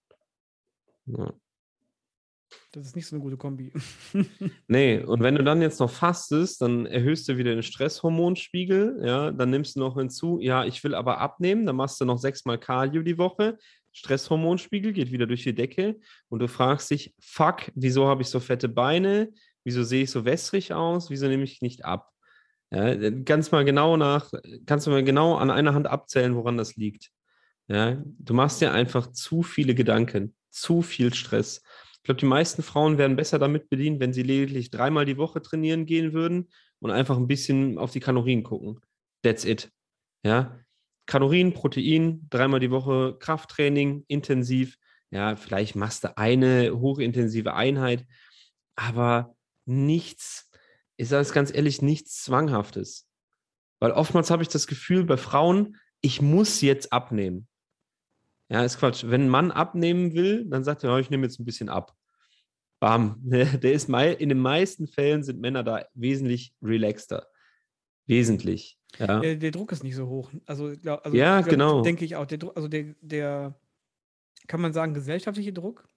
Ja. 1.06 1.34
Das 2.74 2.86
ist 2.86 2.96
nicht 2.98 3.08
so 3.08 3.16
eine 3.16 3.24
gute 3.24 3.38
Kombi. 3.38 3.72
Nee, 4.68 5.00
und 5.00 5.22
wenn 5.22 5.36
du 5.36 5.44
dann 5.44 5.62
jetzt 5.62 5.80
noch 5.80 5.90
fastest, 5.90 6.62
dann 6.62 6.86
erhöhst 6.86 7.30
du 7.30 7.38
wieder 7.38 7.54
den 7.54 7.64
Stresshormonspiegel, 7.64 9.02
ja, 9.06 9.32
dann 9.32 9.50
nimmst 9.50 9.78
du 9.78 9.80
noch 9.80 9.98
hinzu, 9.98 10.40
ja, 10.42 10.66
ich 10.66 10.84
will 10.84 10.94
aber 10.94 11.20
abnehmen, 11.20 11.66
dann 11.66 11.78
machst 11.78 12.00
du 12.02 12.06
noch 12.06 12.18
sechsmal 12.18 12.58
Cardio 12.58 13.04
die 13.04 13.18
Woche, 13.18 13.58
Stresshormonspiegel 13.94 14.92
geht 14.92 15.12
wieder 15.12 15.28
durch 15.28 15.44
die 15.44 15.56
Decke 15.56 15.98
und 16.28 16.40
du 16.40 16.50
fragst 16.50 16.92
dich, 16.92 17.16
fuck, 17.20 17.72
wieso 17.74 18.08
habe 18.08 18.22
ich 18.22 18.28
so 18.28 18.42
fette 18.42 18.68
Beine, 18.68 19.32
wieso 19.64 19.84
sehe 19.84 20.04
ich 20.04 20.12
so 20.12 20.26
wässrig 20.26 20.74
aus, 20.74 21.10
wieso 21.10 21.28
nehme 21.28 21.44
ich 21.44 21.62
nicht 21.62 21.86
ab? 21.86 22.12
Ja, 22.72 22.96
ganz 23.10 23.52
mal 23.52 23.64
genau 23.64 23.96
nach, 23.96 24.32
kannst 24.66 24.88
du 24.88 24.92
mal 24.92 25.04
genau 25.04 25.36
an 25.36 25.50
einer 25.50 25.74
Hand 25.74 25.88
abzählen, 25.88 26.36
woran 26.36 26.58
das 26.58 26.76
liegt. 26.76 27.12
Ja, 27.70 28.02
du 28.06 28.34
machst 28.34 28.62
dir 28.62 28.72
einfach 28.74 29.12
zu 29.12 29.44
viele 29.44 29.76
Gedanken, 29.76 30.36
zu 30.50 30.82
viel 30.82 31.14
Stress. 31.14 31.62
Ich 31.96 32.04
glaube, 32.04 32.20
die 32.20 32.26
meisten 32.26 32.64
Frauen 32.64 32.98
wären 32.98 33.16
besser 33.16 33.40
damit 33.40 33.70
bedient, 33.70 34.00
wenn 34.00 34.14
sie 34.14 34.24
lediglich 34.24 34.70
dreimal 34.70 35.06
die 35.06 35.18
Woche 35.18 35.42
trainieren 35.42 35.86
gehen 35.86 36.14
würden 36.14 36.50
und 36.80 36.92
einfach 36.92 37.18
ein 37.18 37.28
bisschen 37.28 37.78
auf 37.78 37.92
die 37.92 38.00
Kalorien 38.00 38.44
gucken. 38.44 38.80
That's 39.24 39.44
it. 39.44 39.72
Ja. 40.24 40.60
Kalorien, 41.06 41.54
Protein, 41.54 42.28
dreimal 42.30 42.60
die 42.60 42.72
Woche 42.72 43.18
Krafttraining, 43.20 44.06
intensiv. 44.08 44.78
Ja, 45.10 45.36
vielleicht 45.36 45.76
machst 45.76 46.04
du 46.04 46.18
eine 46.18 46.72
hochintensive 46.80 47.54
Einheit, 47.54 48.06
aber 48.76 49.36
nichts, 49.66 50.47
ich 50.98 51.10
sage 51.10 51.22
es 51.22 51.32
ganz 51.32 51.54
ehrlich, 51.54 51.82
nichts 51.82 52.24
Zwanghaftes. 52.24 53.08
Weil 53.80 53.92
oftmals 53.92 54.32
habe 54.32 54.44
ich 54.44 54.50
das 54.50 54.68
Gefühl 54.68 55.06
bei 55.06 55.18
Frauen, 55.18 55.78
ich 56.02 56.22
muss 56.22 56.62
jetzt 56.62 56.92
abnehmen. 56.92 57.48
Ja, 58.50 58.64
ist 58.64 58.80
Quatsch. 58.80 59.04
Wenn 59.06 59.24
ein 59.24 59.30
Mann 59.30 59.52
abnehmen 59.52 60.14
will, 60.14 60.46
dann 60.46 60.64
sagt 60.64 60.84
er, 60.84 60.98
ich 60.98 61.10
nehme 61.10 61.26
jetzt 61.26 61.40
ein 61.40 61.46
bisschen 61.46 61.70
ab. 61.70 61.96
Bam. 62.80 63.18
Der 63.24 63.74
ist 63.74 63.90
in 63.90 64.30
den 64.30 64.40
meisten 64.40 64.88
Fällen 64.88 65.24
sind 65.24 65.40
Männer 65.40 65.64
da 65.64 65.86
wesentlich 65.94 66.54
relaxter. 66.62 67.28
Wesentlich. 68.08 68.80
Ja. 69.00 69.20
Der, 69.20 69.36
der 69.36 69.52
Druck 69.52 69.72
ist 69.74 69.84
nicht 69.84 69.96
so 69.96 70.08
hoch. 70.08 70.32
Also, 70.46 70.74
glaub, 70.82 71.06
also 71.06 71.18
Ja, 71.18 71.42
glaub, 71.42 71.50
genau. 71.50 71.82
Denke 71.82 72.06
ich 72.06 72.16
auch. 72.16 72.26
Der 72.26 72.40
also 72.56 72.68
der, 72.68 72.96
der, 73.02 73.60
kann 74.48 74.62
man 74.62 74.74
sagen, 74.74 74.94
gesellschaftliche 74.94 75.52
Druck? 75.52 75.90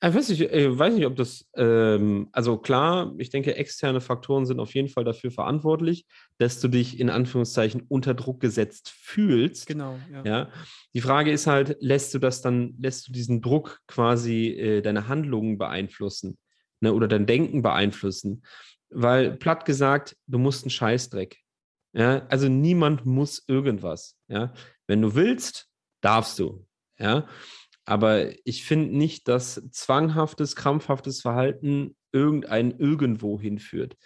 Ich 0.00 0.14
weiß 0.14 0.28
nicht, 0.28 0.40
ich 0.40 0.78
weiß 0.78 0.94
nicht, 0.94 1.06
ob 1.06 1.16
das, 1.16 1.48
ähm, 1.56 2.28
also 2.30 2.56
klar, 2.56 3.14
ich 3.18 3.30
denke, 3.30 3.56
externe 3.56 4.00
Faktoren 4.00 4.46
sind 4.46 4.60
auf 4.60 4.72
jeden 4.74 4.88
Fall 4.88 5.02
dafür 5.02 5.32
verantwortlich, 5.32 6.06
dass 6.38 6.60
du 6.60 6.68
dich 6.68 7.00
in 7.00 7.10
Anführungszeichen 7.10 7.82
unter 7.88 8.14
Druck 8.14 8.38
gesetzt 8.40 8.90
fühlst. 8.90 9.66
Genau, 9.66 9.98
ja. 10.12 10.22
Ja, 10.24 10.52
die 10.94 11.00
Frage 11.00 11.32
ist 11.32 11.48
halt, 11.48 11.76
lässt 11.80 12.14
du 12.14 12.20
das 12.20 12.42
dann, 12.42 12.76
lässt 12.78 13.08
du 13.08 13.12
diesen 13.12 13.42
Druck 13.42 13.80
quasi 13.88 14.50
äh, 14.50 14.82
deine 14.82 15.08
Handlungen 15.08 15.58
beeinflussen 15.58 16.38
ne, 16.80 16.92
oder 16.92 17.08
dein 17.08 17.26
Denken 17.26 17.62
beeinflussen? 17.62 18.44
Weil 18.90 19.36
platt 19.36 19.64
gesagt, 19.64 20.16
du 20.28 20.38
musst 20.38 20.62
einen 20.62 20.70
Scheißdreck. 20.70 21.38
Ja, 21.92 22.24
also 22.28 22.48
niemand 22.48 23.04
muss 23.04 23.42
irgendwas. 23.48 24.16
Ja, 24.28 24.52
wenn 24.86 25.02
du 25.02 25.16
willst, 25.16 25.68
darfst 26.00 26.38
du. 26.38 26.64
Ja, 27.00 27.26
aber 27.88 28.32
ich 28.46 28.66
finde 28.66 28.94
nicht, 28.94 29.28
dass 29.28 29.62
zwanghaftes, 29.70 30.56
krampfhaftes 30.56 31.22
Verhalten 31.22 31.96
irgendein 32.12 32.78
irgendwo 32.78 33.40
hinführt. 33.40 33.96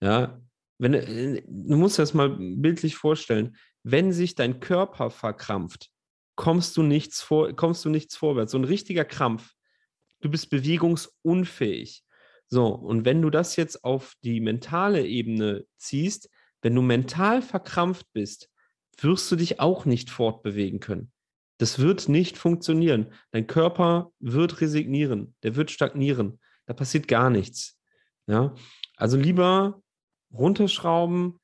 Ja, 0.00 0.40
wenn 0.78 0.92
du, 0.92 1.42
du 1.46 1.76
musst 1.76 1.98
das 1.98 2.14
mal 2.14 2.30
bildlich 2.30 2.96
vorstellen. 2.96 3.56
wenn 3.82 4.12
sich 4.12 4.34
dein 4.34 4.60
Körper 4.60 5.10
verkrampft, 5.10 5.90
kommst 6.34 6.76
du 6.78 6.82
nichts 6.82 7.20
vor, 7.20 7.54
kommst 7.54 7.84
du 7.84 7.90
nichts 7.90 8.16
vorwärts. 8.16 8.52
So 8.52 8.58
ein 8.58 8.64
richtiger 8.64 9.04
Krampf. 9.04 9.52
Du 10.20 10.30
bist 10.30 10.48
bewegungsunfähig. 10.48 12.02
So, 12.46 12.68
und 12.68 13.04
wenn 13.04 13.20
du 13.20 13.28
das 13.28 13.56
jetzt 13.56 13.84
auf 13.84 14.14
die 14.24 14.40
mentale 14.40 15.06
Ebene 15.06 15.66
ziehst, 15.76 16.30
wenn 16.62 16.74
du 16.74 16.80
mental 16.80 17.42
verkrampft 17.42 18.06
bist, 18.14 18.48
wirst 18.98 19.30
du 19.30 19.36
dich 19.36 19.60
auch 19.60 19.84
nicht 19.84 20.08
fortbewegen 20.10 20.80
können. 20.80 21.12
Das 21.60 21.78
wird 21.78 22.08
nicht 22.08 22.38
funktionieren. 22.38 23.12
Dein 23.32 23.46
Körper 23.46 24.12
wird 24.18 24.62
resignieren, 24.62 25.34
der 25.42 25.56
wird 25.56 25.70
stagnieren. 25.70 26.40
Da 26.64 26.72
passiert 26.72 27.06
gar 27.06 27.28
nichts. 27.28 27.78
Ja? 28.26 28.54
Also 28.96 29.18
lieber 29.18 29.82
runterschrauben, 30.32 31.38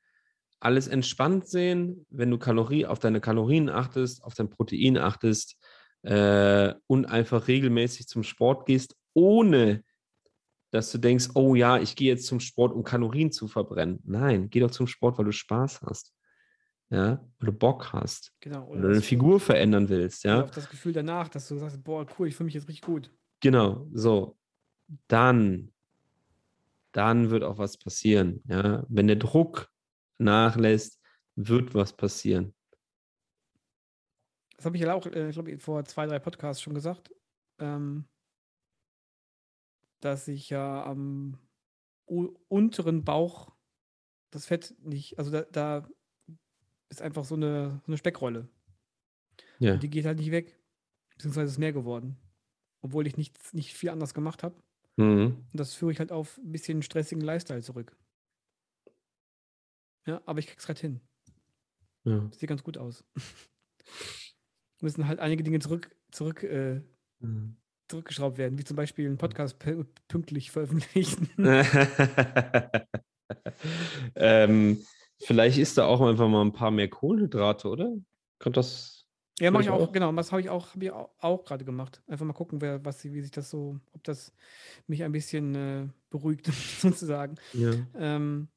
alles 0.58 0.88
entspannt 0.88 1.46
sehen, 1.46 2.06
wenn 2.08 2.30
du 2.30 2.38
Kalorie, 2.38 2.86
auf 2.86 2.98
deine 2.98 3.20
Kalorien 3.20 3.68
achtest, 3.68 4.24
auf 4.24 4.32
dein 4.32 4.48
Protein 4.48 4.96
achtest 4.96 5.58
äh, 6.00 6.72
und 6.86 7.04
einfach 7.04 7.46
regelmäßig 7.46 8.08
zum 8.08 8.22
Sport 8.22 8.64
gehst, 8.64 8.96
ohne 9.12 9.84
dass 10.70 10.90
du 10.92 10.96
denkst, 10.96 11.28
oh 11.34 11.54
ja, 11.54 11.76
ich 11.76 11.94
gehe 11.94 12.08
jetzt 12.08 12.26
zum 12.26 12.40
Sport, 12.40 12.72
um 12.72 12.84
Kalorien 12.84 13.32
zu 13.32 13.48
verbrennen. 13.48 14.00
Nein, 14.04 14.48
geh 14.48 14.60
doch 14.60 14.70
zum 14.70 14.86
Sport, 14.86 15.18
weil 15.18 15.26
du 15.26 15.32
Spaß 15.32 15.82
hast. 15.82 16.15
Ja, 16.90 17.24
du 17.40 17.52
Bock 17.52 17.92
hast. 17.92 18.32
Genau. 18.40 18.68
Oder 18.68 18.82
deine 18.82 19.00
Figur 19.00 19.40
verändern 19.40 19.88
willst, 19.88 20.24
ja. 20.24 20.44
Auch 20.44 20.50
das 20.50 20.68
Gefühl 20.68 20.92
danach, 20.92 21.28
dass 21.28 21.48
du 21.48 21.58
sagst, 21.58 21.82
boah, 21.82 22.06
cool, 22.18 22.28
ich 22.28 22.36
fühle 22.36 22.46
mich 22.46 22.54
jetzt 22.54 22.68
richtig 22.68 22.84
gut. 22.84 23.12
Genau, 23.40 23.88
so. 23.92 24.38
Dann, 25.08 25.72
dann 26.92 27.30
wird 27.30 27.42
auch 27.42 27.58
was 27.58 27.76
passieren, 27.76 28.42
ja. 28.46 28.84
Wenn 28.88 29.08
der 29.08 29.16
Druck 29.16 29.68
nachlässt, 30.18 31.00
wird 31.34 31.74
was 31.74 31.92
passieren. 31.92 32.54
Das 34.56 34.64
habe 34.64 34.76
ich 34.76 34.82
ja 34.82 34.94
auch, 34.94 35.06
äh, 35.06 35.28
ich 35.28 35.34
glaube, 35.34 35.58
vor 35.58 35.84
zwei, 35.84 36.06
drei 36.06 36.18
Podcasts 36.18 36.62
schon 36.62 36.74
gesagt, 36.74 37.12
ähm, 37.58 38.08
dass 40.00 40.28
ich 40.28 40.50
ja 40.50 40.84
am 40.84 41.38
unteren 42.06 43.04
Bauch 43.04 43.52
das 44.30 44.46
Fett 44.46 44.76
nicht, 44.82 45.18
also 45.18 45.30
da, 45.30 45.42
da 45.42 45.88
ist 46.88 47.02
einfach 47.02 47.24
so 47.24 47.34
eine, 47.34 47.80
so 47.84 47.88
eine 47.88 47.98
Speckrolle. 47.98 48.48
Ja. 49.58 49.74
Und 49.74 49.82
die 49.82 49.90
geht 49.90 50.04
halt 50.06 50.18
nicht 50.18 50.30
weg. 50.30 50.58
Beziehungsweise 51.10 51.50
ist 51.52 51.58
mehr 51.58 51.72
geworden. 51.72 52.16
Obwohl 52.82 53.06
ich 53.06 53.16
nichts, 53.16 53.52
nicht 53.52 53.72
viel 53.74 53.90
anders 53.90 54.14
gemacht 54.14 54.42
habe. 54.42 54.54
Mhm. 54.96 55.44
Und 55.50 55.60
das 55.60 55.74
führe 55.74 55.92
ich 55.92 55.98
halt 55.98 56.12
auf 56.12 56.38
ein 56.38 56.52
bisschen 56.52 56.82
stressigen 56.82 57.22
Lifestyle 57.24 57.62
zurück. 57.62 57.96
Ja, 60.06 60.20
aber 60.26 60.38
ich 60.38 60.46
krieg's 60.46 60.66
gerade 60.66 60.80
hin. 60.80 61.00
Ja. 62.04 62.20
Das 62.30 62.38
sieht 62.38 62.48
ganz 62.48 62.62
gut 62.62 62.78
aus. 62.78 63.04
Müssen 64.80 65.08
halt 65.08 65.18
einige 65.20 65.42
Dinge 65.42 65.58
zurück, 65.58 65.94
zurück, 66.12 66.42
äh, 66.42 66.80
Mhm. 67.18 67.56
zurückgeschraubt 67.88 68.36
werden, 68.36 68.58
wie 68.58 68.64
zum 68.64 68.76
Beispiel 68.76 69.06
einen 69.06 69.16
Podcast 69.16 69.56
pü- 69.60 69.86
pünktlich 70.06 70.50
veröffentlichen. 70.50 71.30
ähm, 74.14 74.84
vielleicht 75.20 75.58
isst 75.58 75.78
du 75.78 75.82
auch 75.82 76.00
einfach 76.00 76.28
mal 76.28 76.42
ein 76.42 76.52
paar 76.52 76.70
mehr 76.70 76.88
Kohlenhydrate, 76.88 77.68
oder? 77.68 77.92
Könnte 78.38 78.58
das. 78.58 79.06
Ja, 79.38 79.50
mache 79.50 79.64
ich 79.64 79.70
auch, 79.70 79.80
auch. 79.88 79.92
genau. 79.92 80.10
Das 80.12 80.32
habe 80.32 80.40
ich 80.40 80.48
auch, 80.48 80.74
hab 80.74 80.82
ich 80.82 80.90
auch, 80.90 81.10
auch 81.18 81.44
gerade 81.44 81.64
gemacht. 81.64 82.02
Einfach 82.06 82.24
mal 82.24 82.32
gucken, 82.32 82.60
wer, 82.62 82.82
was, 82.84 83.04
wie 83.04 83.20
sich 83.20 83.30
das 83.30 83.50
so, 83.50 83.78
ob 83.92 84.02
das 84.04 84.32
mich 84.86 85.04
ein 85.04 85.12
bisschen 85.12 85.54
äh, 85.54 85.88
beruhigt, 86.10 86.46
sozusagen. 86.80 87.36
Ja. 87.52 87.70
Ähm, 87.98 88.48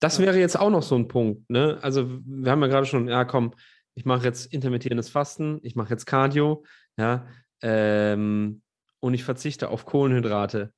Das 0.00 0.18
Ja. 0.18 0.24
wäre 0.24 0.38
jetzt 0.38 0.58
auch 0.58 0.70
noch 0.70 0.82
so 0.82 0.94
ein 0.94 1.08
Punkt, 1.08 1.48
ne? 1.50 1.78
Also, 1.82 2.08
wir 2.24 2.50
haben 2.50 2.60
ja 2.62 2.68
gerade 2.68 2.86
schon, 2.86 3.08
ja, 3.08 3.24
komm, 3.24 3.54
ich 3.94 4.04
mache 4.04 4.24
jetzt 4.24 4.52
intermittierendes 4.52 5.10
Fasten, 5.10 5.58
ich 5.62 5.74
mache 5.76 5.90
jetzt 5.90 6.06
Cardio, 6.06 6.64
ja, 6.96 7.26
ähm, 7.60 8.62
und 9.00 9.14
ich 9.14 9.24
verzichte 9.24 9.68
auf 9.68 9.84
Kohlenhydrate. 9.84 10.72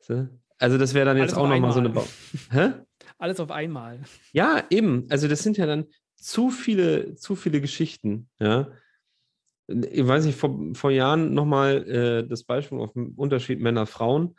So? 0.00 0.28
Also, 0.58 0.78
das 0.78 0.94
wäre 0.94 1.06
dann 1.06 1.16
jetzt 1.16 1.34
Alles 1.34 1.44
auch 1.44 1.48
nochmal 1.48 1.72
so 1.72 1.78
eine. 1.80 1.90
Ba 1.90 2.04
Hä? 2.50 2.72
Alles 3.18 3.40
auf 3.40 3.50
einmal. 3.50 4.00
Ja, 4.32 4.64
eben. 4.70 5.06
Also 5.08 5.28
das 5.28 5.42
sind 5.42 5.56
ja 5.56 5.66
dann 5.66 5.86
zu 6.16 6.50
viele, 6.50 7.14
zu 7.14 7.36
viele 7.36 7.60
Geschichten. 7.60 8.28
Ja. 8.38 8.70
Ich 9.68 10.06
weiß 10.06 10.26
nicht, 10.26 10.38
vor, 10.38 10.58
vor 10.74 10.90
Jahren 10.90 11.34
nochmal 11.34 11.88
äh, 11.88 12.28
das 12.28 12.44
Beispiel 12.44 12.78
auf 12.78 12.92
den 12.92 13.14
Unterschied 13.16 13.60
Männer-Frauen. 13.60 14.36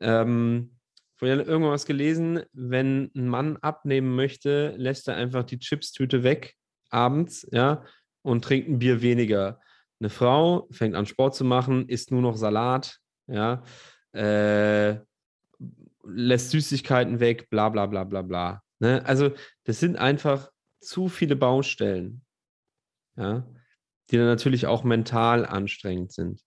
Ähm, 0.00 0.76
vor 1.16 1.28
Jahren 1.28 1.46
irgendwas 1.46 1.86
gelesen, 1.86 2.42
wenn 2.52 3.10
ein 3.14 3.28
Mann 3.28 3.56
abnehmen 3.58 4.16
möchte, 4.16 4.74
lässt 4.76 5.08
er 5.08 5.16
einfach 5.16 5.44
die 5.44 5.58
Chipstüte 5.58 6.22
weg 6.22 6.56
abends, 6.90 7.46
ja, 7.52 7.84
und 8.22 8.44
trinkt 8.44 8.68
ein 8.68 8.78
Bier 8.78 9.02
weniger. 9.02 9.60
Eine 10.00 10.10
Frau 10.10 10.68
fängt 10.70 10.94
an 10.94 11.06
Sport 11.06 11.34
zu 11.34 11.44
machen, 11.44 11.88
isst 11.88 12.10
nur 12.10 12.22
noch 12.22 12.36
Salat, 12.36 12.98
ja, 13.28 13.62
äh, 14.12 14.96
lässt 16.04 16.50
Süßigkeiten 16.50 17.20
weg, 17.20 17.48
bla 17.50 17.68
bla 17.68 17.86
bla 17.86 18.04
bla 18.04 18.22
bla. 18.22 18.62
Ne? 18.80 19.04
Also 19.06 19.30
das 19.64 19.80
sind 19.80 19.96
einfach 19.96 20.50
zu 20.80 21.08
viele 21.08 21.36
Baustellen, 21.36 22.24
ja, 23.16 23.46
die 24.10 24.16
dann 24.16 24.26
natürlich 24.26 24.66
auch 24.66 24.84
mental 24.84 25.46
anstrengend 25.46 26.12
sind. 26.12 26.40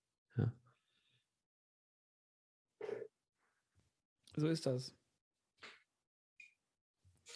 So 4.38 4.48
ist 4.48 4.66
das. 4.66 4.94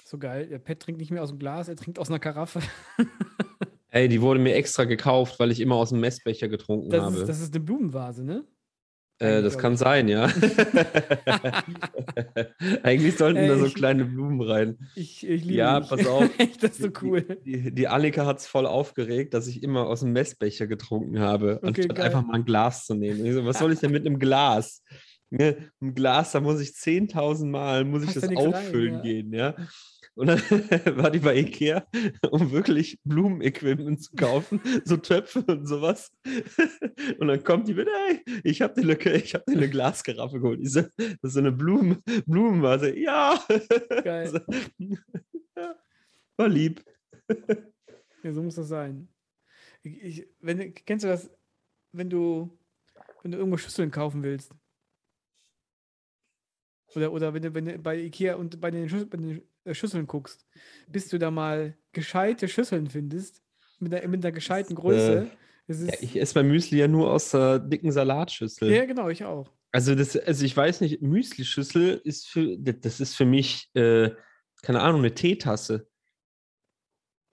So 0.03 0.17
geil. 0.17 0.47
Der 0.47 0.59
Pet 0.59 0.81
trinkt 0.81 0.99
nicht 0.99 1.11
mehr 1.11 1.23
aus 1.23 1.29
dem 1.29 1.39
Glas, 1.39 1.67
er 1.67 1.75
trinkt 1.75 1.99
aus 1.99 2.09
einer 2.09 2.19
Karaffe. 2.19 2.61
Ey, 3.89 4.07
die 4.07 4.21
wurde 4.21 4.39
mir 4.39 4.55
extra 4.55 4.83
gekauft, 4.83 5.39
weil 5.39 5.51
ich 5.51 5.59
immer 5.59 5.75
aus 5.75 5.89
dem 5.89 5.99
Messbecher 5.99 6.47
getrunken 6.47 6.89
Das 6.89 7.03
habe. 7.03 7.17
ist, 7.17 7.27
das 7.29 7.39
ist 7.39 7.55
eine 7.55 7.63
Blumenvase, 7.63 8.23
ne? 8.23 8.45
Äh, 9.19 9.41
das 9.41 9.57
kann 9.57 9.75
sein, 9.77 10.07
ja. 10.07 10.27
Eigentlich 12.83 13.17
sollten 13.17 13.47
da 13.47 13.53
Ey, 13.53 13.59
so 13.59 13.65
ich- 13.65 13.75
kleine 13.75 14.05
Blumen 14.05 14.41
rein. 14.41 14.77
Ich, 14.95 15.27
ich 15.27 15.43
liebe 15.43 15.55
Ja, 15.57 15.79
dich. 15.79 15.89
pass 15.89 16.05
auf. 16.07 16.29
Echt, 16.37 16.63
das 16.63 16.71
ist 16.71 16.81
so 16.81 16.89
cool. 17.01 17.21
Die, 17.45 17.61
die, 17.63 17.71
die 17.75 17.87
Annika 17.87 18.25
hat 18.25 18.39
es 18.39 18.47
voll 18.47 18.65
aufgeregt, 18.65 19.33
dass 19.33 19.47
ich 19.47 19.63
immer 19.63 19.87
aus 19.87 20.01
dem 20.01 20.11
Messbecher 20.13 20.67
getrunken 20.67 21.19
habe, 21.19 21.57
Okay, 21.57 21.67
anstatt 21.67 21.95
geil. 21.95 22.05
einfach 22.05 22.25
mal 22.25 22.33
ein 22.35 22.45
Glas 22.45 22.85
zu 22.85 22.95
nehmen. 22.95 23.31
So, 23.33 23.45
was 23.45 23.59
soll 23.59 23.73
ich 23.73 23.79
denn 23.79 23.91
mit 23.91 24.05
einem 24.05 24.19
Glas? 24.19 24.83
Ne, 25.31 25.57
ein 25.79 25.93
Glas, 25.93 26.31
da 26.31 26.39
muss 26.39 26.59
ich 26.59 26.69
10.000 26.69 27.45
Mal 27.45 27.85
muss 27.85 28.03
ich 28.03 28.13
das 28.13 28.27
nix 28.27 28.41
rein, 28.41 28.47
auffüllen 28.53 28.93
ja. 28.95 29.01
gehen, 29.01 29.31
ja. 29.33 29.53
Und 30.19 30.27
dann 30.27 30.39
war 30.97 31.11
die 31.11 31.19
bei 31.19 31.37
Ikea, 31.37 31.87
um 32.29 32.51
wirklich 32.51 32.99
Blumenequipment 33.05 34.03
zu 34.03 34.13
kaufen, 34.17 34.59
so 34.83 34.97
Töpfe 34.97 35.45
und 35.47 35.65
sowas. 35.65 36.11
Und 37.19 37.29
dann 37.29 37.41
kommt 37.41 37.69
die 37.69 37.73
mit, 37.73 37.87
hey, 37.87 38.21
ich 38.43 38.61
habe 38.61 38.73
dir 38.73 38.81
eine, 38.81 39.13
ich 39.15 39.33
hab 39.33 39.45
dir 39.45 39.55
eine 39.55 39.69
Glaskaraffe 39.69 40.41
geholt. 40.41 40.59
Ich 40.61 40.73
so, 40.73 40.81
das 40.97 41.17
ist 41.23 41.33
so 41.33 41.39
eine 41.39 41.53
Blumen, 41.53 42.03
Blumenvase. 42.25 42.99
Ja. 42.99 43.41
Geil. 44.03 44.45
War 46.35 46.49
lieb. 46.49 46.83
Ja, 48.21 48.33
so 48.33 48.43
muss 48.43 48.55
das 48.55 48.67
sein. 48.67 49.07
Ich, 49.83 50.27
wenn, 50.41 50.73
kennst 50.73 51.05
du 51.05 51.07
das, 51.07 51.31
wenn 51.93 52.09
du, 52.09 52.59
wenn 53.23 53.31
du 53.31 53.37
irgendwo 53.37 53.55
Schüsseln 53.55 53.89
kaufen 53.89 54.21
willst? 54.21 54.53
Oder, 56.95 57.11
oder 57.11 57.33
wenn 57.33 57.41
du, 57.43 57.53
wenn 57.53 57.65
du 57.65 57.77
bei 57.79 57.97
Ikea 57.97 58.35
und 58.35 58.59
bei 58.59 58.71
den, 58.71 58.89
Schüs 58.89 59.07
bei 59.09 59.17
den 59.17 59.41
äh, 59.63 59.73
Schüsseln 59.73 60.07
guckst, 60.07 60.47
bis 60.87 61.07
du 61.09 61.17
da 61.19 61.29
mal 61.31 61.77
gescheite 61.91 62.47
Schüsseln 62.47 62.87
findest, 62.87 63.41
mit 63.79 63.93
einer, 63.93 64.07
mit 64.07 64.23
einer 64.25 64.31
gescheiten 64.31 64.75
Größe. 64.75 65.27
Das 65.67 65.79
ist, 65.79 65.87
Ja, 65.91 65.97
ich 66.01 66.19
esse 66.19 66.39
mein 66.39 66.47
Müsli 66.49 66.79
ja 66.79 66.87
nur 66.87 67.11
aus 67.11 67.31
der 67.31 67.59
dicken 67.59 67.91
Salatschüssel. 67.91 68.71
ja, 68.71 68.85
genau, 68.85 69.09
ich 69.09 69.23
auch. 69.23 69.51
Also, 69.71 69.93
das, 69.93 70.17
also 70.17 70.43
ich 70.45 70.57
weiß 70.57 70.81
nicht, 70.81 71.01
Müslischüssel 71.03 72.01
ist 72.03 72.27
für, 72.27 72.57
das 72.57 72.99
ist 72.99 73.15
für 73.15 73.25
mich, 73.25 73.69
äh, 73.75 74.09
keine 74.63 74.81
Ahnung, 74.81 75.01
eine 75.01 75.13
Teetasse. 75.13 75.87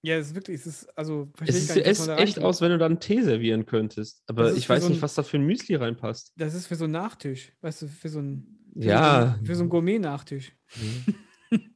Ja, 0.03 0.17
es 0.19 0.29
ist 0.29 0.35
wirklich, 0.35 0.61
es 0.61 0.67
ist, 0.67 0.99
also, 0.99 1.31
Es 1.43 1.57
verstehe 1.57 1.57
ich 1.59 1.63
ist, 1.63 1.69
gar 1.69 1.75
nicht, 1.77 1.87
es 1.89 2.07
da 2.07 2.19
echt 2.19 2.39
aus, 2.39 2.61
wenn 2.61 2.71
du 2.71 2.79
da 2.79 2.87
einen 2.87 3.01
Tee 3.01 3.23
servieren 3.23 3.67
könntest. 3.67 4.23
Aber 4.27 4.51
ist 4.51 4.59
ich 4.59 4.69
weiß 4.69 4.83
so 4.83 4.89
nicht, 4.91 4.99
ein- 4.99 5.03
was 5.03 5.15
da 5.15 5.23
für 5.23 5.39
ein 5.39 5.47
Müsli 5.47 5.75
reinpasst. 5.75 6.33
Das 6.37 6.55
ist 6.55 6.67
für 6.67 6.77
so 6.77 6.85
einen 6.85 6.93
Nachtisch, 6.93 7.53
weißt 7.63 7.83
du, 7.83 7.89
für 7.89 8.09
so 8.09 8.19
einen, 8.21 8.56
Ja. 8.85 9.39
für 9.45 9.55
so 9.55 9.63
einen 9.63 9.71
Gourmet-Nachtisch. 9.71 10.53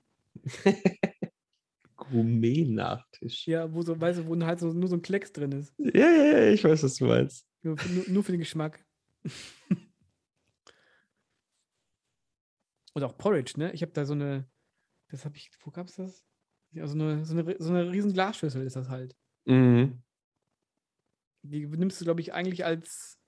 Gourmet-Nachtisch. 1.96 3.46
Ja. 3.46 3.64
Ja, 3.66 3.72
wo 3.72 3.82
so, 3.82 4.00
weißt 4.00 4.20
du, 4.20 4.26
wo 4.26 4.38
halt 4.44 4.60
so, 4.60 4.72
nur 4.72 4.88
so 4.88 4.96
ein 4.96 5.02
Klecks 5.02 5.32
drin 5.32 5.52
ist. 5.52 5.74
ja, 5.78 6.10
ja, 6.10 6.48
ich 6.50 6.64
weiß, 6.64 6.82
was 6.82 6.96
du 6.96 7.06
meinst. 7.06 7.46
Nur, 7.62 7.76
nur, 7.90 8.04
nur 8.08 8.24
für 8.24 8.32
den 8.32 8.40
Geschmack. 8.40 8.84
Und 12.92 13.04
auch 13.04 13.16
Porridge, 13.16 13.54
ne? 13.56 13.72
Ich 13.72 13.82
habe 13.82 13.92
da 13.92 14.04
so 14.04 14.14
eine, 14.14 14.48
das 15.08 15.24
habe 15.24 15.36
ich, 15.36 15.50
wo 15.60 15.70
gab's 15.70 15.94
das? 15.96 16.24
Ja, 16.72 16.86
so 16.86 16.94
eine, 16.94 17.24
so 17.24 17.36
eine, 17.36 17.56
so 17.58 17.70
eine 17.70 17.90
riesen 17.90 18.12
Glasschüssel 18.12 18.62
ist 18.62 18.76
das 18.76 18.88
halt. 18.88 19.16
Mhm. 19.44 20.02
Die 21.42 21.66
nimmst 21.66 22.00
du, 22.00 22.04
glaube 22.04 22.20
ich, 22.20 22.32
eigentlich 22.32 22.64
als, 22.64 23.19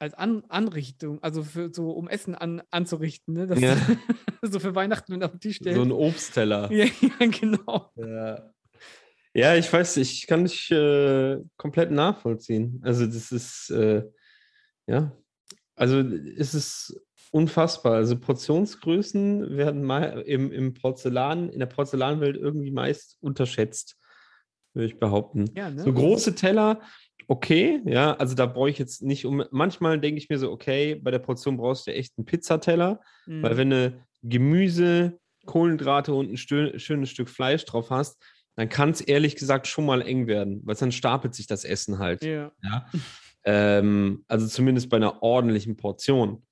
als 0.00 0.14
An 0.14 0.44
Anrichtung, 0.48 1.22
also 1.22 1.44
für 1.44 1.70
so 1.72 1.90
um 1.90 2.08
Essen 2.08 2.34
an, 2.34 2.62
anzurichten, 2.70 3.34
ne? 3.34 3.46
Das 3.46 3.60
Ja. 3.60 3.76
so 4.42 4.58
für 4.58 4.74
Weihnachten 4.74 5.12
und 5.12 5.22
auf 5.22 5.32
den 5.32 5.40
Tisch 5.40 5.56
stellt. 5.56 5.76
So 5.76 5.82
ein 5.82 5.92
Obstteller. 5.92 6.72
ja, 6.72 6.86
ja, 7.20 7.26
genau. 7.26 7.92
Ja. 7.96 8.52
ja, 9.34 9.56
ich 9.56 9.70
weiß, 9.70 9.98
ich 9.98 10.26
kann 10.26 10.44
dich 10.44 10.70
äh, 10.70 11.38
komplett 11.56 11.90
nachvollziehen. 11.90 12.80
Also 12.82 13.04
das 13.06 13.30
ist, 13.30 13.70
äh, 13.70 14.04
ja, 14.86 15.12
also 15.76 16.00
es 16.00 16.54
ist 16.54 16.98
unfassbar. 17.30 17.94
Also 17.94 18.18
Portionsgrößen 18.18 19.56
werden 19.56 19.84
mal 19.84 20.22
im, 20.22 20.50
im 20.50 20.72
Porzellan, 20.72 21.50
in 21.50 21.58
der 21.58 21.66
Porzellanwelt 21.66 22.36
irgendwie 22.36 22.70
meist 22.70 23.18
unterschätzt, 23.20 23.96
würde 24.72 24.86
ich 24.86 24.98
behaupten. 24.98 25.50
Ja, 25.54 25.70
ne? 25.70 25.82
So 25.82 25.92
große 25.92 26.34
Teller, 26.34 26.80
okay, 27.30 27.80
ja, 27.84 28.14
also 28.14 28.34
da 28.34 28.46
brauche 28.46 28.70
ich 28.70 28.78
jetzt 28.78 29.02
nicht 29.02 29.24
um. 29.24 29.44
Manchmal 29.52 30.00
denke 30.00 30.18
ich 30.18 30.28
mir 30.28 30.38
so, 30.38 30.50
okay, 30.50 30.96
bei 30.96 31.12
der 31.12 31.20
Portion 31.20 31.56
brauchst 31.56 31.86
du 31.86 31.92
echt 31.94 32.12
einen 32.18 32.24
Pizzateller, 32.24 33.00
Mhm. 33.26 33.42
weil 33.42 33.56
wenn 33.56 33.70
du 33.70 34.04
Gemüse, 34.22 35.18
Kohlenhydrate 35.46 36.12
und 36.12 36.30
ein 36.32 36.36
stö- 36.36 36.76
schönes 36.78 37.08
Stück 37.10 37.28
Fleisch 37.30 37.64
drauf 37.64 37.90
hast, 37.90 38.20
dann 38.56 38.68
kann 38.68 38.90
es 38.90 39.00
ehrlich 39.00 39.36
gesagt 39.36 39.68
schon 39.68 39.86
mal 39.86 40.02
eng 40.02 40.26
werden, 40.26 40.60
weil 40.64 40.74
dann 40.74 40.90
stapelt 40.92 41.34
sich 41.34 41.46
das 41.46 41.64
Essen 41.64 41.98
halt. 42.00 42.22
Ja. 42.24 42.50
Ja? 42.62 42.86
ähm, 43.44 44.24
also 44.28 44.46
zumindest 44.48 44.90
bei 44.90 44.96
einer 44.98 45.22
ordentlichen 45.22 45.76
Portion. 45.76 46.42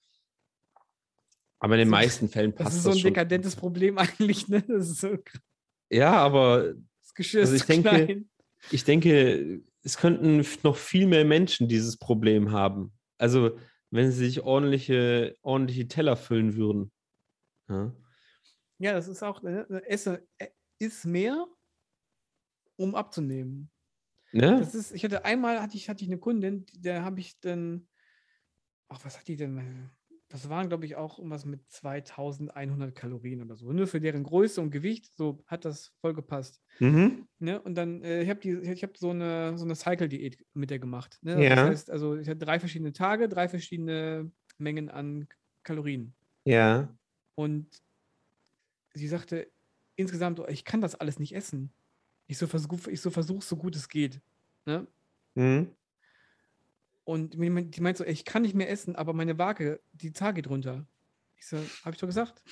Aber 1.59 1.75
in 1.75 1.81
den 1.81 1.89
So- 1.89 1.93
meisten 1.93 2.29
Fällen 2.29 2.55
Das 2.55 2.65
passt 2.65 2.77
ist 2.77 2.83
so 2.85 2.91
das 2.91 2.99
ein 2.99 3.01
schon. 3.01 3.09
dekadentes 3.15 3.57
Problem 3.57 3.99
eigentlich, 3.99 4.49
ne? 4.49 4.63
Das 4.63 4.89
ist 4.89 5.01
so 5.01 5.09
krass. 5.19 5.43
Ja, 5.91 6.13
aber 6.13 6.75
Das 7.03 7.15
Geschirr 7.15 7.41
Also 7.41 7.55
ist 7.55 7.61
ich 7.63 7.67
zu 7.67 7.73
denke- 7.83 7.89
klein. 8.07 8.31
ich 8.71 8.85
denke, 8.85 9.61
es 9.83 9.97
könnten 9.97 10.45
noch 10.63 10.77
viel 10.77 11.07
mehr 11.07 11.25
Menschen 11.25 11.69
dieses 11.69 11.97
Problem 11.97 12.53
haben. 12.53 12.93
Also, 13.19 13.59
wenn 13.91 14.11
sie 14.11 14.27
sich 14.27 14.43
ordentliche, 14.43 15.37
ordentliche 15.43 15.89
Teller 15.89 16.17
füllen 16.17 16.57
würden. 16.57 16.93
Ja. 17.69 17.93
Ja, 18.81 18.93
das 18.93 19.09
ist 19.09 19.23
auch, 19.23 19.43
ne? 19.43 19.67
Esse, 19.87 20.27
äh, 20.39 20.49
ist 20.79 21.05
mehr, 21.05 21.47
um 22.77 22.95
abzunehmen. 22.95 23.71
Ne? 24.33 24.59
Das 24.61 24.75
ist, 24.75 24.93
ich 24.93 25.03
hatte 25.05 25.25
einmal 25.25 25.61
hatte 25.61 25.77
ich, 25.77 25.89
hatte 25.89 26.05
ich 26.05 26.11
eine 26.11 26.19
Kundin, 26.19 26.67
der 26.75 27.05
habe 27.05 27.19
ich 27.21 27.41
dann, 27.41 27.89
ach, 28.89 29.05
was 29.05 29.19
hat 29.19 29.27
die 29.27 29.37
denn? 29.37 29.91
Das 30.31 30.51
waren, 30.51 30.69
glaube 30.69 30.85
ich, 30.85 30.97
auch 30.97 31.19
irgendwas 31.19 31.47
mit 31.47 31.61
2100 31.71 32.95
Kalorien 32.95 33.41
oder 33.41 33.57
so. 33.57 33.73
Nur 33.73 33.87
für 33.87 34.01
deren 34.01 34.25
Größe 34.25 34.61
und 34.61 34.71
Gewicht, 34.71 35.11
so 35.17 35.43
hat 35.47 35.65
das 35.65 35.95
voll 36.03 36.13
gepasst. 36.13 36.61
Mhm. 36.81 37.27
Ne? 37.39 37.61
Und 37.63 37.77
dann, 37.77 38.03
äh, 38.03 38.23
ich 38.23 38.29
habe 38.29 38.43
habe 38.43 38.93
so 38.99 39.11
eine, 39.11 39.57
so 39.57 39.65
eine 39.65 39.75
Cycle-Diät 39.75 40.45
mit 40.53 40.69
der 40.69 40.79
gemacht. 40.79 41.19
Ne? 41.23 41.43
Ja. 41.43 41.57
Das 41.57 41.69
heißt, 41.71 41.91
also 41.91 42.17
ich 42.17 42.29
hatte 42.29 42.45
drei 42.45 42.61
verschiedene 42.61 42.93
Tage, 42.93 43.29
drei 43.29 43.49
verschiedene 43.49 44.31
Mengen 44.59 44.91
an 44.91 45.29
Kalorien. 45.63 46.15
Ja. 46.45 46.95
Und 47.35 47.83
sie 48.93 49.09
sagte 49.09 49.51
insgesamt, 49.97 50.41
oh, 50.41 50.47
ich 50.49 50.65
kann 50.65 50.83
das 50.83 50.95
alles 50.95 51.19
nicht 51.19 51.35
essen. 51.35 51.73
Ich 52.27 52.37
so 52.37 52.47
versuche, 52.47 52.91
ich 52.91 53.01
so 53.01 53.11
versuche, 53.11 53.43
so 53.43 53.57
gut 53.57 53.75
es 53.77 53.89
geht. 53.89 54.21
Ne? 54.67 54.87
Mhm. 55.35 55.69
Und 57.09 57.33
die 57.41 57.49
meint- 57.81 57.97
so, 57.97 58.05
ey, 58.05 58.13
ich 58.13 58.27
kann 58.27 58.43
nicht 58.43 58.55
mehr 58.55 58.69
essen, 58.69 58.95
aber 58.95 59.15
meine 59.15 59.39
Waage, 59.39 59.81
die 59.93 60.13
Zahl 60.13 60.35
geht 60.35 60.51
runter. 60.51 60.87
Ich 61.39 61.47
so, 61.47 61.57
hab 61.83 61.95
ich 61.95 62.01
doch 62.01 62.07
gesagt. 62.07 62.43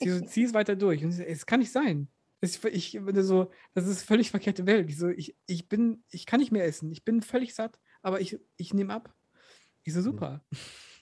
Sie 0.00 0.08
so, 0.08 0.24
zieh 0.24 0.44
es 0.44 0.54
weiter 0.54 0.76
durch. 0.76 1.04
Und 1.04 1.10
sie 1.12 1.18
so, 1.18 1.22
es 1.24 1.44
kann 1.44 1.60
nicht 1.60 1.70
sein. 1.70 2.08
Es, 2.40 2.64
ich, 2.64 2.92
bin 2.92 3.22
so, 3.22 3.50
das 3.74 3.86
ist 3.86 4.02
völlig 4.02 4.30
verkehrte 4.30 4.64
Welt. 4.64 4.88
Ich 4.88 4.96
so, 4.96 5.08
ich, 5.08 5.36
ich 5.44 5.68
bin, 5.68 6.02
ich 6.10 6.24
kann 6.24 6.40
nicht 6.40 6.52
mehr 6.52 6.64
essen. 6.64 6.90
Ich 6.90 7.04
bin 7.04 7.20
völlig 7.20 7.54
satt, 7.54 7.78
aber 8.00 8.22
ich, 8.22 8.38
ich 8.56 8.72
nehme 8.72 8.94
ab. 8.94 9.14
Ich 9.82 9.92
so, 9.92 10.00
super. 10.00 10.42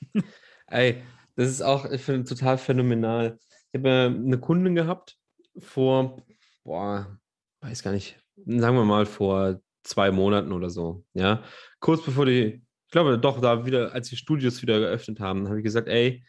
Ey, 0.66 1.04
das 1.36 1.48
ist 1.48 1.62
auch, 1.62 1.88
ich 1.88 2.02
finde, 2.02 2.24
total 2.24 2.58
phänomenal. 2.58 3.38
Ich 3.70 3.78
habe 3.78 3.88
äh, 3.88 4.06
eine 4.06 4.40
Kundin 4.40 4.74
gehabt 4.74 5.16
vor, 5.58 6.26
boah, 6.64 7.20
weiß 7.60 7.84
gar 7.84 7.92
nicht, 7.92 8.18
sagen 8.34 8.76
wir 8.76 8.84
mal 8.84 9.06
vor 9.06 9.60
zwei 9.86 10.10
Monaten 10.10 10.52
oder 10.52 10.70
so. 10.70 11.04
Ja, 11.14 11.42
kurz 11.80 12.04
bevor 12.04 12.26
die, 12.26 12.62
ich 12.86 12.90
glaube 12.90 13.18
doch, 13.18 13.40
da 13.40 13.66
wieder, 13.66 13.92
als 13.92 14.08
die 14.08 14.16
Studios 14.16 14.62
wieder 14.62 14.78
geöffnet 14.78 15.20
haben, 15.20 15.48
habe 15.48 15.58
ich 15.58 15.64
gesagt, 15.64 15.88
ey, 15.88 16.24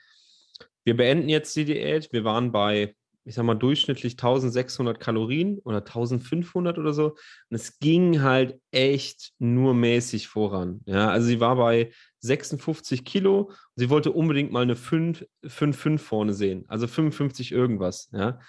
wir 0.84 0.96
beenden 0.96 1.28
jetzt 1.28 1.54
die 1.56 1.66
Diät. 1.66 2.14
Wir 2.14 2.24
waren 2.24 2.54
bei, 2.54 2.96
ich 3.26 3.36
sag 3.36 3.44
mal, 3.44 3.56
durchschnittlich 3.56 4.14
1600 4.14 5.00
Kalorien 5.00 5.60
oder 5.66 5.80
1500 5.80 6.78
oder 6.78 6.94
so. 6.94 7.08
Und 7.50 7.56
es 7.56 7.78
ging 7.80 8.22
halt 8.22 8.58
echt 8.72 9.34
nur 9.38 9.74
mäßig 9.74 10.30
voran. 10.30 10.80
Ja, 10.86 11.10
also 11.10 11.28
sie 11.28 11.42
war 11.42 11.58
bei 11.58 11.92
56 12.20 13.04
Kilo. 13.04 13.52
Sie 13.76 13.90
wollte 13.90 14.14
unbedingt 14.14 14.54
mal 14.54 14.62
eine 14.62 14.78
5, 14.78 15.26
5, 15.46 15.78
5 15.78 16.02
vorne 16.02 16.34
sehen. 16.34 16.64
Also 16.70 16.88
55 16.88 17.52
irgendwas. 17.52 18.10
Ja. 18.14 18.40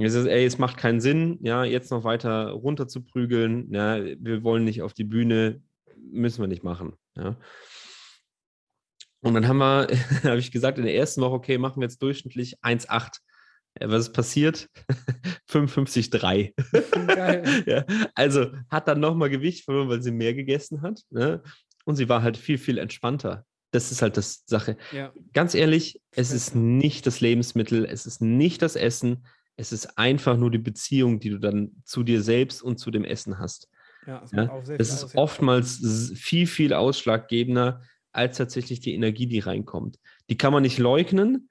Ich 0.00 0.12
sage, 0.12 0.30
ey, 0.30 0.44
es 0.44 0.58
macht 0.58 0.76
keinen 0.76 1.00
Sinn, 1.00 1.38
ja, 1.42 1.64
jetzt 1.64 1.90
noch 1.90 2.04
weiter 2.04 2.50
runter 2.50 2.88
zu 2.88 3.02
prügeln. 3.04 3.72
Ja, 3.72 4.02
wir 4.02 4.42
wollen 4.42 4.64
nicht 4.64 4.82
auf 4.82 4.94
die 4.94 5.04
Bühne, 5.04 5.62
müssen 5.96 6.42
wir 6.42 6.48
nicht 6.48 6.64
machen. 6.64 6.94
Ja. 7.16 7.36
Und 9.20 9.34
dann 9.34 9.46
haben 9.46 9.58
wir, 9.58 9.88
habe 10.24 10.38
ich 10.38 10.50
gesagt, 10.50 10.78
in 10.78 10.84
der 10.84 10.94
ersten 10.94 11.20
Woche, 11.20 11.34
okay, 11.34 11.58
machen 11.58 11.80
wir 11.80 11.86
jetzt 11.86 12.02
durchschnittlich 12.02 12.58
1,8. 12.60 13.18
Äh, 13.74 13.88
Was 13.88 14.06
ist 14.06 14.12
passiert? 14.12 14.68
55,3. 15.50 17.06
Geil. 17.06 17.62
ja, 17.66 17.84
also 18.14 18.52
hat 18.70 18.88
dann 18.88 19.00
nochmal 19.00 19.30
Gewicht 19.30 19.64
verloren, 19.64 19.88
weil 19.88 20.02
sie 20.02 20.12
mehr 20.12 20.34
gegessen 20.34 20.82
hat. 20.82 21.02
Ne? 21.10 21.42
Und 21.84 21.96
sie 21.96 22.08
war 22.08 22.22
halt 22.22 22.36
viel, 22.36 22.58
viel 22.58 22.78
entspannter. 22.78 23.44
Das 23.72 23.92
ist 23.92 24.02
halt 24.02 24.16
das 24.16 24.44
Sache. 24.46 24.76
Ja. 24.92 25.12
Ganz 25.32 25.54
ehrlich, 25.54 26.00
es 26.10 26.32
ist 26.32 26.56
nicht 26.56 27.06
das 27.06 27.20
Lebensmittel, 27.20 27.84
es 27.84 28.06
ist 28.06 28.20
nicht 28.20 28.62
das 28.62 28.74
Essen, 28.74 29.24
es 29.60 29.72
ist 29.72 29.98
einfach 29.98 30.38
nur 30.38 30.50
die 30.50 30.58
Beziehung, 30.58 31.20
die 31.20 31.28
du 31.28 31.38
dann 31.38 31.82
zu 31.84 32.02
dir 32.02 32.22
selbst 32.22 32.62
und 32.62 32.78
zu 32.78 32.90
dem 32.90 33.04
Essen 33.04 33.38
hast. 33.38 33.68
Ja, 34.06 34.20
das 34.20 34.32
Ja, 34.32 34.46
Das 34.78 34.88
ist 34.90 35.16
oftmals 35.16 36.12
viel, 36.16 36.46
viel 36.46 36.72
ausschlaggebender 36.72 37.82
als 38.10 38.38
tatsächlich 38.38 38.80
die 38.80 38.94
Energie, 38.94 39.26
die 39.26 39.40
reinkommt. 39.40 39.98
Die 40.30 40.38
kann 40.38 40.54
man 40.54 40.62
nicht 40.62 40.78
leugnen, 40.78 41.50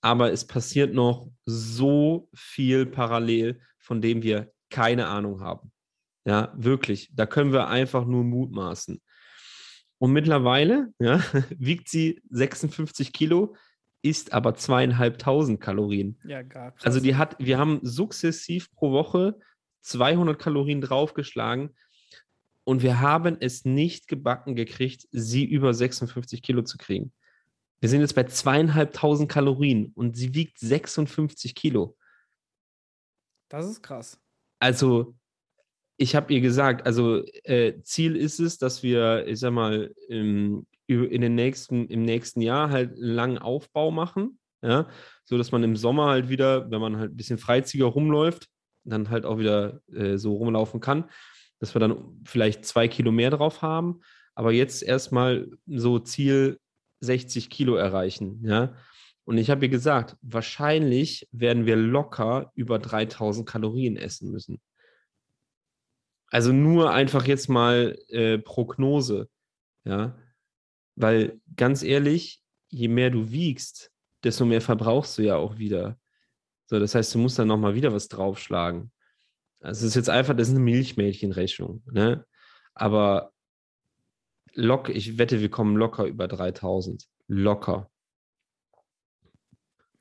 aber 0.00 0.30
es 0.30 0.46
passiert 0.46 0.94
noch 0.94 1.28
so 1.44 2.28
viel 2.32 2.86
parallel, 2.86 3.60
von 3.78 4.00
dem 4.00 4.22
wir 4.22 4.52
keine 4.70 5.08
Ahnung 5.08 5.40
haben. 5.40 5.72
Ja, 6.24 6.54
wirklich. 6.56 7.10
Da 7.12 7.26
können 7.26 7.52
wir 7.52 7.66
einfach 7.66 8.06
nur 8.06 8.22
mutmaßen. 8.22 9.00
Und 9.98 10.12
mittlerweile 10.12 10.94
ja, 11.00 11.20
wiegt 11.58 11.88
sie 11.88 12.22
56 12.30 13.12
Kilo, 13.12 13.56
ist 14.02 14.32
aber 14.32 14.54
zweieinhalbtausend 14.54 15.60
Kalorien. 15.60 16.18
Ja, 16.24 16.42
gar 16.42 16.72
krass. 16.72 16.84
Also 16.84 17.00
die 17.00 17.16
hat, 17.16 17.36
wir 17.38 17.58
haben 17.58 17.80
sukzessiv 17.82 18.72
pro 18.72 18.92
Woche 18.92 19.38
200 19.82 20.38
Kalorien 20.38 20.80
draufgeschlagen 20.80 21.74
und 22.64 22.82
wir 22.82 23.00
haben 23.00 23.36
es 23.40 23.64
nicht 23.64 24.08
gebacken 24.08 24.54
gekriegt, 24.54 25.06
sie 25.10 25.44
über 25.44 25.74
56 25.74 26.42
Kilo 26.42 26.62
zu 26.62 26.78
kriegen. 26.78 27.12
Wir 27.80 27.88
sind 27.88 28.00
jetzt 28.00 28.14
bei 28.14 28.24
zweieinhalbtausend 28.24 29.30
Kalorien 29.30 29.92
und 29.94 30.16
sie 30.16 30.34
wiegt 30.34 30.58
56 30.58 31.54
Kilo. 31.54 31.96
das 33.48 33.66
ist 33.66 33.82
krass. 33.82 34.20
Also 34.58 35.14
ich 35.96 36.14
habe 36.16 36.32
ihr 36.32 36.40
gesagt, 36.40 36.86
also 36.86 37.24
äh, 37.44 37.80
Ziel 37.82 38.16
ist 38.16 38.38
es, 38.38 38.56
dass 38.56 38.82
wir, 38.82 39.26
ich 39.26 39.38
sag 39.40 39.52
mal, 39.52 39.92
im, 40.08 40.66
in 40.90 41.20
den 41.20 41.34
nächsten, 41.34 41.86
im 41.88 42.02
nächsten 42.02 42.40
Jahr 42.40 42.70
halt 42.70 42.92
einen 42.92 43.02
langen 43.02 43.38
Aufbau 43.38 43.90
machen, 43.90 44.38
ja, 44.62 44.88
so 45.24 45.38
dass 45.38 45.52
man 45.52 45.62
im 45.62 45.76
Sommer 45.76 46.06
halt 46.06 46.28
wieder, 46.28 46.70
wenn 46.70 46.80
man 46.80 46.98
halt 46.98 47.12
ein 47.12 47.16
bisschen 47.16 47.38
freizügiger 47.38 47.86
rumläuft, 47.86 48.48
dann 48.84 49.10
halt 49.10 49.24
auch 49.24 49.38
wieder 49.38 49.80
äh, 49.92 50.16
so 50.16 50.34
rumlaufen 50.34 50.80
kann, 50.80 51.04
dass 51.58 51.74
wir 51.74 51.80
dann 51.80 52.20
vielleicht 52.24 52.64
zwei 52.64 52.88
Kilo 52.88 53.12
mehr 53.12 53.30
drauf 53.30 53.62
haben, 53.62 54.00
aber 54.34 54.52
jetzt 54.52 54.82
erstmal 54.82 55.48
so 55.66 55.98
Ziel 55.98 56.58
60 57.00 57.50
Kilo 57.50 57.76
erreichen, 57.76 58.42
ja. 58.44 58.74
Und 59.24 59.38
ich 59.38 59.48
habe 59.50 59.66
ihr 59.66 59.68
gesagt, 59.68 60.16
wahrscheinlich 60.22 61.28
werden 61.30 61.64
wir 61.64 61.76
locker 61.76 62.50
über 62.54 62.80
3000 62.80 63.48
Kalorien 63.48 63.96
essen 63.96 64.32
müssen. 64.32 64.60
Also 66.30 66.52
nur 66.52 66.92
einfach 66.92 67.26
jetzt 67.26 67.48
mal 67.48 67.96
äh, 68.08 68.38
Prognose, 68.38 69.28
ja. 69.84 70.16
Weil 70.96 71.40
ganz 71.56 71.82
ehrlich, 71.82 72.42
je 72.68 72.88
mehr 72.88 73.10
du 73.10 73.30
wiegst, 73.30 73.90
desto 74.24 74.44
mehr 74.44 74.60
verbrauchst 74.60 75.16
du 75.18 75.22
ja 75.22 75.36
auch 75.36 75.58
wieder. 75.58 75.98
So, 76.66 76.78
das 76.78 76.94
heißt, 76.94 77.14
du 77.14 77.18
musst 77.18 77.38
dann 77.38 77.48
nochmal 77.48 77.74
wieder 77.74 77.92
was 77.92 78.08
draufschlagen. 78.08 78.92
Also 79.60 79.80
es 79.80 79.90
ist 79.90 79.94
jetzt 79.96 80.10
einfach, 80.10 80.34
das 80.36 80.48
ist 80.48 80.54
eine 80.54 80.64
Milchmädchenrechnung, 80.64 81.82
ne? 81.90 82.24
Aber 82.74 83.32
lock, 84.54 84.88
ich 84.88 85.18
wette, 85.18 85.40
wir 85.40 85.50
kommen 85.50 85.76
locker 85.76 86.04
über 86.06 86.28
3000. 86.28 87.04
Locker. 87.26 87.90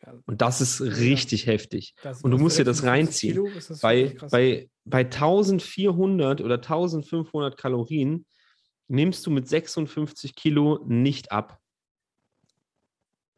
Ja, 0.05 0.13
Und 0.25 0.41
das 0.41 0.61
ist 0.61 0.81
richtig 0.81 1.45
heftig. 1.45 1.93
das- 2.03 2.21
Und 2.23 2.31
du 2.31 2.37
musst 2.37 2.57
dir 2.57 2.63
das 2.63 2.77
56 2.79 3.35
reinziehen. 3.35 3.53
Kilo 3.53 3.77
Bei, 3.81 4.15
bei, 4.31 4.69
bei 4.85 4.99
1400 5.05 6.41
oder 6.41 6.55
1500 6.55 7.57
Kalorien 7.57 8.25
nimmst 8.89 9.25
du 9.25 9.31
mit 9.31 9.47
56 9.47 10.35
Kilo 10.35 10.83
nicht 10.85 11.31
ab. 11.31 11.59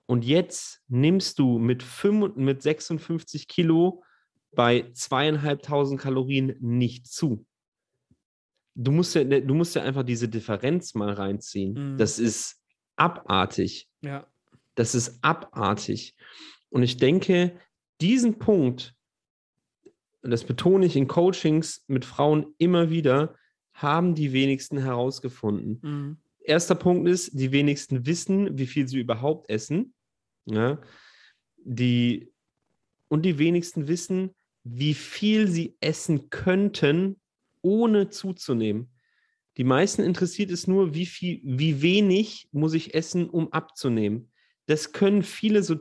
Und 0.08 0.26
jetzt 0.26 0.82
nimmst 0.88 1.40
du 1.40 1.60
mit, 1.60 1.84
5, 1.84 2.36
mit 2.36 2.62
56 2.62 3.48
Kilo 3.48 4.04
bei 4.54 4.90
zweieinhalbtausend 4.94 6.02
Kalorien 6.02 6.56
nicht 6.60 7.08
zu. 7.08 7.46
Du 8.76 8.92
musst, 8.92 9.16
ja, 9.16 9.24
du 9.24 9.54
musst 9.54 9.76
ja 9.76 9.84
einfach 9.84 10.04
diese 10.04 10.28
Differenz 10.28 10.96
mal 10.96 11.14
reinziehen. 11.14 11.94
Mhm. 11.94 11.98
Das 11.98 12.20
ist 12.20 12.62
abartig. 12.96 13.90
Ja. 14.02 14.28
Das 14.76 14.96
ist 14.96 15.24
abartig. 15.24 16.16
Und 16.70 16.84
ich 16.84 16.98
denke, 16.98 17.60
diesen 18.00 18.40
Punkt, 18.40 18.96
das 20.22 20.44
betone 20.44 20.86
ich 20.86 20.96
in 20.96 21.08
Coachings 21.08 21.84
mit 21.88 22.06
Frauen 22.06 22.54
immer 22.58 22.90
wieder, 22.90 23.36
haben 23.74 24.16
die 24.16 24.34
wenigsten 24.34 24.78
herausgefunden. 24.78 25.80
Mhm. 25.82 26.18
Erster 26.44 26.76
Punkt 26.76 27.08
ist, 27.08 27.32
die 27.40 27.52
wenigsten 27.52 28.06
wissen, 28.06 28.58
wie 28.58 28.68
viel 28.68 28.88
sie 28.88 29.00
überhaupt 29.00 29.50
essen. 29.50 29.94
Ja? 30.46 30.82
Die, 31.64 32.32
und 33.08 33.24
die 33.24 33.38
wenigsten 33.38 33.88
wissen, 33.88 34.32
wie 34.64 34.94
viel 34.94 35.48
sie 35.48 35.76
essen 35.80 36.30
könnten, 36.30 37.20
ohne 37.62 38.10
zuzunehmen. 38.10 38.92
Die 39.58 39.64
meisten 39.64 40.02
interessiert 40.02 40.50
es 40.52 40.68
nur, 40.68 40.96
wie 40.96 41.06
viel, 41.06 41.42
wie 41.44 41.82
wenig 41.82 42.48
muss 42.52 42.74
ich 42.74 42.96
essen, 42.96 43.30
um 43.30 43.52
abzunehmen. 43.52 44.32
Das 44.66 44.94
können 44.94 45.24
viele 45.24 45.62
so 45.62 45.76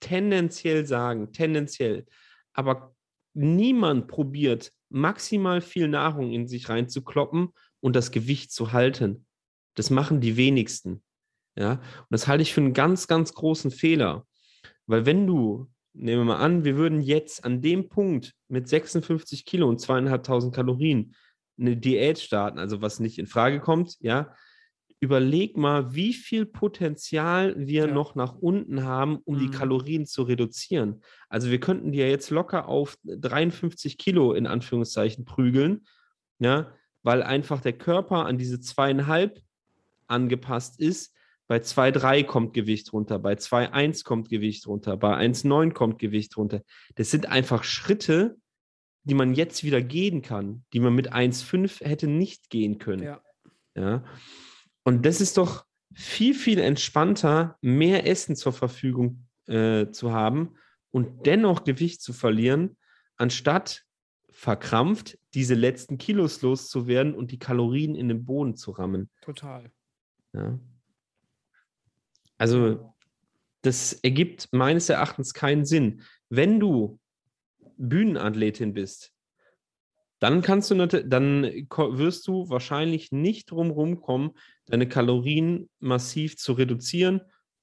tendenziell 0.00 0.86
sagen, 0.86 1.32
tendenziell. 1.32 2.06
Aber 2.52 2.94
niemand 3.34 4.08
probiert, 4.08 4.72
maximal 4.90 5.60
viel 5.60 5.88
Nahrung 5.88 6.32
in 6.32 6.46
sich 6.46 6.68
reinzukloppen 6.68 7.50
und 7.80 7.96
das 7.96 8.10
Gewicht 8.10 8.52
zu 8.52 8.72
halten. 8.72 9.26
Das 9.74 9.90
machen 9.90 10.20
die 10.20 10.36
wenigsten. 10.36 11.02
Ja, 11.56 11.72
und 11.72 12.06
das 12.10 12.28
halte 12.28 12.42
ich 12.42 12.52
für 12.52 12.60
einen 12.60 12.74
ganz, 12.74 13.06
ganz 13.08 13.32
großen 13.34 13.70
Fehler. 13.70 14.26
Weil 14.86 15.06
wenn 15.06 15.26
du, 15.26 15.70
nehmen 15.92 16.22
wir 16.22 16.34
mal 16.34 16.44
an, 16.44 16.64
wir 16.64 16.76
würden 16.76 17.00
jetzt 17.00 17.44
an 17.44 17.60
dem 17.60 17.88
Punkt 17.88 18.34
mit 18.48 18.68
56 18.68 19.44
Kilo 19.44 19.68
und 19.68 19.80
zweieinhalbtausend 19.80 20.54
Kalorien 20.54 21.14
eine 21.58 21.76
Diät 21.76 22.18
starten, 22.18 22.58
also 22.58 22.82
was 22.82 23.00
nicht 23.00 23.18
in 23.18 23.26
Frage 23.26 23.60
kommt, 23.60 23.96
ja, 24.00 24.34
überleg 25.00 25.56
mal, 25.56 25.94
wie 25.94 26.12
viel 26.12 26.44
Potenzial 26.46 27.54
wir 27.58 27.86
Ja. 27.86 27.92
noch 27.94 28.14
nach 28.14 28.36
unten 28.36 28.84
haben, 28.84 29.18
um 29.24 29.38
die 29.38 29.46
Mhm. 29.46 29.50
Kalorien 29.52 30.06
zu 30.06 30.22
reduzieren. 30.22 31.02
Also 31.28 31.50
wir 31.50 31.58
könnten 31.58 31.90
die 31.92 31.98
ja 31.98 32.06
jetzt 32.06 32.30
locker 32.30 32.68
auf 32.68 32.96
53 33.04 33.96
Kilo 33.98 34.34
in 34.34 34.46
Anführungszeichen 34.46 35.24
prügeln, 35.24 35.86
ja, 36.38 36.72
weil 37.02 37.22
einfach 37.22 37.62
der 37.62 37.72
Körper 37.72 38.26
an 38.26 38.36
diese 38.36 38.60
zweieinhalb 38.60 39.40
angepasst 40.06 40.78
ist. 40.80 41.14
Bei 41.48 41.58
2,3 41.60 42.22
kommt 42.22 42.52
Gewicht 42.54 42.92
runter, 42.92 43.18
bei 43.18 43.34
2,1 43.36 44.04
kommt 44.04 44.28
Gewicht 44.28 44.66
runter, 44.66 44.96
bei 44.96 45.16
1,9 45.16 45.72
kommt 45.72 45.98
Gewicht 45.98 46.36
runter. 46.36 46.62
Das 46.94 47.10
sind 47.10 47.26
einfach 47.26 47.64
Schritte, 47.64 48.36
die 49.04 49.14
man 49.14 49.34
jetzt 49.34 49.64
wieder 49.64 49.80
gehen 49.80 50.20
kann, 50.22 50.64
die 50.74 50.78
man 50.80 50.94
mit 50.94 51.12
1,5 51.12 51.80
hätte 51.82 52.06
nicht 52.06 52.50
gehen 52.50 52.78
können. 52.78 53.02
Ja. 53.02 53.20
Ja. 53.74 54.04
Und 54.84 55.04
das 55.06 55.20
ist 55.20 55.36
doch 55.36 55.64
viel, 55.94 56.34
viel 56.34 56.58
entspannter, 56.58 57.58
mehr 57.60 58.06
Essen 58.06 58.36
zur 58.36 58.52
Verfügung 58.52 59.26
äh, 59.46 59.90
zu 59.90 60.12
haben 60.12 60.54
und 60.90 61.26
dennoch 61.26 61.64
Gewicht 61.64 62.02
zu 62.02 62.12
verlieren, 62.12 62.76
anstatt 63.16 63.84
verkrampft 64.30 65.18
diese 65.34 65.54
letzten 65.54 65.98
Kilos 65.98 66.40
loszuwerden 66.42 67.14
und 67.14 67.30
die 67.30 67.38
Kalorien 67.38 67.94
in 67.94 68.08
den 68.08 68.24
Boden 68.24 68.56
zu 68.56 68.70
rammen. 68.70 69.10
Total. 69.20 69.70
Ja. 70.32 70.58
Also, 72.38 72.94
das 73.62 73.92
ergibt 73.92 74.48
meines 74.52 74.88
Erachtens 74.88 75.34
keinen 75.34 75.66
Sinn. 75.66 76.02
Wenn 76.30 76.58
du 76.58 76.98
Bühnenathletin 77.76 78.72
bist, 78.72 79.12
dann 80.20 80.42
kannst 80.42 80.70
du 80.70 80.86
dann 80.86 81.42
wirst 81.44 82.26
du 82.28 82.48
wahrscheinlich 82.48 83.10
nicht 83.10 83.50
drum 83.50 83.70
rumkommen, 83.70 84.30
deine 84.66 84.88
Kalorien 84.88 85.68
massiv 85.80 86.36
zu 86.36 86.52
reduzieren 86.52 87.22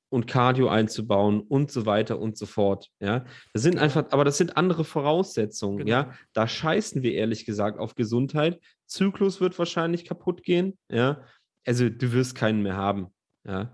und 0.10 0.26
Cardio 0.26 0.70
einzubauen 0.70 1.42
und 1.42 1.72
so 1.72 1.86
weiter 1.86 2.18
und 2.20 2.38
so 2.38 2.46
fort. 2.46 2.90
Ja, 3.00 3.26
das 3.54 3.62
sind 3.62 3.74
Genau. 3.74 3.84
einfach, 3.84 4.06
aber 4.12 4.24
das 4.26 4.38
sind 4.38 4.58
andere 4.58 4.84
Voraussetzungen. 4.86 5.80
Genau. 5.80 5.90
Ja, 5.92 6.14
da 6.34 6.48
scheißen 6.48 7.04
wir 7.04 7.14
ehrlich 7.14 7.46
gesagt 7.46 7.78
auf 7.80 7.96
Gesundheit. 7.96 8.60
Zyklus 8.86 9.40
wird 9.42 9.58
wahrscheinlich 9.60 10.06
kaputt 10.06 10.44
gehen. 10.44 10.78
Ja, 10.90 11.24
also 11.66 11.90
du 11.90 12.12
wirst 12.14 12.36
keinen 12.36 12.64
mehr 12.64 12.78
haben. 12.78 13.08
Ja, 13.46 13.74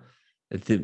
Also, 0.49 0.75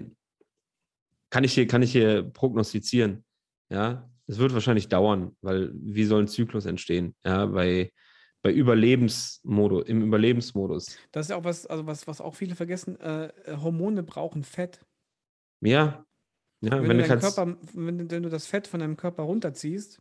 kann 1.32 1.44
ich 1.44 1.54
hier, 1.54 1.68
kann 1.68 1.82
ich 1.82 1.92
hier 1.92 2.24
prognostizieren. 2.24 3.24
Ja, 3.70 4.10
es 4.30 4.38
wird 4.38 4.54
wahrscheinlich 4.54 4.88
dauern, 4.90 5.36
weil 5.42 5.72
wie 5.74 6.06
soll 6.06 6.22
ein 6.22 6.28
Zyklus 6.28 6.68
entstehen? 6.68 7.16
Ja, 7.26 7.48
bei, 7.48 7.92
bei 8.44 8.54
Überlebensmodus, 8.54 9.88
im 9.88 10.04
Überlebensmodus. 10.04 10.98
Das 11.12 11.26
ist 11.26 11.30
ja 11.32 11.36
auch 11.36 11.44
was, 11.44 11.66
also 11.66 11.88
was, 11.88 12.08
was 12.08 12.22
auch 12.22 12.36
viele 12.36 12.54
vergessen. 12.54 13.00
Äh, 13.00 13.30
äh, 13.46 13.58
Hormone 13.58 14.04
brauchen 14.04 14.44
Fett. 14.44 14.86
Ja, 15.62 16.06
ja, 16.62 16.80
wenn, 16.80 16.90
wenn, 16.90 16.98
du 17.00 17.08
kannst, 17.08 17.36
Körper, 17.36 17.58
wenn, 17.74 18.12
wenn 18.12 18.24
du 18.24 18.30
das 18.30 18.46
Fett 18.46 18.68
von 18.68 18.82
deinem 18.82 18.98
Körper 18.98 19.24
runterziehst 19.24 20.00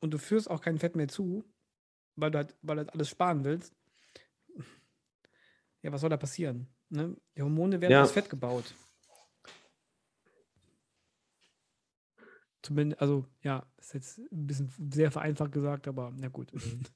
und 0.00 0.12
du 0.12 0.18
führst 0.18 0.50
auch 0.50 0.60
kein 0.62 0.78
Fett 0.78 0.96
mehr 0.96 1.08
zu, 1.08 1.44
weil 2.16 2.32
du 2.32 2.38
halt, 2.38 2.56
weil 2.62 2.76
du 2.76 2.80
halt 2.80 2.94
alles 2.94 3.10
sparen 3.10 3.44
willst, 3.44 3.76
ja, 5.82 5.92
was 5.92 6.00
soll 6.00 6.10
da 6.10 6.16
passieren? 6.16 6.66
Ne? 6.88 7.16
Die 7.36 7.42
Hormone 7.42 7.80
werden 7.80 7.92
Ja. 7.92 8.02
aus 8.02 8.10
Fett 8.10 8.28
gebaut. 8.28 8.74
Zumindest, 12.62 13.00
also 13.00 13.26
ja, 13.42 13.66
ist 13.78 13.94
jetzt 13.94 14.18
ein 14.18 14.46
bisschen 14.46 14.70
sehr 14.92 15.10
vereinfacht 15.10 15.52
gesagt, 15.52 15.88
aber 15.88 16.12
na 16.16 16.28
gut. 16.28 16.52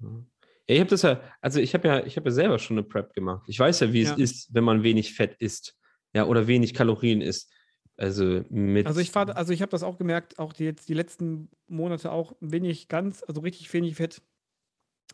Ja, 0.00 0.74
ich 0.74 0.80
habe 0.80 0.90
das 0.90 1.00
ja, 1.02 1.20
also 1.40 1.60
ich 1.60 1.72
habe 1.72 1.88
ja, 1.88 2.04
ich 2.04 2.16
habe 2.18 2.28
ja 2.28 2.30
selber 2.34 2.58
schon 2.58 2.76
eine 2.78 2.86
Prep 2.86 3.14
gemacht. 3.14 3.42
Ich 3.48 3.58
weiß 3.58 3.80
ja, 3.80 3.92
wie 3.92 4.02
Ja. 4.02 4.12
es 4.12 4.18
ist, 4.18 4.54
wenn 4.54 4.64
man 4.64 4.82
wenig 4.82 5.14
Fett 5.14 5.34
isst, 5.40 5.76
ja, 6.12 6.26
oder 6.26 6.46
wenig 6.46 6.74
Kalorien 6.74 7.22
isst. 7.22 7.50
Also 7.96 8.44
mit. 8.50 8.86
Also 8.86 9.00
ich 9.00 9.10
fahre, 9.10 9.34
also 9.34 9.52
ich 9.54 9.62
habe 9.62 9.70
das 9.70 9.82
auch 9.82 9.96
gemerkt, 9.98 10.38
auch 10.38 10.52
die, 10.52 10.64
jetzt 10.64 10.88
die 10.90 10.94
letzten 10.94 11.48
Monate 11.68 12.12
auch 12.12 12.36
wenig 12.40 12.88
ganz, 12.88 13.24
also 13.26 13.40
richtig 13.40 13.72
wenig 13.72 13.96
Fett. 13.96 14.20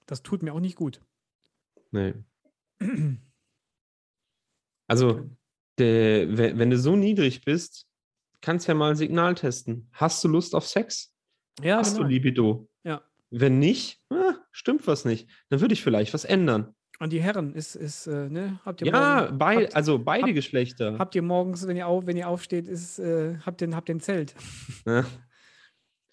Das 0.06 0.22
tut 0.24 0.42
mir 0.42 0.52
auch 0.52 0.60
nicht 0.60 0.76
gut. 0.76 1.00
Nee. 1.92 2.14
Also, 4.86 5.30
der, 5.78 6.36
we- 6.36 6.58
wenn 6.58 6.68
du 6.70 6.76
so 6.78 6.94
niedrig 6.94 7.42
bist, 7.44 7.86
kannst 8.44 8.68
ja 8.68 8.74
mal 8.74 8.90
ein 8.90 8.96
Signal 8.96 9.34
testen. 9.34 9.88
Hast 9.92 10.22
du 10.22 10.28
Lust 10.28 10.54
auf 10.54 10.66
Sex? 10.66 11.12
Ja, 11.62 11.78
Hast 11.78 11.94
du 11.94 11.98
genau. 12.00 12.10
Libido? 12.10 12.68
Ja. 12.84 13.02
Wenn 13.30 13.58
nicht, 13.58 14.00
ah, 14.10 14.34
stimmt 14.52 14.86
was 14.86 15.04
nicht. 15.04 15.28
Dann 15.48 15.60
würde 15.60 15.72
ich 15.72 15.82
vielleicht 15.82 16.12
was 16.14 16.24
ändern. 16.24 16.74
Und 17.00 17.10
die 17.12 17.20
Herren, 17.22 17.54
ist, 17.54 17.74
ist, 17.74 18.06
äh, 18.06 18.28
ne, 18.28 18.60
habt 18.64 18.80
ihr 18.82 18.86
Ja, 18.88 19.22
morgen, 19.22 19.38
bei, 19.38 19.64
habt, 19.64 19.74
also 19.76 19.98
beide 19.98 20.26
habt- 20.26 20.34
Geschlechter. 20.34 20.96
habt 20.98 21.14
ihr 21.14 21.22
morgens, 21.22 21.66
wenn 21.66 21.76
ihr 21.76 21.88
auf, 21.88 22.06
wenn 22.06 22.16
ihr 22.16 22.28
aufsteht, 22.28 22.68
ist, 22.68 22.98
äh, 23.00 23.38
habt 23.44 23.60
ihr, 23.62 23.74
habt 23.74 23.88
ein 23.90 24.00
Zelt. 24.00 24.34
Ja. 24.86 25.04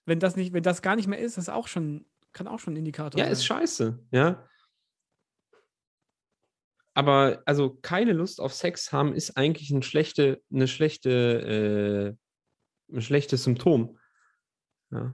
Wenn 0.05 0.19
das 0.19 0.35
nicht, 0.35 0.53
wenn 0.53 0.63
das 0.63 0.81
gar 0.81 0.95
nicht 0.95 1.07
mehr 1.07 1.19
ist, 1.19 1.37
ist 1.37 1.49
auch 1.49 1.67
schon, 1.67 2.05
kann 2.33 2.47
auch 2.47 2.59
schon 2.59 2.73
ein 2.73 2.77
Indikator 2.77 3.19
Ja, 3.19 3.25
sein. 3.25 3.33
ist 3.33 3.45
scheiße, 3.45 3.99
ja. 4.11 4.47
Aber 6.93 7.41
also 7.45 7.77
keine 7.81 8.11
Lust 8.13 8.41
auf 8.41 8.53
Sex 8.53 8.91
haben 8.91 9.13
ist 9.13 9.37
eigentlich 9.37 9.69
ein 9.71 9.83
schlechte, 9.83 10.41
eine 10.51 10.67
schlechte, 10.67 12.17
äh, 12.17 12.20
ein 12.93 13.01
schlechtes 13.01 13.43
Symptom. 13.43 13.97
Ja. 14.91 15.13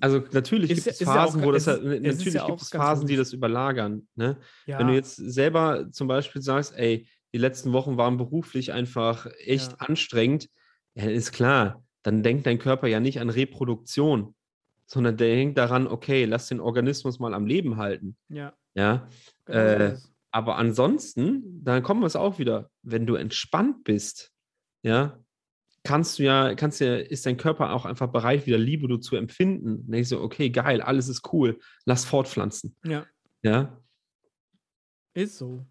Also 0.00 0.22
natürlich 0.32 0.68
gibt 0.68 0.80
es 0.80 0.86
ist 0.86 1.00
ja 1.02 1.08
auch 1.08 1.14
Phasen, 1.14 1.42
wo 1.42 1.52
das 1.52 1.66
ist- 1.66 1.68
halt- 1.68 1.82
ist 1.82 2.02
natürlich 2.18 2.34
ja 2.34 2.46
gibt 2.46 2.62
es 2.62 2.70
Phasen, 2.70 3.06
die 3.06 3.16
das 3.16 3.32
überlagern. 3.34 4.08
Ne? 4.14 4.38
ja, 4.66 4.78
Wenn 4.78 4.86
du 4.88 4.94
jetzt 4.94 5.16
selber 5.16 5.90
zum 5.92 6.08
Beispiel 6.08 6.40
sagst, 6.40 6.74
ey, 6.76 7.06
die 7.34 7.38
letzten 7.38 7.72
Wochen 7.72 7.96
waren 7.98 8.16
beruflich 8.16 8.72
einfach 8.72 9.26
echt 9.40 9.78
anstrengend, 9.80 10.48
ja, 10.94 11.04
ist 11.04 11.32
klar, 11.32 11.84
dann 12.02 12.22
denkt 12.22 12.46
dein 12.46 12.58
Körper 12.58 12.86
ja 12.86 12.98
nicht 13.00 13.20
an 13.20 13.28
Reproduktion, 13.28 14.34
sondern 14.86 15.16
der 15.18 15.34
denkt 15.34 15.58
daran, 15.58 15.86
okay, 15.86 16.24
lass 16.24 16.48
den 16.48 16.60
Organismus 16.60 17.18
mal 17.18 17.34
am 17.34 17.46
Leben 17.46 17.76
halten. 17.76 18.16
ja, 18.28 18.54
Ja, 18.74 19.06
genau 19.44 19.60
Äh, 19.60 19.98
aber 20.30 20.56
ansonsten, 20.56 21.62
dann 21.62 21.82
kommen 21.82 22.00
wir 22.00 22.06
es 22.06 22.16
auch 22.16 22.38
wieder, 22.38 22.70
wenn 22.82 23.06
du 23.06 23.16
entspannt 23.16 23.84
bist, 23.84 24.32
ja, 24.82 25.18
kannst 25.84 26.18
du 26.18 26.24
ja, 26.24 26.54
kannst 26.54 26.80
ja, 26.80 26.96
ist 26.96 27.26
dein 27.26 27.36
Körper 27.36 27.72
auch 27.72 27.84
einfach 27.84 28.10
bereit, 28.10 28.46
wieder 28.46 28.58
Libido 28.58 28.98
zu 28.98 29.16
empfinden. 29.16 29.82
Dann 29.82 29.92
denkst 29.92 30.10
du, 30.10 30.20
okay, 30.20 30.50
geil, 30.50 30.80
alles 30.80 31.08
ist 31.08 31.32
cool, 31.32 31.60
lass 31.84 32.04
fortpflanzen. 32.04 32.74
Ja, 32.84 33.06
Ja, 33.42 33.80
ist 35.12 35.38
so. 35.38 35.66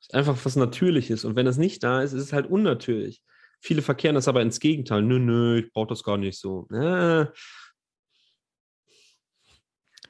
ist 0.00 0.14
einfach 0.14 0.36
was 0.44 0.56
Natürliches. 0.56 1.24
Und 1.24 1.36
wenn 1.36 1.46
das 1.46 1.58
nicht 1.58 1.82
da 1.82 2.02
ist, 2.02 2.12
ist 2.12 2.22
es 2.22 2.32
halt 2.32 2.50
unnatürlich. 2.50 3.22
Viele 3.60 3.80
verkehren 3.80 4.14
das 4.14 4.28
aber 4.28 4.42
ins 4.42 4.60
Gegenteil. 4.60 5.02
Nö, 5.02 5.18
nö, 5.18 5.60
ich 5.60 5.72
brauche 5.72 5.86
das 5.86 6.02
gar 6.02 6.18
nicht 6.18 6.38
so. 6.38 6.68
Äh, 6.70 7.26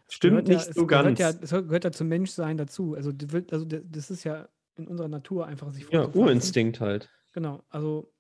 stimmt 0.09 0.49
ja, 0.49 0.55
nicht 0.55 0.69
es 0.69 0.75
so 0.75 0.87
gehört 0.87 1.17
ganz. 1.17 1.19
Ja, 1.21 1.31
es 1.31 1.51
gehört 1.51 1.85
ja 1.85 1.93
zum 1.93 2.09
Menschsein 2.09 2.57
dazu. 2.57 2.95
Also, 2.95 3.13
also 3.51 3.65
das 3.65 4.11
ist 4.11 4.25
ja 4.25 4.49
in 4.77 4.87
unserer 4.89 5.09
Natur 5.09 5.47
einfach 5.47 5.73
sich 5.73 5.89
ja. 5.91 6.07
Urinstinkt 6.15 6.81
halt. 6.81 7.11
Genau, 7.33 7.65
also 7.69 8.13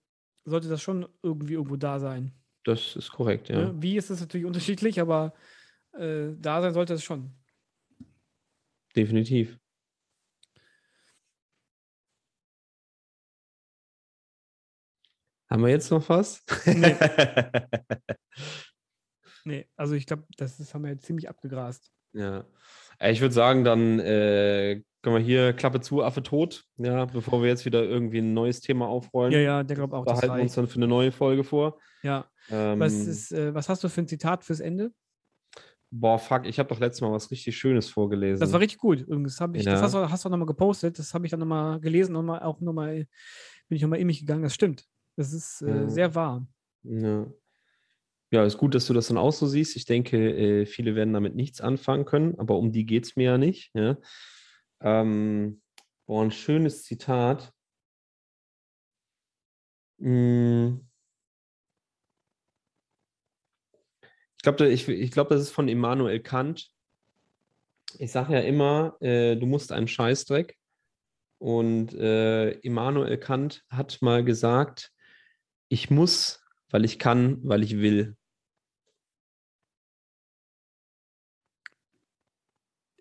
sollte 0.45 0.69
das 0.69 0.83
schon 0.83 1.07
irgendwie 1.23 1.55
irgendwo 1.55 1.77
da 1.77 1.99
sein. 1.99 2.33
Das 2.65 2.97
ist 2.97 3.11
korrekt, 3.11 3.49
ja. 3.49 3.57
Ne? 3.73 3.75
Wie 3.83 3.97
ist 3.97 4.11
das 4.11 4.21
natürlich 4.21 4.47
unterschiedlich, 4.47 5.01
aber 5.01 5.35
äh, 5.93 6.29
da 6.39 6.63
sein 6.63 6.73
sollte 6.75 6.95
es 6.95 7.03
schon. 7.05 7.35
Definitiv. 8.97 9.59
Haben 15.51 15.63
wir 15.63 15.69
jetzt 15.71 15.91
noch 15.91 16.09
was? 16.09 16.45
Nee. 16.67 16.97
Nee, 19.47 19.69
also 19.77 19.93
ich 19.95 20.07
glaube, 20.07 20.25
das, 20.39 20.57
das 20.57 20.73
haben 20.73 20.85
wir 20.85 20.93
jetzt 20.93 21.05
ziemlich 21.05 21.29
abgegrast. 21.29 21.93
ja. 22.15 22.47
Äh, 22.99 23.13
Ich 23.13 23.21
würde 23.21 23.35
sagen, 23.35 23.63
dann 23.63 24.01
äh, 24.01 24.83
können 25.05 25.17
wir 25.17 25.23
hier 25.23 25.53
Klappe 25.53 25.81
zu, 25.81 26.03
Affe 26.03 26.23
tot, 26.23 26.65
ja, 26.79 27.05
bevor 27.05 27.41
wir 27.43 27.49
jetzt 27.49 27.65
wieder 27.65 27.85
irgendwie 27.85 28.19
ein 28.19 28.35
neues 28.35 28.61
Thema 28.61 28.89
aufrollen. 28.89 29.33
Ja, 29.33 29.39
ja, 29.39 29.63
der 29.63 29.77
glaubt 29.77 29.93
auch, 29.93 30.05
Da 30.05 30.13
das 30.13 30.23
halten 30.23 30.37
wir 30.37 30.43
uns 30.43 30.55
dann 30.55 30.67
für 30.67 30.77
eine 30.77 30.89
neue 30.89 31.13
Folge 31.13 31.45
vor. 31.45 31.79
Ja. 32.03 32.29
Ähm, 32.51 32.81
Was, 32.81 32.95
ist, 32.95 33.31
äh, 33.33 33.55
was 33.55 33.69
hast 33.69 33.85
du 33.85 33.89
für 33.89 34.01
ein 34.01 34.09
Zitat 34.09 34.45
fürs 34.45 34.61
Ende? 34.61 34.93
boah, 35.97 36.19
fuck, 36.19 36.45
ich 36.47 36.59
habe 36.59 36.69
doch 36.69 36.81
letztes 36.81 37.03
Mal 37.03 37.13
was 37.13 37.31
richtig 37.31 37.57
Schönes 37.57 37.89
vorgelesen. 37.89 38.41
Das 38.41 38.53
war 38.53 38.59
richtig 38.59 38.79
gut. 38.81 39.07
Habe 39.09 39.57
ich, 39.57 39.65
das 39.65 39.75
Ja. 39.75 39.81
hast 39.81 39.95
du, 39.95 40.11
hast 40.11 40.25
du 40.25 40.29
nochmal 40.29 40.47
gepostet, 40.47 40.99
das 40.99 41.15
habe 41.15 41.25
ich 41.25 41.31
dann 41.31 41.39
nochmal 41.39 41.79
gelesen 41.79 42.17
und 42.17 42.27
mal, 42.27 42.41
auch 42.43 42.61
nochmal, 42.61 43.07
bin 43.69 43.77
ich 43.77 43.83
nochmal 43.83 44.01
in 44.01 44.09
mich 44.09 44.19
gegangen. 44.19 44.43
Das 44.43 44.55
stimmt. 44.55 44.87
Das 45.17 45.33
ist 45.33 45.63
äh, 45.63 45.83
Ja. 45.83 45.89
sehr 45.89 46.15
wahr. 46.17 46.45
Ja. 46.83 47.27
ja, 48.33 48.45
ist 48.45 48.59
gut, 48.59 48.75
dass 48.75 48.87
du 48.89 48.93
das 48.93 49.07
dann 49.07 49.19
auch 49.19 49.33
so 49.33 49.47
siehst. 49.47 49.77
Ich 49.77 49.85
denke, 49.85 50.17
äh, 50.63 50.67
viele 50.67 50.97
werden 50.97 51.15
damit 51.15 51.37
nichts 51.37 51.61
anfangen 51.61 52.05
können, 52.07 52.37
aber 52.41 52.57
um 52.59 52.73
die 52.73 52.87
geht 52.87 53.05
es 53.05 53.15
mir 53.15 53.25
ja 53.25 53.39
nicht. 53.39 53.71
Ja. 53.75 53.97
Ähm, 54.81 55.63
boah, 56.07 56.23
ein 56.23 56.31
schönes 56.31 56.83
Zitat. 56.85 57.53
Mm. 59.99 60.81
Ich 64.37 64.43
glaube, 64.43 64.69
ich, 64.69 64.89
ich 64.89 65.11
glaub, 65.11 65.29
das 65.29 65.41
ist 65.41 65.51
von 65.51 65.69
Immanuel 65.69 66.21
Kant. 66.21 66.71
Ich 67.99 68.13
sage 68.13 68.35
ja 68.35 68.41
immer, 68.41 68.97
äh, 69.01 69.37
du 69.37 69.47
musst 69.47 69.73
einen 69.73 69.89
Scheißdreck. 69.89 70.59
Und 71.39 71.95
äh, 71.95 72.51
Immanuel 72.61 73.19
Kant 73.19 73.65
hat 73.69 74.01
mal 74.03 74.25
gesagt, 74.25 74.93
ich 75.69 75.91
muss, 75.91 76.43
weil 76.71 76.85
ich 76.85 76.99
kann, 76.99 77.39
weil 77.43 77.63
ich 77.63 77.79
will. 77.79 78.17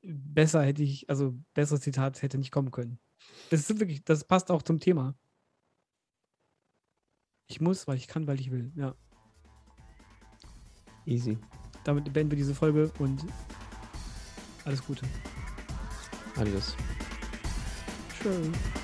Besser 0.03 0.63
hätte 0.63 0.83
ich, 0.83 1.09
also 1.09 1.33
besseres 1.53 1.81
Zitat 1.81 2.21
hätte 2.21 2.37
nicht 2.37 2.51
kommen 2.51 2.71
können. 2.71 2.99
Das 3.49 3.61
ist 3.61 3.79
wirklich, 3.79 4.03
das 4.03 4.25
passt 4.25 4.51
auch 4.51 4.61
zum 4.61 4.79
Thema. 4.79 5.15
Ich 7.47 7.61
muss, 7.61 7.87
weil 7.87 7.97
ich 7.97 8.07
kann, 8.07 8.27
weil 8.27 8.39
ich 8.39 8.51
will. 8.51 8.71
Ja. 8.75 8.95
Easy. 11.05 11.37
Damit 11.83 12.11
beenden 12.13 12.31
wir 12.31 12.37
diese 12.37 12.55
Folge 12.55 12.91
und 12.99 13.25
alles 14.65 14.85
Gute. 14.85 15.05
Adios. 16.35 16.75
Tschüss. 18.21 18.82